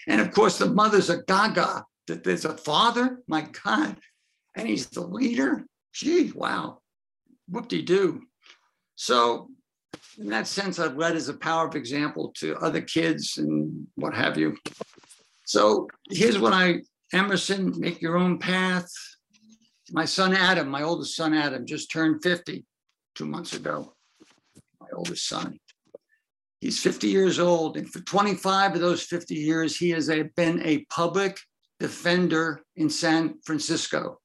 And 0.06 0.20
of 0.20 0.30
course, 0.30 0.58
the 0.58 0.66
mothers 0.66 1.10
are 1.10 1.24
gaga 1.26 1.84
that 2.06 2.22
there's 2.22 2.44
a 2.44 2.56
father. 2.56 3.18
My 3.26 3.48
God, 3.64 3.96
and 4.54 4.68
he's 4.68 4.86
the 4.88 5.00
leader. 5.00 5.64
Gee, 5.92 6.30
wow 6.32 6.78
whoop-de-doo. 7.48 8.22
So 8.96 9.50
in 10.18 10.28
that 10.28 10.46
sense, 10.46 10.78
I've 10.78 10.96
led 10.96 11.16
as 11.16 11.28
a 11.28 11.34
power 11.34 11.66
of 11.66 11.74
example 11.74 12.32
to 12.38 12.56
other 12.56 12.80
kids 12.80 13.38
and 13.38 13.86
what 13.96 14.14
have 14.14 14.38
you. 14.38 14.56
So 15.44 15.88
here's 16.10 16.38
what 16.38 16.52
I, 16.52 16.80
Emerson, 17.12 17.72
make 17.78 18.00
your 18.00 18.16
own 18.16 18.38
path. 18.38 18.88
My 19.90 20.06
son 20.06 20.34
Adam, 20.34 20.68
my 20.68 20.82
oldest 20.82 21.14
son 21.14 21.34
Adam, 21.34 21.66
just 21.66 21.90
turned 21.90 22.22
50 22.22 22.64
two 23.14 23.26
months 23.26 23.54
ago. 23.54 23.94
My 24.80 24.88
oldest 24.94 25.28
son. 25.28 25.58
He's 26.60 26.80
50 26.80 27.08
years 27.08 27.38
old. 27.38 27.76
And 27.76 27.90
for 27.92 28.00
25 28.00 28.74
of 28.74 28.80
those 28.80 29.02
50 29.02 29.34
years, 29.34 29.76
he 29.76 29.90
has 29.90 30.08
a, 30.08 30.22
been 30.34 30.62
a 30.64 30.84
public 30.86 31.38
defender 31.78 32.62
in 32.76 32.88
San 32.88 33.34
Francisco. 33.44 34.18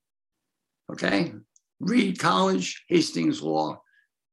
Okay. 0.90 1.34
Reed 1.82 2.18
College, 2.18 2.86
Hastings 2.88 3.42
Law, 3.42 3.82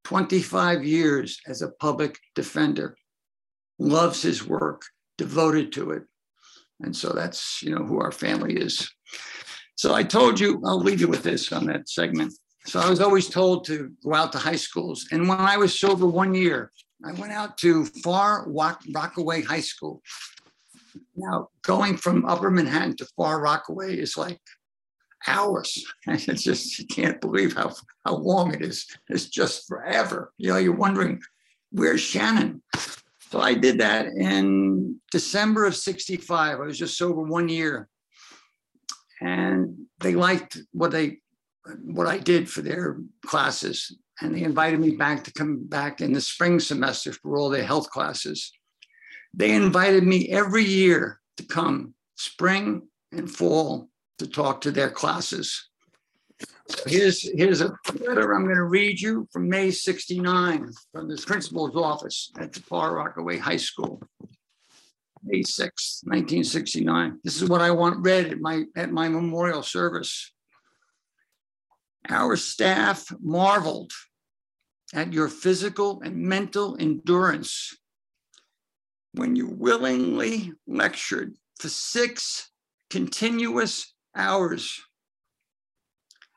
25 0.05 0.85
years 0.85 1.41
as 1.47 1.63
a 1.63 1.73
public 1.81 2.19
defender, 2.37 2.97
loves 3.79 4.23
his 4.23 4.47
work, 4.47 4.83
devoted 5.19 5.73
to 5.73 5.91
it. 5.91 6.05
And 6.81 6.95
so 6.95 7.11
that's, 7.11 7.63
you 7.63 7.75
know, 7.75 7.85
who 7.85 8.01
our 8.01 8.13
family 8.13 8.55
is. 8.55 8.91
So 9.77 9.95
I 9.95 10.03
told 10.03 10.41
you, 10.41 10.61
I'll 10.65 10.81
leave 10.81 11.01
you 11.01 11.09
with 11.09 11.23
this 11.23 11.53
on 11.53 11.67
that 11.67 11.89
segment. 11.89 12.33
So 12.67 12.81
I 12.81 12.91
was 12.91 13.01
always 13.01 13.29
told 13.29 13.65
to 13.67 13.93
go 14.05 14.15
out 14.15 14.33
to 14.33 14.39
high 14.39 14.57
schools. 14.57 15.07
And 15.13 15.29
when 15.29 15.39
I 15.39 15.57
was 15.57 15.79
sober 15.79 16.07
one 16.07 16.35
year, 16.35 16.73
I 17.05 17.13
went 17.13 17.33
out 17.33 17.59
to 17.59 17.85
Far 18.03 18.45
Rock- 18.49 18.83
Rockaway 18.93 19.43
High 19.43 19.61
School. 19.61 20.03
Now, 21.15 21.49
going 21.63 21.97
from 21.97 22.25
Upper 22.25 22.51
Manhattan 22.51 22.97
to 22.97 23.07
Far 23.17 23.41
Rockaway 23.41 23.97
is 23.97 24.17
like 24.17 24.41
hours. 25.27 25.85
And 26.07 26.17
it's 26.29 26.43
just, 26.43 26.79
you 26.79 26.87
can't 26.87 27.21
believe 27.21 27.55
how, 27.55 27.73
how 28.05 28.17
long 28.17 28.55
it 28.55 28.63
is. 28.63 28.87
It's 29.09 29.29
just 29.29 29.69
forever. 29.69 30.33
You 30.39 30.51
know, 30.51 30.59
you're 30.59 30.75
wondering, 30.75 31.21
where's 31.71 32.01
Shannon? 32.01 32.63
So 33.31 33.41
I 33.41 33.55
did 33.55 33.79
that 33.79 34.07
in 34.07 35.01
December 35.11 35.67
of 35.67 35.75
65. 35.77 36.61
I 36.61 36.63
was 36.63 36.79
just 36.79 36.97
sober 36.97 37.23
one 37.23 37.49
year. 37.49 37.89
And 39.21 39.87
they 40.01 40.15
liked 40.15 40.59
what 40.73 40.91
they 40.91 41.19
what 41.83 42.07
I 42.07 42.19
did 42.19 42.49
for 42.49 42.63
their 42.63 42.99
classes. 43.25 43.97
And 44.21 44.35
they 44.35 44.45
invited 44.45 44.79
me 44.79 44.93
back 44.93 45.25
to 45.25 45.33
come 45.33 45.67
back 45.67 46.01
in 46.01 46.13
the 46.13 46.21
spring 46.21 46.61
semester 46.61 47.13
for 47.13 47.37
all 47.37 47.51
their 47.51 47.65
health 47.65 47.91
classes. 47.91 48.53
They 49.35 49.53
invited 49.53 50.05
me 50.05 50.29
every 50.29 50.65
year 50.65 51.21
to 51.37 51.45
come 51.45 51.95
spring 52.15 52.89
and 53.13 53.31
fall 53.31 53.91
to 54.19 54.27
talk 54.27 54.63
to 54.63 54.71
their 54.71 54.91
classes. 54.91 55.69
Here's, 56.87 57.23
here's 57.37 57.61
a 57.61 57.77
letter 58.01 58.33
I'm 58.33 58.45
going 58.45 58.57
to 58.57 58.65
read 58.65 59.01
you 59.01 59.29
from 59.33 59.49
May 59.49 59.71
69 59.71 60.73
from 60.93 61.09
the 61.09 61.17
principal's 61.27 61.77
office 61.77 62.31
at 62.39 62.53
the 62.53 62.61
Far 62.61 62.95
Rockaway 62.95 63.39
High 63.39 63.57
School. 63.57 64.03
May 65.25 65.43
6, 65.43 66.03
1969. 66.05 67.21
This 67.25 67.41
is 67.41 67.49
what 67.49 67.61
I 67.61 67.71
want 67.71 68.05
read 68.05 68.27
at 68.27 68.41
my, 68.41 68.65
at 68.77 68.93
my 68.93 69.09
memorial 69.09 69.63
service. 69.63 70.33
Our 72.09 72.37
staff 72.37 73.07
marveled 73.21 73.93
at 74.95 75.13
your 75.13 75.29
physical 75.29 76.01
and 76.03 76.17
mental 76.17 76.77
endurance 76.79 77.77
when 79.13 79.35
you 79.35 79.49
willingly 79.49 80.53
lectured 80.67 81.35
for 81.59 81.69
six 81.69 82.51
continuous 82.91 83.95
hours. 84.15 84.81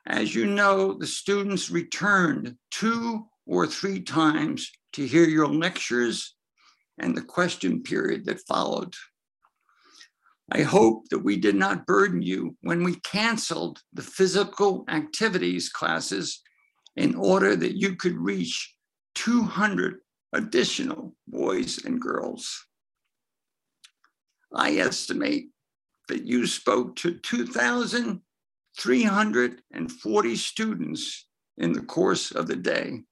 As 0.06 0.34
you 0.34 0.46
know, 0.46 0.94
the 0.94 1.06
students 1.06 1.70
returned 1.70 2.56
two 2.70 3.26
or 3.46 3.66
three 3.66 4.00
times 4.00 4.70
to 4.94 5.06
hear 5.06 5.24
your 5.24 5.48
lectures 5.48 6.34
and 6.98 7.16
the 7.16 7.22
question 7.22 7.82
period 7.82 8.24
that 8.26 8.46
followed. 8.46 8.94
I 10.52 10.62
hope 10.62 11.08
that 11.10 11.20
we 11.20 11.36
did 11.36 11.54
not 11.54 11.86
burden 11.86 12.22
you 12.22 12.56
when 12.62 12.82
we 12.82 12.96
canceled 12.96 13.80
the 13.92 14.02
physical 14.02 14.84
activities 14.88 15.68
classes 15.68 16.42
in 16.96 17.14
order 17.14 17.54
that 17.54 17.76
you 17.76 17.94
could 17.94 18.16
reach 18.16 18.74
200 19.14 20.00
additional 20.32 21.14
boys 21.28 21.84
and 21.84 22.00
girls. 22.00 22.66
I 24.52 24.76
estimate 24.76 25.50
that 26.08 26.24
you 26.24 26.46
spoke 26.46 26.96
to 26.96 27.14
2,340 28.78 30.36
students 30.36 31.26
in 31.58 31.72
the 31.72 31.82
course 31.82 32.30
of 32.30 32.46
the 32.46 32.56
day. 32.56 33.02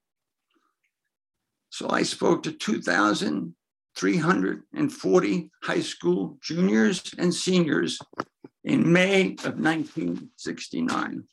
So 1.70 1.90
I 1.90 2.02
spoke 2.02 2.42
to 2.44 2.52
2,340 2.52 5.50
high 5.62 5.80
school 5.80 6.38
juniors 6.42 7.14
and 7.18 7.34
seniors 7.34 7.98
in 8.64 8.90
May 8.92 9.36
of 9.44 9.60
1969. 9.60 11.24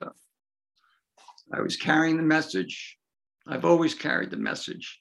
So 0.00 0.12
I 1.52 1.60
was 1.60 1.76
carrying 1.76 2.16
the 2.16 2.22
message. 2.22 2.96
I've 3.46 3.64
always 3.64 3.94
carried 3.94 4.30
the 4.30 4.36
message, 4.36 5.00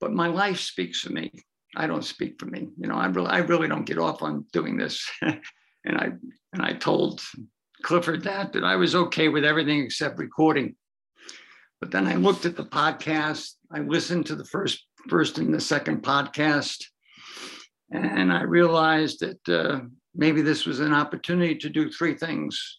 but 0.00 0.12
my 0.12 0.28
life 0.28 0.60
speaks 0.60 1.00
for 1.00 1.12
me. 1.12 1.30
I 1.74 1.86
don't 1.86 2.04
speak 2.04 2.38
for 2.38 2.44
me. 2.46 2.68
You 2.78 2.88
know, 2.88 2.96
I 2.96 3.06
really, 3.06 3.30
I 3.30 3.38
really 3.38 3.68
don't 3.68 3.86
get 3.86 3.98
off 3.98 4.22
on 4.22 4.44
doing 4.52 4.76
this. 4.76 5.10
and 5.84 5.98
I, 5.98 6.12
and 6.52 6.62
I 6.62 6.74
told 6.74 7.20
Clifford 7.82 8.24
that, 8.24 8.52
that 8.52 8.64
I 8.64 8.76
was 8.76 8.94
okay 8.94 9.28
with 9.28 9.44
everything 9.44 9.80
except 9.80 10.18
recording. 10.18 10.76
But 11.80 11.90
then 11.90 12.06
I 12.06 12.14
looked 12.14 12.46
at 12.46 12.56
the 12.56 12.64
podcast. 12.64 13.54
I 13.72 13.80
listened 13.80 14.26
to 14.26 14.36
the 14.36 14.44
first 14.44 14.84
first 15.08 15.38
and 15.38 15.52
the 15.52 15.60
second 15.60 16.02
podcast. 16.02 16.84
And 17.90 18.32
I 18.32 18.42
realized 18.42 19.20
that 19.20 19.48
uh, 19.48 19.80
maybe 20.14 20.40
this 20.40 20.64
was 20.64 20.80
an 20.80 20.94
opportunity 20.94 21.56
to 21.56 21.68
do 21.68 21.90
three 21.90 22.14
things. 22.14 22.78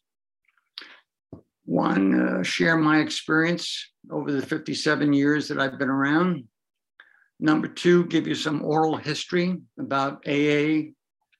One, 1.65 2.19
uh, 2.19 2.43
share 2.43 2.77
my 2.77 2.99
experience 2.99 3.91
over 4.11 4.31
the 4.31 4.41
57 4.41 5.13
years 5.13 5.47
that 5.47 5.59
I've 5.59 5.77
been 5.77 5.89
around. 5.89 6.45
Number 7.39 7.67
two, 7.67 8.05
give 8.05 8.27
you 8.27 8.35
some 8.35 8.63
oral 8.63 8.97
history 8.97 9.57
about 9.79 10.27
AA 10.27 10.93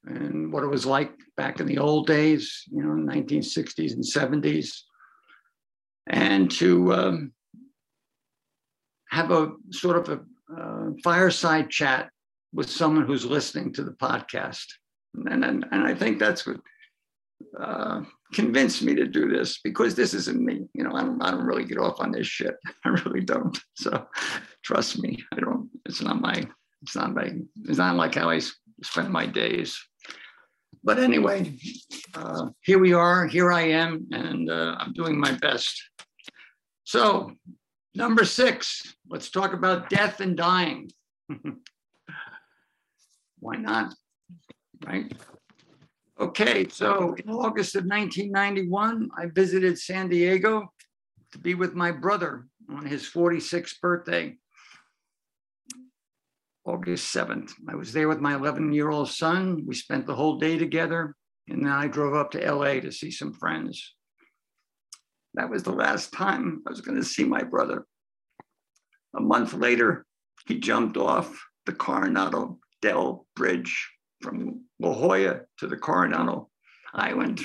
and 0.06 0.52
what 0.52 0.64
it 0.64 0.68
was 0.68 0.86
like 0.86 1.12
back 1.38 1.60
in 1.60 1.66
the 1.66 1.78
old 1.78 2.08
days, 2.08 2.64
you 2.72 2.84
know, 2.84 2.90
1960s 2.90 3.94
and 3.94 4.04
70s. 4.04 4.82
And 6.08 6.52
to 6.52 6.94
um, 6.94 7.34
have 9.10 9.32
a 9.32 9.54
sort 9.72 9.98
of 9.98 10.10
a 10.10 10.62
uh, 10.62 10.90
fireside 11.04 11.70
chat 11.70 12.10
with 12.52 12.70
someone 12.70 13.06
who's 13.06 13.26
listening 13.26 13.74
to 13.74 13.84
the 13.84 13.92
podcast. 13.92 14.66
And, 15.14 15.44
and, 15.44 15.66
and 15.72 15.84
I 15.84 15.96
think 15.96 16.20
that's 16.20 16.46
what 16.46 16.58
uh, 17.60 18.02
convinced 18.34 18.84
me 18.84 18.96
to 18.96 19.08
do 19.08 19.30
this 19.30 19.60
because 19.64 19.96
this 19.96 20.14
isn't 20.14 20.44
me. 20.44 20.68
You 20.74 20.84
know, 20.84 20.96
I 20.96 21.02
don't, 21.02 21.22
I 21.22 21.32
don't 21.32 21.46
really 21.46 21.66
get 21.66 21.78
off 21.78 22.00
on 22.00 22.12
this 22.12 22.28
shit. 22.28 22.56
I 22.86 22.90
really 22.90 23.22
don't. 23.22 23.58
So 23.76 24.06
trust 24.64 25.00
me, 25.00 25.24
I 25.32 25.40
don't, 25.40 25.70
it's 25.86 26.02
not 26.02 26.22
my, 26.22 26.46
it's 26.82 26.96
not 26.96 27.14
my, 27.14 27.34
it's 27.66 27.78
not 27.78 27.96
like 27.96 28.16
how 28.16 28.30
I 28.30 28.42
spend 28.84 29.10
my 29.10 29.26
days. 29.26 29.80
But 30.84 31.00
anyway, 31.00 31.58
uh, 32.14 32.50
here 32.62 32.80
we 32.80 32.94
are, 32.94 33.26
here 33.26 33.52
I 33.52 33.62
am, 33.62 34.08
and 34.12 34.50
uh, 34.50 34.76
I'm 34.80 34.94
doing 34.94 35.20
my 35.20 35.32
best. 35.32 35.82
So 36.84 37.32
Number 37.96 38.26
six, 38.26 38.96
let's 39.08 39.30
talk 39.30 39.54
about 39.54 39.88
death 39.88 40.20
and 40.20 40.36
dying. 40.36 40.90
Why 43.40 43.56
not? 43.58 43.94
Right? 44.84 45.14
Okay, 46.20 46.68
so 46.70 47.14
in 47.14 47.30
August 47.30 47.76
of 47.76 47.86
1991, 47.86 49.10
I 49.16 49.28
visited 49.28 49.78
San 49.78 50.10
Diego 50.10 50.74
to 51.34 51.38
be 51.38 51.54
with 51.54 51.76
my 51.76 51.92
brother 51.92 52.48
on 52.68 52.86
his 52.86 53.04
46th 53.04 53.80
birthday. 53.80 54.38
August 56.66 57.14
7th. 57.14 57.52
I 57.68 57.76
was 57.76 57.92
there 57.92 58.08
with 58.08 58.20
my 58.20 58.36
11 58.36 58.74
year 58.74 58.90
old 58.90 59.10
son. 59.10 59.64
We 59.66 59.76
spent 59.76 60.06
the 60.06 60.16
whole 60.16 60.38
day 60.38 60.58
together, 60.58 61.16
and 61.48 61.66
then 61.66 61.72
I 61.72 61.88
drove 61.88 62.16
up 62.16 62.32
to 62.32 62.52
LA 62.52 62.80
to 62.80 62.92
see 62.92 63.12
some 63.12 63.34
friends. 63.34 63.96
That 65.34 65.50
was 65.50 65.64
the 65.64 65.72
last 65.72 66.14
time 66.14 66.62
I 66.68 66.70
was 66.70 66.82
going 66.82 66.98
to 66.98 67.04
see 67.06 67.24
my 67.24 67.44
brother. 67.44 67.86
A 69.16 69.22
month 69.22 69.54
later, 69.54 70.06
he 70.48 70.60
jumped 70.60 70.98
off 70.98 71.38
the 71.66 71.74
Coronado 71.74 72.60
del 72.82 73.26
Bridge 73.36 73.90
from 74.22 74.66
La 74.80 74.94
Jolla 74.94 75.42
to 75.60 75.68
the 75.68 75.78
Coronado 75.78 76.50
Island, 76.94 77.42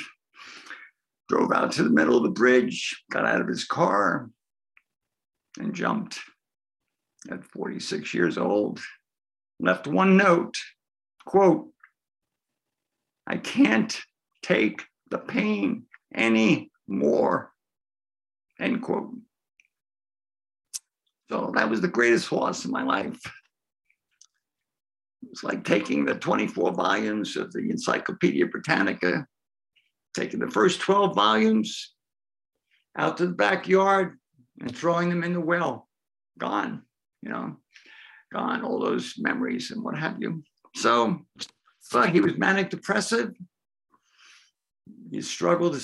drove 1.29 1.53
out 1.53 1.73
to 1.73 1.83
the 1.83 1.91
middle 1.91 2.16
of 2.16 2.23
the 2.23 2.31
bridge, 2.31 3.05
got 3.11 3.25
out 3.25 3.41
of 3.41 3.49
his 3.49 3.64
car, 3.64 4.31
and 5.59 5.75
jumped 5.75 6.21
at 7.31 7.45
46 7.45 8.14
years 8.14 8.39
old. 8.39 8.81
Left 9.61 9.87
one 9.87 10.17
note 10.17 10.57
quote, 11.25 11.69
I 13.27 13.37
can't 13.37 13.99
take 14.43 14.83
the 15.11 15.19
pain 15.19 15.85
any 16.15 16.71
more 16.87 17.53
end 18.59 18.83
quote. 18.83 19.15
So 21.31 21.53
that 21.55 21.69
was 21.69 21.81
the 21.81 21.89
greatest 21.89 22.33
loss 22.33 22.65
in 22.65 22.71
my 22.71 22.83
life. 22.83 23.21
It 25.23 25.29
was 25.29 25.45
like 25.45 25.65
taking 25.65 26.05
the 26.05 26.15
24 26.15 26.73
volumes 26.73 27.37
of 27.37 27.53
the 27.53 27.69
Encyclopedia 27.71 28.47
Britannica, 28.47 29.27
taking 30.15 30.41
the 30.41 30.51
first 30.51 30.81
12 30.81 31.15
volumes 31.15 31.95
out 32.97 33.19
to 33.19 33.27
the 33.27 33.35
backyard 33.35 34.19
and 34.61 34.75
throwing 34.75 35.11
them 35.11 35.25
in 35.25 35.35
the 35.35 35.41
well. 35.41 35.89
Gone, 36.39 36.83
you 37.21 37.31
know, 37.31 37.57
gone, 38.33 38.64
all 38.64 38.81
those 38.81 39.14
memories 39.18 39.70
and 39.70 39.83
what 39.83 39.99
have 39.99 40.16
you. 40.20 40.43
So, 40.74 41.20
but 41.93 42.11
he 42.11 42.20
was 42.20 42.37
manic 42.37 42.70
depressive. 42.70 43.35
He 45.11 45.20
struggled, 45.22 45.81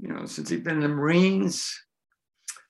you 0.00 0.08
know, 0.08 0.26
since 0.26 0.48
he'd 0.48 0.64
been 0.64 0.76
in 0.76 0.82
the 0.82 0.88
Marines. 0.88 1.76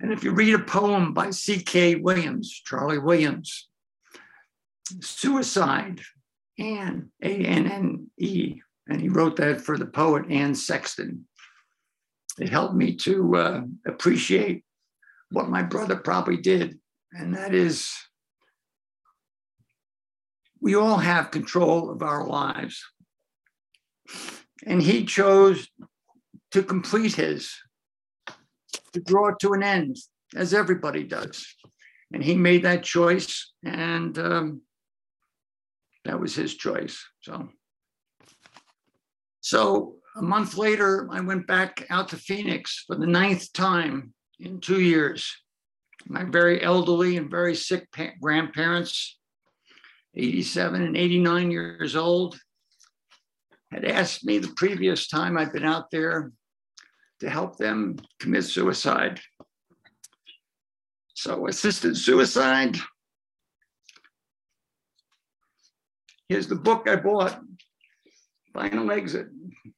And 0.00 0.12
if 0.12 0.22
you 0.22 0.32
read 0.32 0.54
a 0.54 0.60
poem 0.60 1.12
by 1.12 1.30
C.K. 1.30 1.96
Williams, 1.96 2.50
Charlie 2.64 2.98
Williams, 2.98 3.68
Suicide, 5.00 6.00
Anne, 6.58 7.10
A 7.22 7.28
N 7.28 7.70
N 7.70 8.10
E, 8.18 8.60
and 8.88 9.00
he 9.00 9.08
wrote 9.08 9.36
that 9.36 9.60
for 9.60 9.76
the 9.76 9.86
poet 9.86 10.30
Anne 10.30 10.54
Sexton. 10.54 11.26
It 12.38 12.48
helped 12.48 12.74
me 12.74 12.94
to 12.96 13.36
uh, 13.36 13.62
appreciate 13.86 14.64
what 15.30 15.48
my 15.48 15.62
brother 15.62 15.96
probably 15.96 16.36
did, 16.36 16.78
and 17.12 17.34
that 17.34 17.54
is 17.54 17.92
we 20.60 20.74
all 20.74 20.98
have 20.98 21.30
control 21.30 21.90
of 21.90 22.02
our 22.02 22.26
lives. 22.26 22.84
And 24.66 24.82
he 24.82 25.04
chose 25.04 25.68
to 26.52 26.62
complete 26.62 27.14
his, 27.14 27.54
to 28.92 29.00
draw 29.00 29.28
it 29.28 29.38
to 29.40 29.52
an 29.52 29.62
end, 29.62 29.96
as 30.34 30.54
everybody 30.54 31.04
does. 31.04 31.46
And 32.12 32.24
he 32.24 32.34
made 32.34 32.62
that 32.62 32.82
choice, 32.82 33.52
and 33.64 34.18
um, 34.18 34.62
that 36.04 36.18
was 36.18 36.34
his 36.34 36.54
choice. 36.54 37.04
So, 37.20 37.48
so 39.40 39.96
a 40.16 40.22
month 40.22 40.56
later, 40.56 41.08
I 41.12 41.20
went 41.20 41.46
back 41.46 41.86
out 41.90 42.08
to 42.08 42.16
Phoenix 42.16 42.84
for 42.86 42.96
the 42.96 43.06
ninth 43.06 43.52
time 43.52 44.14
in 44.40 44.60
two 44.60 44.80
years. 44.80 45.30
My 46.06 46.24
very 46.24 46.62
elderly 46.62 47.18
and 47.18 47.30
very 47.30 47.54
sick 47.54 47.88
grandparents, 48.22 49.17
87 50.14 50.82
and 50.82 50.96
89 50.96 51.50
years 51.50 51.96
old, 51.96 52.38
had 53.70 53.84
asked 53.84 54.24
me 54.24 54.38
the 54.38 54.52
previous 54.56 55.08
time 55.08 55.36
I'd 55.36 55.52
been 55.52 55.64
out 55.64 55.90
there 55.90 56.32
to 57.20 57.28
help 57.28 57.56
them 57.56 57.96
commit 58.20 58.44
suicide. 58.44 59.20
So, 61.14 61.48
assisted 61.48 61.96
suicide. 61.96 62.76
Here's 66.28 66.46
the 66.46 66.54
book 66.54 66.88
I 66.88 66.96
bought 66.96 67.40
Final 68.52 68.90
Exit. 68.92 69.28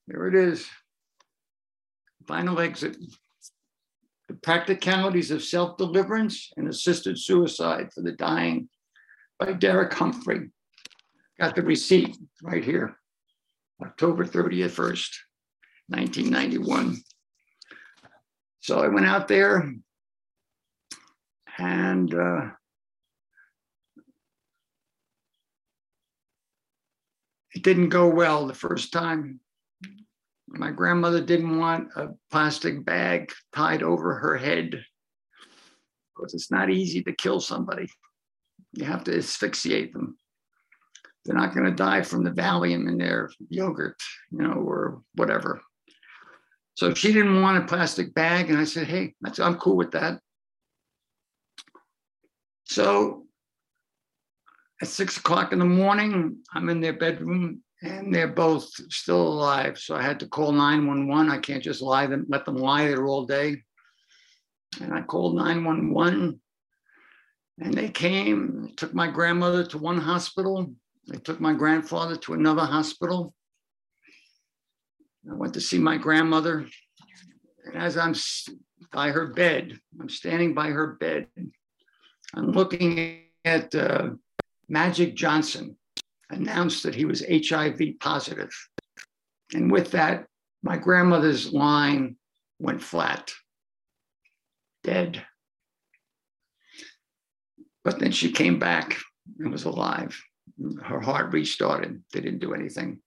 There 0.06 0.26
it 0.26 0.34
is. 0.34 0.68
Final 2.26 2.60
Exit 2.60 2.96
The 4.28 4.34
Practicalities 4.34 5.30
of 5.30 5.42
Self 5.42 5.76
Deliverance 5.78 6.52
and 6.56 6.68
Assisted 6.68 7.18
Suicide 7.18 7.88
for 7.94 8.02
the 8.02 8.12
Dying 8.12 8.68
by 9.40 9.52
Derek 9.54 9.92
Humphry. 9.94 10.50
Got 11.40 11.56
the 11.56 11.62
receipt 11.62 12.16
right 12.42 12.62
here, 12.62 12.98
October 13.82 14.26
30th, 14.26 14.72
1st, 14.72 15.16
1991. 15.88 16.98
So 18.60 18.80
I 18.80 18.88
went 18.88 19.06
out 19.06 19.26
there 19.26 19.72
and 21.56 22.14
uh, 22.14 22.50
it 27.54 27.62
didn't 27.62 27.88
go 27.88 28.08
well 28.08 28.46
the 28.46 28.54
first 28.54 28.92
time. 28.92 29.40
My 30.46 30.70
grandmother 30.70 31.22
didn't 31.22 31.58
want 31.58 31.88
a 31.96 32.08
plastic 32.30 32.84
bag 32.84 33.32
tied 33.54 33.82
over 33.82 34.16
her 34.16 34.36
head 34.36 34.84
because 36.14 36.34
it's 36.34 36.50
not 36.50 36.68
easy 36.68 37.02
to 37.04 37.12
kill 37.14 37.40
somebody. 37.40 37.88
You 38.72 38.84
have 38.84 39.04
to 39.04 39.16
asphyxiate 39.16 39.92
them. 39.92 40.16
They're 41.24 41.36
not 41.36 41.54
going 41.54 41.66
to 41.66 41.72
die 41.72 42.02
from 42.02 42.24
the 42.24 42.30
Valium 42.30 42.88
in 42.88 42.96
their 42.96 43.30
yogurt, 43.48 44.00
you 44.30 44.38
know, 44.38 44.52
or 44.52 45.02
whatever. 45.14 45.60
So 46.74 46.94
she 46.94 47.12
didn't 47.12 47.42
want 47.42 47.62
a 47.62 47.66
plastic 47.66 48.14
bag, 48.14 48.48
and 48.48 48.58
I 48.58 48.64
said, 48.64 48.86
"Hey, 48.86 49.14
I'm 49.38 49.56
cool 49.56 49.76
with 49.76 49.90
that." 49.90 50.20
So 52.64 53.26
at 54.80 54.88
six 54.88 55.18
o'clock 55.18 55.52
in 55.52 55.58
the 55.58 55.64
morning, 55.64 56.38
I'm 56.54 56.68
in 56.68 56.80
their 56.80 56.94
bedroom 56.94 57.62
and 57.82 58.14
they're 58.14 58.28
both 58.28 58.68
still 58.92 59.20
alive. 59.20 59.78
So 59.78 59.94
I 59.94 60.02
had 60.02 60.20
to 60.20 60.28
call 60.28 60.52
911. 60.52 61.30
I 61.30 61.38
can't 61.38 61.62
just 61.62 61.82
lie 61.82 62.06
them, 62.06 62.26
let 62.28 62.44
them 62.44 62.56
lie 62.56 62.86
there 62.86 63.06
all 63.06 63.26
day. 63.26 63.62
And 64.80 64.92
I 64.92 65.02
called 65.02 65.36
911 65.36 66.40
and 67.60 67.74
they 67.74 67.88
came, 67.88 68.72
took 68.76 68.94
my 68.94 69.10
grandmother 69.10 69.64
to 69.64 69.78
one 69.78 69.98
hospital. 69.98 70.72
They 71.06 71.18
took 71.18 71.40
my 71.40 71.52
grandfather 71.52 72.16
to 72.16 72.32
another 72.32 72.64
hospital. 72.64 73.34
I 75.30 75.34
went 75.34 75.54
to 75.54 75.60
see 75.60 75.78
my 75.78 75.98
grandmother. 75.98 76.66
And 77.66 77.76
as 77.76 77.98
I'm 77.98 78.14
by 78.92 79.10
her 79.10 79.26
bed, 79.26 79.78
I'm 80.00 80.08
standing 80.08 80.54
by 80.54 80.68
her 80.68 80.94
bed. 80.94 81.26
I'm 82.34 82.52
looking 82.52 83.24
at 83.44 83.74
uh, 83.74 84.10
Magic 84.68 85.14
Johnson 85.14 85.76
announced 86.30 86.82
that 86.84 86.94
he 86.94 87.04
was 87.04 87.24
HIV 87.28 87.80
positive. 88.00 88.50
And 89.52 89.70
with 89.70 89.90
that, 89.90 90.26
my 90.62 90.76
grandmother's 90.76 91.52
line 91.52 92.16
went 92.58 92.82
flat, 92.82 93.32
dead. 94.84 95.24
But 97.84 97.98
then 97.98 98.12
she 98.12 98.30
came 98.32 98.58
back 98.58 98.98
and 99.38 99.50
was 99.50 99.64
alive. 99.64 100.18
Her 100.82 101.00
heart 101.00 101.32
restarted. 101.32 102.02
They 102.12 102.20
didn't 102.20 102.40
do 102.40 102.54
anything. 102.54 103.00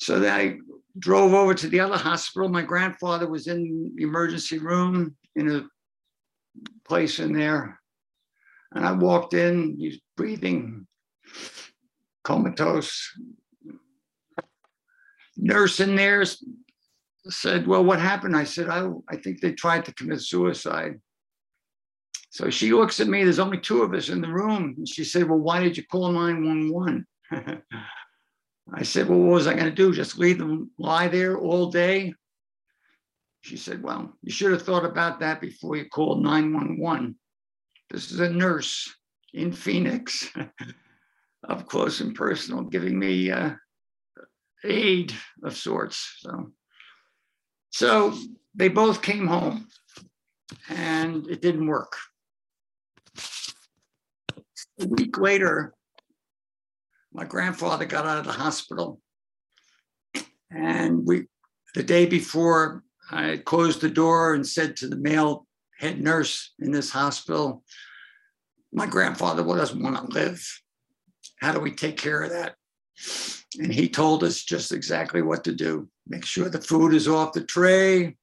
So 0.00 0.18
then 0.18 0.32
I 0.32 0.58
drove 0.98 1.34
over 1.34 1.54
to 1.54 1.68
the 1.68 1.80
other 1.80 1.96
hospital. 1.96 2.48
My 2.48 2.62
grandfather 2.62 3.28
was 3.28 3.46
in 3.46 3.92
the 3.94 4.02
emergency 4.02 4.58
room 4.58 5.16
in 5.36 5.50
a 5.50 5.66
place 6.86 7.18
in 7.18 7.32
there. 7.32 7.78
And 8.72 8.84
I 8.84 8.92
walked 8.92 9.34
in, 9.34 9.76
he's 9.78 10.00
breathing 10.16 10.86
comatose. 12.24 13.16
Nurse 15.36 15.80
in 15.80 15.94
there 15.94 16.24
said, 17.28 17.66
Well, 17.66 17.84
what 17.84 18.00
happened? 18.00 18.36
I 18.36 18.44
said, 18.44 18.68
I, 18.68 18.90
I 19.08 19.16
think 19.16 19.40
they 19.40 19.52
tried 19.52 19.84
to 19.86 19.94
commit 19.94 20.20
suicide. 20.20 21.00
So 22.30 22.50
she 22.50 22.72
looks 22.72 23.00
at 23.00 23.08
me, 23.08 23.24
there's 23.24 23.38
only 23.38 23.58
two 23.58 23.82
of 23.82 23.94
us 23.94 24.10
in 24.10 24.20
the 24.20 24.28
room. 24.28 24.74
And 24.76 24.88
she 24.88 25.04
said, 25.04 25.28
Well, 25.28 25.38
why 25.38 25.62
did 25.62 25.76
you 25.76 25.84
call 25.84 26.12
911? 26.12 27.06
I 28.74 28.82
said, 28.82 29.08
Well, 29.08 29.18
what 29.18 29.34
was 29.34 29.46
I 29.46 29.54
going 29.54 29.64
to 29.64 29.70
do? 29.70 29.94
Just 29.94 30.18
leave 30.18 30.38
them 30.38 30.70
lie 30.78 31.08
there 31.08 31.38
all 31.38 31.70
day? 31.70 32.12
She 33.40 33.56
said, 33.56 33.82
Well, 33.82 34.12
you 34.22 34.30
should 34.30 34.52
have 34.52 34.62
thought 34.62 34.84
about 34.84 35.20
that 35.20 35.40
before 35.40 35.76
you 35.76 35.88
called 35.88 36.22
911. 36.22 37.16
This 37.90 38.12
is 38.12 38.20
a 38.20 38.28
nurse 38.28 38.94
in 39.32 39.52
Phoenix, 39.52 40.30
up 41.48 41.66
close 41.66 42.00
and 42.00 42.14
personal, 42.14 42.62
giving 42.62 42.98
me 42.98 43.30
uh, 43.30 43.52
aid 44.64 45.14
of 45.42 45.56
sorts. 45.56 46.16
So, 46.18 46.50
so 47.70 48.14
they 48.54 48.68
both 48.68 49.00
came 49.00 49.26
home, 49.26 49.68
and 50.68 51.26
it 51.28 51.40
didn't 51.40 51.66
work. 51.66 51.96
A 54.80 54.86
week 54.86 55.18
later, 55.18 55.74
my 57.12 57.24
grandfather 57.24 57.84
got 57.84 58.06
out 58.06 58.18
of 58.18 58.26
the 58.26 58.32
hospital, 58.32 59.00
and 60.52 61.04
we, 61.04 61.26
the 61.74 61.82
day 61.82 62.06
before, 62.06 62.84
I 63.10 63.38
closed 63.38 63.80
the 63.80 63.90
door 63.90 64.34
and 64.34 64.46
said 64.46 64.76
to 64.76 64.88
the 64.88 64.96
male 64.96 65.46
head 65.78 66.00
nurse 66.00 66.52
in 66.60 66.70
this 66.70 66.90
hospital, 66.90 67.64
my 68.72 68.86
grandfather 68.86 69.42
doesn't 69.42 69.82
want 69.82 69.96
to 69.96 70.14
live. 70.14 70.46
How 71.40 71.52
do 71.52 71.58
we 71.58 71.72
take 71.72 71.96
care 71.96 72.22
of 72.22 72.30
that? 72.30 72.54
And 73.58 73.72
he 73.72 73.88
told 73.88 74.22
us 74.22 74.44
just 74.44 74.70
exactly 74.70 75.22
what 75.22 75.42
to 75.44 75.52
do. 75.52 75.88
Make 76.06 76.24
sure 76.24 76.48
the 76.48 76.60
food 76.60 76.94
is 76.94 77.08
off 77.08 77.32
the 77.32 77.42
tray, 77.42 78.16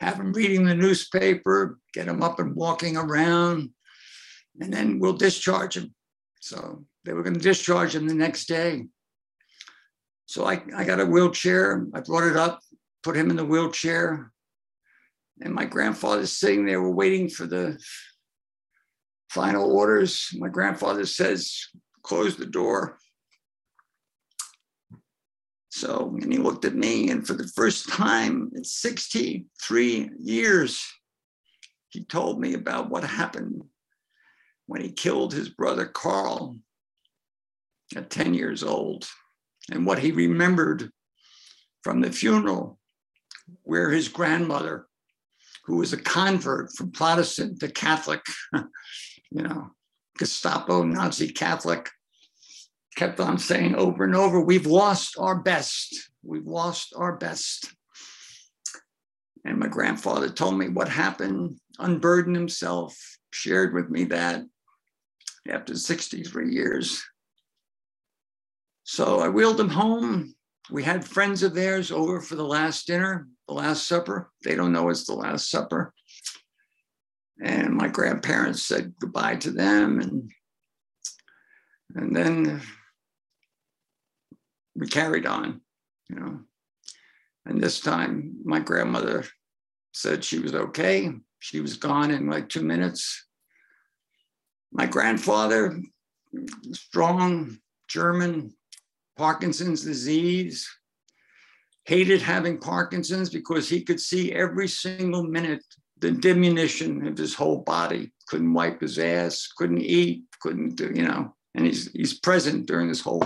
have 0.00 0.16
him 0.16 0.34
reading 0.34 0.66
the 0.66 0.74
newspaper, 0.74 1.78
get 1.94 2.08
him 2.08 2.22
up 2.22 2.38
and 2.38 2.54
walking 2.54 2.98
around, 2.98 3.70
and 4.60 4.70
then 4.70 4.98
we'll 4.98 5.14
discharge 5.14 5.78
him. 5.78 5.94
So 6.42 6.84
they 7.04 7.12
were 7.12 7.22
going 7.22 7.34
to 7.34 7.40
discharge 7.40 7.94
him 7.94 8.08
the 8.08 8.14
next 8.14 8.46
day. 8.46 8.86
So 10.26 10.44
I, 10.44 10.60
I 10.76 10.82
got 10.82 10.98
a 10.98 11.06
wheelchair. 11.06 11.86
I 11.94 12.00
brought 12.00 12.24
it 12.24 12.36
up, 12.36 12.60
put 13.04 13.16
him 13.16 13.30
in 13.30 13.36
the 13.36 13.44
wheelchair. 13.44 14.32
And 15.40 15.54
my 15.54 15.64
grandfather's 15.66 16.32
sitting 16.32 16.66
there, 16.66 16.82
we're 16.82 16.90
waiting 16.90 17.28
for 17.28 17.46
the 17.46 17.80
final 19.30 19.70
orders. 19.70 20.30
My 20.34 20.48
grandfather 20.48 21.06
says, 21.06 21.68
close 22.02 22.36
the 22.36 22.46
door. 22.46 22.98
So, 25.70 26.16
and 26.20 26.30
he 26.30 26.38
looked 26.38 26.64
at 26.64 26.74
me, 26.74 27.10
and 27.10 27.24
for 27.24 27.34
the 27.34 27.50
first 27.54 27.88
time 27.88 28.50
in 28.54 28.64
63 28.64 30.10
years, 30.18 30.84
he 31.90 32.04
told 32.04 32.40
me 32.40 32.54
about 32.54 32.90
what 32.90 33.04
happened 33.04 33.62
when 34.66 34.80
he 34.80 34.92
killed 34.92 35.32
his 35.32 35.48
brother 35.48 35.86
Carl 35.86 36.56
at 37.94 38.10
10 38.10 38.34
years 38.34 38.62
old 38.62 39.06
and 39.70 39.86
what 39.86 39.98
he 39.98 40.12
remembered 40.12 40.90
from 41.82 42.00
the 42.00 42.12
funeral 42.12 42.78
where 43.62 43.90
his 43.90 44.08
grandmother, 44.08 44.86
who 45.64 45.76
was 45.76 45.92
a 45.92 45.96
convert 45.96 46.72
from 46.72 46.90
Protestant 46.90 47.60
to 47.60 47.68
Catholic, 47.68 48.20
you 48.54 49.42
know, 49.42 49.70
Gestapo, 50.18 50.82
Nazi 50.82 51.28
Catholic, 51.28 51.88
kept 52.96 53.20
on 53.20 53.38
saying 53.38 53.74
over 53.74 54.04
and 54.04 54.14
over, 54.14 54.40
we've 54.40 54.66
lost 54.66 55.16
our 55.18 55.40
best. 55.40 56.10
We've 56.22 56.46
lost 56.46 56.92
our 56.96 57.16
best. 57.16 57.72
And 59.44 59.58
my 59.58 59.68
grandfather 59.68 60.28
told 60.28 60.58
me 60.58 60.68
what 60.68 60.88
happened, 60.88 61.58
unburdened 61.78 62.36
himself, 62.36 62.96
shared 63.32 63.74
with 63.74 63.88
me 63.88 64.04
that 64.04 64.42
after 65.48 65.76
63 65.76 66.52
years. 66.52 67.02
So 68.84 69.20
I 69.20 69.28
wheeled 69.28 69.56
them 69.56 69.68
home. 69.68 70.34
We 70.70 70.82
had 70.82 71.04
friends 71.04 71.42
of 71.42 71.54
theirs 71.54 71.90
over 71.90 72.20
for 72.20 72.34
the 72.36 72.44
last 72.44 72.86
dinner, 72.86 73.28
the 73.48 73.54
last 73.54 73.86
supper. 73.86 74.30
They 74.44 74.54
don't 74.54 74.72
know 74.72 74.88
it's 74.88 75.06
the 75.06 75.14
last 75.14 75.50
supper. 75.50 75.92
And 77.42 77.74
my 77.74 77.88
grandparents 77.88 78.62
said 78.62 78.94
goodbye 79.00 79.36
to 79.36 79.50
them. 79.50 80.00
And, 80.00 80.30
and 81.94 82.14
then 82.14 82.62
we 84.76 84.86
carried 84.86 85.26
on, 85.26 85.60
you 86.08 86.16
know. 86.16 86.40
And 87.44 87.60
this 87.60 87.80
time, 87.80 88.36
my 88.44 88.60
grandmother 88.60 89.24
said 89.92 90.22
she 90.22 90.38
was 90.38 90.54
okay. 90.54 91.10
She 91.40 91.60
was 91.60 91.76
gone 91.76 92.12
in 92.12 92.28
like 92.28 92.48
two 92.48 92.62
minutes. 92.62 93.26
My 94.72 94.86
grandfather, 94.86 95.78
strong 96.72 97.58
German, 97.88 98.54
Parkinson's 99.16 99.84
disease, 99.84 100.68
hated 101.84 102.22
having 102.22 102.58
Parkinson's 102.58 103.28
because 103.28 103.68
he 103.68 103.82
could 103.82 104.00
see 104.00 104.32
every 104.32 104.68
single 104.68 105.24
minute 105.24 105.62
the 105.98 106.10
diminution 106.10 107.06
of 107.06 107.16
his 107.18 107.34
whole 107.34 107.58
body. 107.58 108.12
Couldn't 108.28 108.54
wipe 108.54 108.80
his 108.80 108.98
ass, 108.98 109.48
couldn't 109.56 109.82
eat, 109.82 110.24
couldn't 110.40 110.76
do, 110.76 110.90
you 110.94 111.06
know, 111.06 111.34
and 111.54 111.66
he's 111.66 111.90
he's 111.92 112.18
present 112.18 112.66
during 112.66 112.88
this 112.88 113.00
whole 113.00 113.24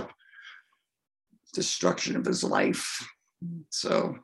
destruction 1.55 2.17
of 2.17 2.25
his 2.25 2.43
life. 2.43 3.07
So 3.71 4.17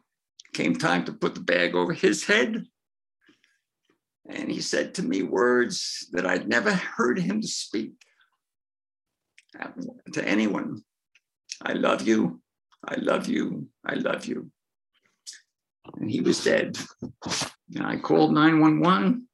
came 0.53 0.77
time 0.77 1.05
to 1.05 1.13
put 1.13 1.35
the 1.35 1.41
bag 1.41 1.75
over 1.75 1.93
his 1.93 2.25
head. 2.25 2.67
And 4.29 4.51
he 4.51 4.61
said 4.61 4.95
to 4.95 5.03
me 5.03 5.23
words 5.23 6.09
that 6.13 6.27
I'd 6.27 6.49
never 6.49 6.73
heard 6.73 7.19
him 7.19 7.43
speak 7.43 7.93
uh, 9.61 9.69
to 10.13 10.27
anyone. 10.27 10.83
I 11.61 11.73
love 11.73 12.03
you. 12.03 12.41
I 12.87 12.97
love 12.97 13.29
you. 13.29 13.69
I 13.85 13.95
love 13.95 14.27
you. 14.27 14.51
And 15.97 16.11
he 16.11 16.21
was 16.21 16.43
dead. 16.45 16.79
And 17.75 17.85
I 17.85 17.97
called 17.97 18.33
911. 18.33 19.27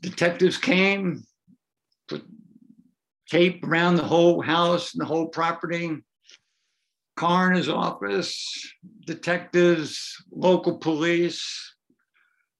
Detectives 0.00 0.56
came, 0.56 1.24
put 2.08 2.24
tape 3.28 3.64
around 3.64 3.96
the 3.96 4.02
whole 4.02 4.40
house 4.40 4.94
and 4.94 5.00
the 5.00 5.06
whole 5.06 5.26
property 5.26 6.02
coroner's 7.16 7.68
office, 7.68 8.72
detectives, 9.06 10.16
local 10.30 10.78
police, 10.78 11.71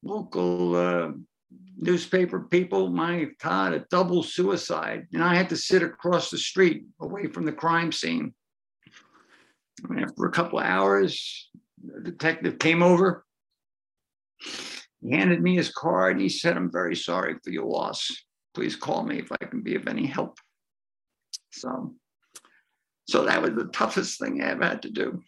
local 0.03 0.76
uh, 0.76 1.12
newspaper 1.76 2.40
people. 2.40 2.88
My 2.90 3.28
God, 3.42 3.74
a 3.74 3.84
double 3.90 4.22
suicide. 4.22 5.07
And 5.12 5.22
I 5.22 5.34
had 5.34 5.48
to 5.50 5.57
sit 5.57 5.82
across 5.82 6.30
the 6.30 6.38
street 6.38 6.84
away 7.00 7.26
from 7.26 7.44
the 7.44 7.53
crime 7.53 7.92
scene. 7.92 8.34
And 9.88 10.00
after 10.00 10.24
a 10.24 10.32
couple 10.32 10.59
of 10.59 10.66
hours, 10.66 11.50
the 11.82 12.00
detective 12.00 12.59
came 12.59 12.82
over. 12.82 13.24
He 15.00 15.11
handed 15.11 15.42
me 15.42 15.57
his 15.57 15.72
card. 15.72 16.12
And 16.12 16.22
he 16.22 16.28
said, 16.28 16.57
I'm 16.57 16.70
very 16.70 16.96
sorry 16.96 17.36
for 17.42 17.50
your 17.50 17.66
loss. 17.66 18.09
Please 18.55 18.76
call 18.76 19.03
me 19.03 19.18
if 19.18 19.32
I 19.32 19.44
can 19.46 19.62
be 19.62 19.74
of 19.74 19.88
any 19.88 20.07
help. 20.07 20.38
So 21.50 21.94
so 23.09 23.24
that 23.24 23.42
was 23.42 23.53
the 23.55 23.64
toughest 23.64 24.18
thing 24.18 24.42
I 24.42 24.53
ever 24.53 24.64
had 24.64 24.82
to 24.82 24.90
do. 24.90 25.22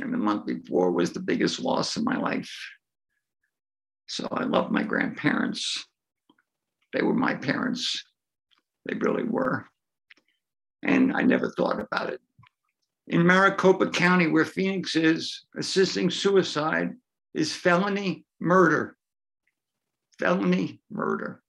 And 0.00 0.12
the 0.12 0.18
month 0.18 0.46
before 0.46 0.90
was 0.90 1.12
the 1.12 1.20
biggest 1.20 1.60
loss 1.60 1.96
in 1.96 2.04
my 2.04 2.18
life. 2.18 2.52
So 4.06 4.28
I 4.30 4.44
love 4.44 4.70
my 4.70 4.82
grandparents. 4.82 5.86
They 6.92 7.02
were 7.02 7.14
my 7.14 7.34
parents. 7.34 8.02
They 8.86 8.96
really 8.96 9.24
were. 9.24 9.66
And 10.82 11.12
I 11.12 11.22
never 11.22 11.50
thought 11.50 11.80
about 11.80 12.10
it. 12.10 12.20
In 13.08 13.26
Maricopa 13.26 13.90
County, 13.90 14.28
where 14.28 14.44
Phoenix 14.44 14.96
is, 14.96 15.46
assisting 15.56 16.10
suicide 16.10 16.90
is 17.34 17.52
felony 17.52 18.24
murder. 18.40 18.96
Felony 20.18 20.80
murder. 20.90 21.42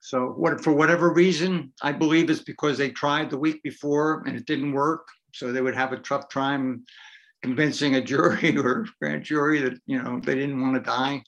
So 0.00 0.30
what, 0.30 0.62
for 0.62 0.72
whatever 0.72 1.12
reason, 1.12 1.72
I 1.82 1.92
believe 1.92 2.30
it's 2.30 2.42
because 2.42 2.76
they 2.76 2.90
tried 2.90 3.30
the 3.30 3.38
week 3.38 3.62
before 3.62 4.24
and 4.26 4.36
it 4.36 4.44
didn't 4.44 4.72
work. 4.72 5.06
So 5.32 5.52
they 5.52 5.60
would 5.60 5.76
have 5.76 5.92
a 5.92 5.98
tough 5.98 6.28
time 6.28 6.84
convincing 7.42 7.96
a 7.96 8.00
jury 8.00 8.56
or 8.58 8.86
grand 9.00 9.24
jury 9.24 9.60
that, 9.62 9.78
you 9.86 10.02
know, 10.02 10.20
they 10.20 10.34
didn't 10.34 10.60
want 10.60 10.74
to 10.74 10.80
die. 10.80 11.22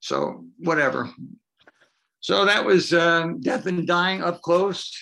So 0.00 0.44
whatever. 0.58 1.10
So 2.20 2.44
that 2.44 2.64
was 2.64 2.92
uh, 2.92 3.32
death 3.40 3.66
and 3.66 3.86
dying 3.86 4.22
up 4.22 4.42
close, 4.42 4.92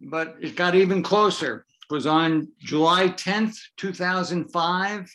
but 0.00 0.36
it 0.40 0.56
got 0.56 0.74
even 0.74 1.02
closer. 1.02 1.64
It 1.90 1.92
was 1.92 2.06
on 2.06 2.48
July 2.60 3.08
10th, 3.08 3.56
2005, 3.78 5.10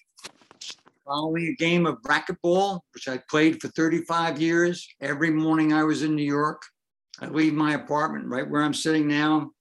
following 1.06 1.48
a 1.48 1.56
game 1.56 1.86
of 1.86 2.02
racquetball, 2.02 2.82
which 2.94 3.08
I 3.08 3.20
played 3.30 3.62
for 3.62 3.70
35 3.70 4.42
years. 4.42 4.88
Every 5.00 5.30
morning 5.30 5.74
I 5.74 5.84
was 5.84 6.04
in 6.04 6.16
New 6.16 6.24
York. 6.24 6.64
I 7.22 7.28
leave 7.28 7.54
my 7.54 7.74
apartment 7.74 8.28
right 8.28 8.48
where 8.48 8.62
I'm 8.62 8.74
sitting 8.74 9.08
now. 9.08 9.52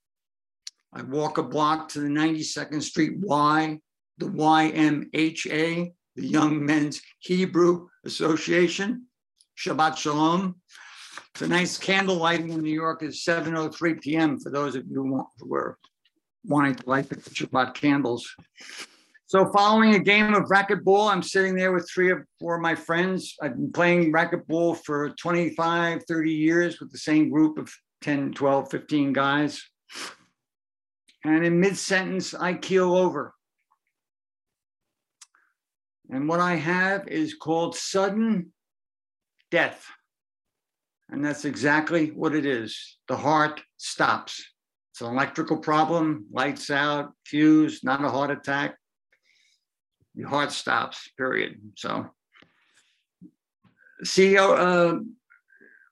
I 0.92 1.02
walk 1.02 1.38
a 1.38 1.42
block 1.42 1.88
to 1.90 2.00
the 2.00 2.08
92nd 2.08 2.82
Street 2.82 3.18
Y, 3.18 3.78
the 4.18 4.26
YMHA, 4.26 5.92
the 6.16 6.26
Young 6.26 6.64
Men's 6.64 7.00
Hebrew 7.20 7.88
Association. 8.04 9.06
Shabbat 9.58 9.96
Shalom. 9.96 10.56
Tonight's 11.34 11.78
candle 11.78 12.16
lighting 12.16 12.50
in 12.50 12.62
New 12.62 12.72
York 12.72 13.02
is 13.02 13.24
7.03 13.24 14.00
p.m. 14.00 14.38
for 14.38 14.50
those 14.50 14.74
of 14.74 14.86
you 14.86 14.94
who, 14.94 15.12
want, 15.12 15.76
wanting 16.44 16.74
to 16.74 16.88
light 16.88 17.08
the 17.08 17.16
Shabbat 17.16 17.74
candles. 17.74 18.26
So 19.28 19.50
following 19.52 19.94
a 19.94 19.98
game 19.98 20.34
of 20.34 20.44
racquetball, 20.44 21.10
I'm 21.10 21.22
sitting 21.22 21.56
there 21.56 21.72
with 21.72 21.90
three 21.92 22.10
or 22.10 22.26
four 22.38 22.56
of 22.56 22.62
my 22.62 22.74
friends. 22.74 23.34
I've 23.42 23.56
been 23.56 23.72
playing 23.72 24.12
racquetball 24.12 24.78
for 24.84 25.10
25, 25.10 26.04
30 26.06 26.32
years 26.32 26.80
with 26.80 26.92
the 26.92 26.98
same 26.98 27.30
group 27.30 27.58
of 27.58 27.70
10, 28.02 28.32
12, 28.32 28.70
15 28.70 29.12
guys. 29.12 29.62
And 31.24 31.44
in 31.44 31.58
mid-sentence, 31.58 32.34
I 32.34 32.54
keel 32.54 32.94
over. 32.94 33.34
And 36.10 36.28
what 36.28 36.40
I 36.40 36.54
have 36.54 37.08
is 37.08 37.34
called 37.34 37.76
sudden 37.76 38.52
death. 39.50 39.86
And 41.08 41.24
that's 41.24 41.44
exactly 41.44 42.08
what 42.08 42.34
it 42.34 42.46
is. 42.46 42.98
The 43.08 43.16
heart 43.16 43.60
stops. 43.76 44.44
It's 44.92 45.00
an 45.00 45.08
electrical 45.08 45.58
problem, 45.58 46.26
lights 46.32 46.70
out, 46.70 47.12
fuse, 47.24 47.84
not 47.84 48.02
a 48.02 48.08
heart 48.08 48.30
attack 48.30 48.76
your 50.16 50.28
heart 50.30 50.50
stops, 50.50 51.10
period. 51.16 51.60
So 51.76 52.10
CEO, 54.04 54.56
uh, 54.58 55.00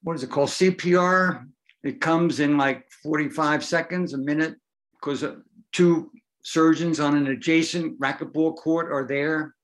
what 0.02 0.16
is 0.16 0.22
it 0.22 0.30
called? 0.30 0.48
CPR. 0.48 1.44
It 1.84 2.00
comes 2.00 2.40
in 2.40 2.56
like 2.56 2.86
45 3.02 3.62
seconds, 3.62 4.14
a 4.14 4.18
minute, 4.18 4.56
because 4.94 5.22
uh, 5.22 5.36
two 5.72 6.10
surgeons 6.42 6.98
on 7.00 7.16
an 7.16 7.26
adjacent 7.26 8.00
racquetball 8.00 8.56
court 8.56 8.90
are 8.90 9.06
there 9.06 9.54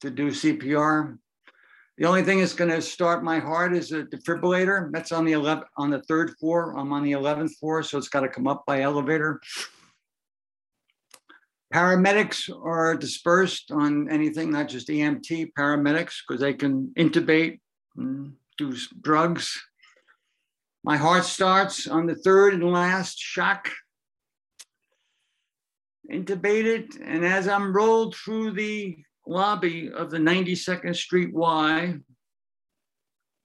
to 0.00 0.10
do 0.10 0.30
CPR. 0.30 1.18
The 1.98 2.04
only 2.04 2.22
thing 2.22 2.38
that's 2.38 2.54
going 2.54 2.70
to 2.70 2.80
start 2.80 3.24
my 3.24 3.40
heart 3.40 3.74
is 3.74 3.90
a 3.90 4.04
defibrillator. 4.04 4.92
That's 4.92 5.10
on 5.10 5.24
the 5.24 5.32
11th, 5.32 5.64
on 5.76 5.90
the 5.90 6.02
third 6.02 6.36
floor. 6.38 6.78
I'm 6.78 6.92
on 6.92 7.02
the 7.02 7.12
11th 7.12 7.56
floor, 7.58 7.82
so 7.82 7.98
it's 7.98 8.08
got 8.08 8.20
to 8.20 8.28
come 8.28 8.46
up 8.46 8.64
by 8.66 8.82
elevator. 8.82 9.40
Paramedics 11.74 12.48
are 12.64 12.94
dispersed 12.96 13.72
on 13.72 14.08
anything, 14.10 14.50
not 14.50 14.68
just 14.68 14.88
EMT, 14.88 15.50
paramedics, 15.58 16.14
because 16.26 16.40
they 16.40 16.54
can 16.54 16.92
intubate, 16.96 17.58
and 17.96 18.34
do 18.56 18.74
drugs. 19.00 19.60
My 20.84 20.96
heart 20.96 21.24
starts 21.24 21.86
on 21.88 22.06
the 22.06 22.14
third 22.14 22.54
and 22.54 22.72
last 22.72 23.18
shock. 23.18 23.70
Intubated, 26.10 26.98
and 27.04 27.24
as 27.24 27.48
I'm 27.48 27.74
rolled 27.74 28.14
through 28.14 28.52
the 28.52 28.96
lobby 29.28 29.90
of 29.92 30.10
the 30.10 30.18
92nd 30.18 30.96
Street 30.96 31.32
Y, 31.32 31.94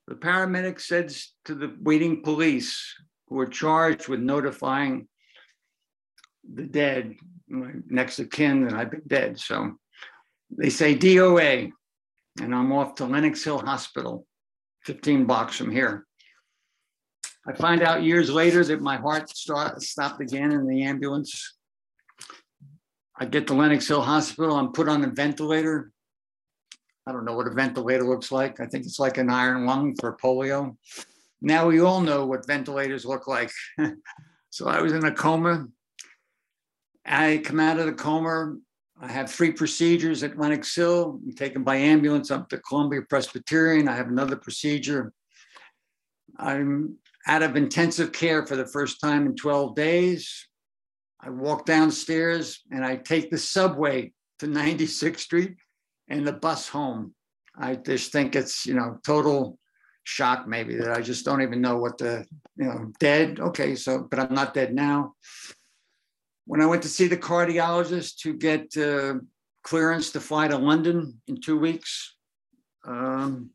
the 0.08 0.16
paramedic 0.16 0.80
says 0.82 1.34
to 1.46 1.56
the 1.56 1.76
waiting 1.82 2.24
police 2.24 2.82
who 3.28 3.40
are 3.40 3.48
charged 3.48 4.08
with 4.08 4.20
notifying 4.20 5.08
the 6.54 6.64
dead 6.64 7.16
my 7.48 7.72
next 7.88 8.20
of 8.20 8.30
kin 8.30 8.66
that 8.66 8.74
I've 8.74 8.92
been 8.92 9.04
dead. 9.08 9.40
So 9.40 9.74
they 10.50 10.70
say 10.70 10.96
DOA, 10.96 11.72
and 12.42 12.56
I'm 12.56 12.72
off 12.72 12.96
to 12.96 13.06
Lenox 13.06 13.44
Hill 13.44 13.60
Hospital, 13.60 14.26
15 14.86 15.26
blocks 15.26 15.58
from 15.58 15.72
here. 15.72 16.06
I 17.48 17.54
find 17.54 17.84
out 17.84 18.04
years 18.04 18.30
later 18.30 18.64
that 18.64 18.82
my 18.82 18.98
heart 18.98 19.30
stopped 19.36 20.22
again 20.22 20.52
in 20.52 20.68
the 20.68 20.84
ambulance. 20.84 21.56
I 23.24 23.26
get 23.26 23.47
to 23.47 23.53
Lenox 23.53 23.88
Hill 23.88 24.01
Hospital. 24.01 24.57
I'm 24.57 24.74
put 24.74 24.89
on 24.89 25.01
a 25.05 25.07
ventilator. 25.07 25.93
I 27.07 27.13
don't 27.13 27.24
know 27.24 27.38
what 27.38 27.47
a 27.47 27.51
ventilator 27.51 28.03
looks 28.03 28.34
like. 28.34 28.59
I 28.59 28.65
think 28.65 28.86
it's 28.86 28.99
like 28.99 29.17
an 29.17 29.30
iron 29.30 29.65
lung 29.65 29.95
for 29.97 30.17
polio. 30.21 30.76
Now 31.41 31.65
we 31.65 31.80
all 31.80 32.01
know 32.01 32.26
what 32.26 32.45
ventilators 32.45 33.05
look 33.05 33.26
like. 33.26 33.49
so 34.49 34.67
I 34.67 34.82
was 34.82 34.91
in 34.91 35.05
a 35.05 35.11
coma. 35.13 35.67
I 37.05 37.41
come 37.45 37.61
out 37.61 37.80
of 37.80 37.86
the 37.86 37.93
coma. 37.93 38.57
I 38.99 39.07
have 39.07 39.32
three 39.32 39.53
procedures 39.53 40.21
at 40.24 40.38
Lenox 40.38 40.76
Hill. 40.76 41.21
I'm 41.26 41.34
taken 41.34 41.63
by 41.63 41.78
ambulance 41.78 42.30
up 42.30 42.49
to 42.49 42.57
Columbia 42.57 43.03
Presbyterian. 43.09 43.88
I 43.88 43.95
have 43.95 44.09
another 44.09 44.36
procedure. 44.36 45.13
I'm 46.38 46.97
out 47.26 47.41
of 47.41 47.55
intensive 47.55 48.11
care 48.11 48.45
for 48.45 48.57
the 48.57 48.67
first 48.67 48.99
time 48.99 49.28
in 49.28 49.38
12 49.38 49.76
days. 49.76 50.45
I 51.26 51.30
walk 51.30 51.65
downstairs 51.65 52.61
and 52.71 52.84
I 52.84 52.97
take 52.97 53.32
the 53.32 53.38
subway 53.38 54.11
to 54.39 54.47
96th 54.47 55.19
Street 55.19 55.55
and 56.09 56.28
the 56.28 56.34
bus 56.34 56.67
home. 56.67 57.13
I 57.57 57.76
just 57.76 58.11
think 58.11 58.36
it's, 58.36 58.65
you 58.65 58.74
know, 58.74 58.99
total 59.05 59.57
shock 60.03 60.47
maybe 60.47 60.76
that 60.76 60.91
I 60.91 61.01
just 61.01 61.24
don't 61.24 61.41
even 61.41 61.61
know 61.61 61.78
what 61.78 61.97
the, 61.97 62.26
you 62.57 62.65
know, 62.65 62.91
dead. 62.99 63.39
Okay, 63.39 63.76
so, 63.76 64.05
but 64.09 64.19
I'm 64.19 64.34
not 64.34 64.53
dead 64.53 64.74
now. 64.74 65.13
When 66.45 66.61
I 66.61 66.65
went 66.65 66.82
to 66.82 66.89
see 66.89 67.07
the 67.07 67.15
cardiologist 67.15 68.17
to 68.24 68.34
get 68.34 68.76
uh, 68.76 69.19
clearance 69.63 70.11
to 70.11 70.19
fly 70.19 70.49
to 70.49 70.57
London 70.57 71.21
in 71.28 71.39
two 71.39 71.57
weeks, 71.57 72.15
um, 72.86 73.49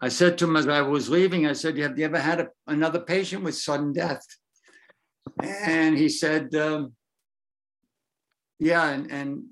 I 0.00 0.08
said 0.08 0.36
to 0.38 0.46
him 0.46 0.56
as 0.56 0.66
I 0.66 0.80
was 0.80 1.08
leaving, 1.08 1.46
I 1.46 1.52
said, 1.52 1.78
Have 1.78 1.96
you 1.96 2.06
ever 2.06 2.18
had 2.18 2.40
a, 2.40 2.48
another 2.66 2.98
patient 2.98 3.44
with 3.44 3.56
sudden 3.56 3.92
death? 3.92 4.26
And 5.40 5.96
he 5.96 6.08
said, 6.08 6.52
um, 6.56 6.92
Yeah, 8.58 8.88
and, 8.88 9.10
and 9.10 9.44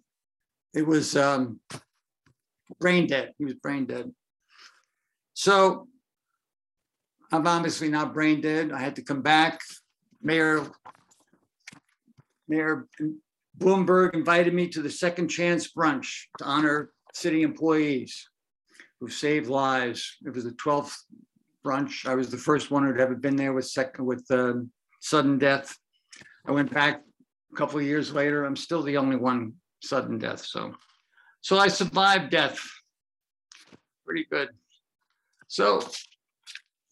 it 0.74 0.86
was 0.86 1.16
um, 1.16 1.60
brain 2.80 3.06
dead. 3.06 3.32
He 3.38 3.44
was 3.44 3.54
brain 3.54 3.86
dead. 3.86 4.12
So 5.34 5.88
I'm 7.30 7.46
obviously 7.46 7.88
not 7.88 8.14
brain 8.14 8.40
dead. 8.40 8.72
I 8.72 8.78
had 8.78 8.96
to 8.96 9.02
come 9.02 9.22
back. 9.22 9.60
Mayor 10.22 10.66
Mayor 12.48 12.86
Bloomberg 13.58 14.14
invited 14.14 14.54
me 14.54 14.68
to 14.68 14.82
the 14.82 14.90
Second 14.90 15.28
Chance 15.28 15.72
Brunch 15.72 16.24
to 16.38 16.44
honor 16.44 16.90
city 17.14 17.42
employees 17.42 18.28
who 19.00 19.08
saved 19.08 19.48
lives. 19.48 20.16
It 20.24 20.34
was 20.34 20.44
the 20.44 20.52
12th 20.52 20.94
brunch. 21.64 22.06
I 22.06 22.14
was 22.14 22.30
the 22.30 22.36
first 22.38 22.70
one 22.70 22.84
who'd 22.84 23.00
ever 23.00 23.14
been 23.14 23.36
there 23.36 23.52
with 23.52 23.66
second 23.66 24.04
with 24.04 24.24
um, 24.30 24.70
sudden 25.00 25.38
death. 25.38 25.76
I 26.46 26.52
went 26.52 26.72
back 26.72 27.02
a 27.52 27.56
couple 27.56 27.78
of 27.78 27.84
years 27.84 28.12
later. 28.12 28.44
I'm 28.44 28.56
still 28.56 28.82
the 28.82 28.96
only 28.96 29.16
one 29.16 29.54
sudden 29.82 30.18
death. 30.18 30.44
So, 30.44 30.74
so 31.40 31.58
I 31.58 31.68
survived 31.68 32.30
death. 32.30 32.58
Pretty 34.04 34.26
good. 34.30 34.48
So 35.48 35.82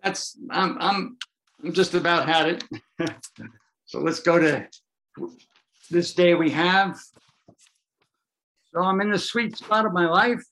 that's 0.02 0.38
I'm 0.50 0.76
I'm, 0.80 1.16
I'm 1.64 1.72
just 1.72 1.94
about 1.94 2.28
had 2.28 2.48
it. 2.48 2.64
so 3.86 4.00
let's 4.00 4.20
go 4.20 4.38
to 4.38 4.66
this 5.90 6.14
day 6.14 6.34
we 6.34 6.50
have. 6.50 7.00
So 8.72 8.82
I'm 8.82 9.00
in 9.00 9.11
the 9.11 9.18
sweet 9.18 9.56
spot 9.56 9.86
of 9.86 9.92
my 9.92 10.06
life. 10.08 10.44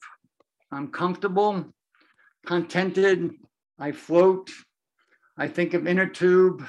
I'm 0.73 0.89
comfortable, 0.89 1.73
contented. 2.45 3.31
I 3.79 3.93
float. 3.93 4.51
I 5.37 5.47
think 5.47 5.75
of 5.75 5.87
inner 5.87 6.09
tube. 6.09 6.67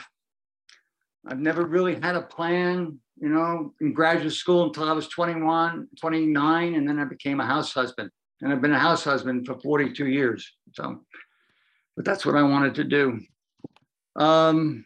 I've 1.25 1.39
never 1.39 1.65
really 1.65 1.95
had 1.95 2.15
a 2.15 2.21
plan, 2.21 2.99
you 3.21 3.29
know, 3.29 3.73
in 3.81 3.93
graduate 3.93 4.33
school 4.33 4.65
until 4.65 4.89
I 4.89 4.93
was 4.93 5.07
21, 5.07 5.87
29, 5.99 6.75
and 6.75 6.87
then 6.87 6.99
I 6.99 7.05
became 7.05 7.39
a 7.39 7.45
house 7.45 7.73
husband. 7.73 8.09
And 8.41 8.53
I've 8.53 8.61
been 8.61 8.71
a 8.71 8.79
house 8.79 9.03
husband 9.03 9.45
for 9.45 9.59
42 9.59 10.07
years. 10.07 10.49
So, 10.73 11.01
but 11.95 12.05
that's 12.05 12.25
what 12.25 12.35
I 12.35 12.43
wanted 12.43 12.75
to 12.75 12.83
do. 12.85 13.19
Um, 14.15 14.85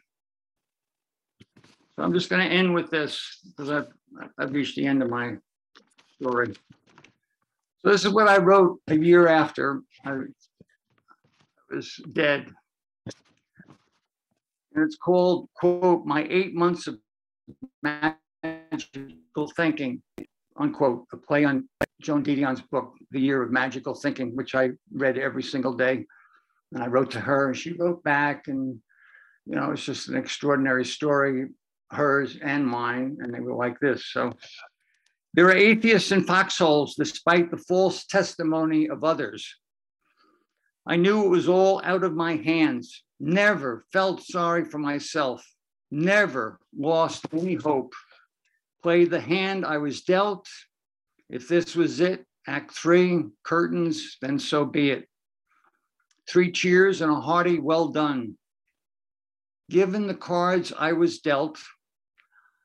so 1.95 2.03
I'm 2.03 2.13
just 2.13 2.29
going 2.29 2.47
to 2.47 2.53
end 2.53 2.73
with 2.73 2.89
this 2.89 3.39
because 3.45 3.69
I've, 3.69 3.87
I've 4.39 4.51
reached 4.51 4.75
the 4.75 4.87
end 4.87 5.03
of 5.03 5.09
my 5.09 5.35
story. 6.19 6.53
So 7.81 7.91
this 7.91 8.03
is 8.03 8.11
what 8.11 8.27
I 8.27 8.37
wrote 8.37 8.79
a 8.87 8.95
year 8.95 9.27
after 9.27 9.81
I 10.05 10.21
was 11.69 11.99
dead. 12.13 12.47
And 14.73 14.83
it's 14.83 14.95
called, 14.95 15.49
quote, 15.53 16.05
My 16.05 16.25
Eight 16.31 16.55
Months 16.55 16.87
of 16.87 16.97
Magical 18.73 19.47
Thinking, 19.55 20.01
unquote, 20.57 21.05
a 21.13 21.17
play 21.17 21.45
on 21.45 21.69
Joan 22.01 22.23
Didion's 22.23 22.61
book, 22.61 22.95
The 23.11 23.19
Year 23.19 23.43
of 23.43 23.51
Magical 23.51 23.93
Thinking, 23.93 24.35
which 24.35 24.55
I 24.55 24.71
read 24.91 25.19
every 25.19 25.43
single 25.43 25.73
day. 25.73 26.05
And 26.71 26.81
I 26.81 26.87
wrote 26.87 27.11
to 27.11 27.19
her 27.19 27.49
and 27.49 27.57
she 27.57 27.73
wrote 27.73 28.03
back 28.03 28.47
and, 28.47 28.79
you 29.45 29.55
know, 29.55 29.71
it's 29.71 29.85
just 29.85 30.09
an 30.09 30.17
extraordinary 30.17 30.85
story, 30.85 31.49
hers 31.91 32.37
and 32.41 32.65
mine. 32.65 33.17
And 33.19 33.31
they 33.31 33.41
were 33.41 33.53
like 33.53 33.79
this. 33.79 34.07
So 34.11 34.33
there 35.35 35.45
are 35.45 35.55
atheists 35.55 36.11
in 36.11 36.23
foxholes 36.23 36.95
despite 36.95 37.51
the 37.51 37.57
false 37.57 38.07
testimony 38.07 38.89
of 38.89 39.03
others. 39.03 39.55
I 40.87 40.95
knew 40.95 41.25
it 41.25 41.29
was 41.29 41.47
all 41.47 41.79
out 41.83 42.03
of 42.03 42.15
my 42.15 42.37
hands, 42.37 43.03
never 43.19 43.85
felt 43.93 44.23
sorry 44.23 44.65
for 44.65 44.79
myself, 44.79 45.45
never 45.91 46.59
lost 46.75 47.25
any 47.31 47.53
hope. 47.53 47.93
Played 48.83 49.11
the 49.11 49.21
hand 49.21 49.65
I 49.65 49.77
was 49.77 50.01
dealt. 50.01 50.47
If 51.29 51.47
this 51.47 51.73
was 51.73 52.01
it, 52.01 52.25
act 52.45 52.71
three, 52.71 53.23
curtains, 53.43 54.17
then 54.21 54.37
so 54.37 54.65
be 54.65 54.91
it. 54.91 55.07
Three 56.29 56.51
cheers 56.51 57.01
and 57.01 57.11
a 57.11 57.15
hearty 57.15 57.59
well 57.59 57.87
done. 57.87 58.37
Given 59.69 60.07
the 60.07 60.13
cards 60.13 60.73
I 60.77 60.91
was 60.91 61.19
dealt, 61.19 61.59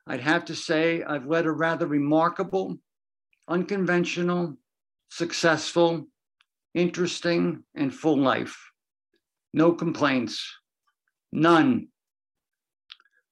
I'd 0.09 0.21
have 0.21 0.45
to 0.47 0.57
say 0.57 1.05
I've 1.05 1.27
led 1.27 1.47
a 1.47 1.53
rather 1.53 1.87
remarkable, 1.87 2.79
unconventional, 3.47 4.57
successful, 5.11 6.09
interesting, 6.75 7.62
and 7.77 7.95
full 7.95 8.19
life. 8.19 8.59
No 9.55 9.73
complaints, 9.73 10.53
none. 11.33 11.89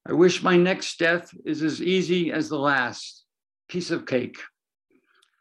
I 0.09 0.13
wish 0.13 0.41
my 0.41 0.57
next 0.57 1.01
death 1.01 1.35
is 1.45 1.65
as 1.65 1.83
easy 1.83 2.31
as 2.31 2.49
the 2.49 2.59
last 2.59 3.25
piece 3.69 3.91
of 3.91 4.07
cake. 4.07 4.39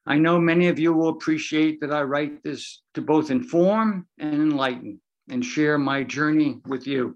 I 0.07 0.17
know 0.17 0.39
many 0.39 0.69
of 0.69 0.79
you 0.79 0.91
will 0.91 1.09
appreciate 1.09 1.81
that 1.81 1.93
I 1.93 2.01
write 2.01 2.43
this 2.43 2.81
to 2.95 3.01
both 3.01 3.29
inform 3.29 4.07
and 4.17 4.33
enlighten 4.33 4.99
and 5.29 5.45
share 5.45 5.77
my 5.77 6.03
journey 6.03 6.61
with 6.65 6.87
you. 6.87 7.15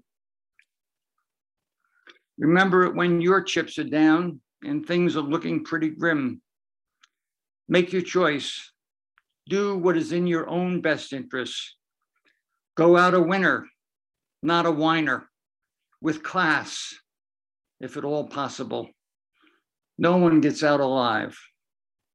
Remember 2.38 2.84
it 2.84 2.94
when 2.94 3.20
your 3.20 3.42
chips 3.42 3.78
are 3.80 3.84
down 3.84 4.40
and 4.62 4.86
things 4.86 5.16
are 5.16 5.20
looking 5.20 5.64
pretty 5.64 5.88
grim. 5.88 6.40
Make 7.68 7.92
your 7.92 8.02
choice. 8.02 8.72
Do 9.48 9.76
what 9.76 9.96
is 9.96 10.12
in 10.12 10.28
your 10.28 10.48
own 10.48 10.82
best 10.82 11.12
interest. 11.12 11.74
Go 12.76 12.96
out 12.96 13.14
a 13.14 13.20
winner, 13.20 13.66
not 14.40 14.66
a 14.66 14.70
whiner, 14.70 15.28
with 16.00 16.22
class, 16.22 16.94
if 17.80 17.96
at 17.96 18.04
all 18.04 18.26
possible. 18.28 18.88
No 19.98 20.16
one 20.16 20.40
gets 20.40 20.62
out 20.62 20.80
alive. 20.80 21.38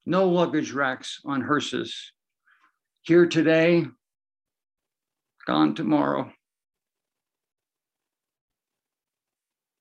No 0.05 0.27
luggage 0.29 0.71
racks 0.71 1.19
on 1.25 1.41
hearses. 1.41 2.11
Here 3.01 3.27
today, 3.27 3.85
gone 5.45 5.75
tomorrow. 5.75 6.31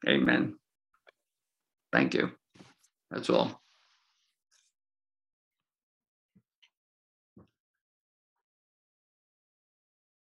Amen. 0.06 0.56
Thank 1.92 2.14
you. 2.14 2.32
That's 3.10 3.30
all. 3.30 3.63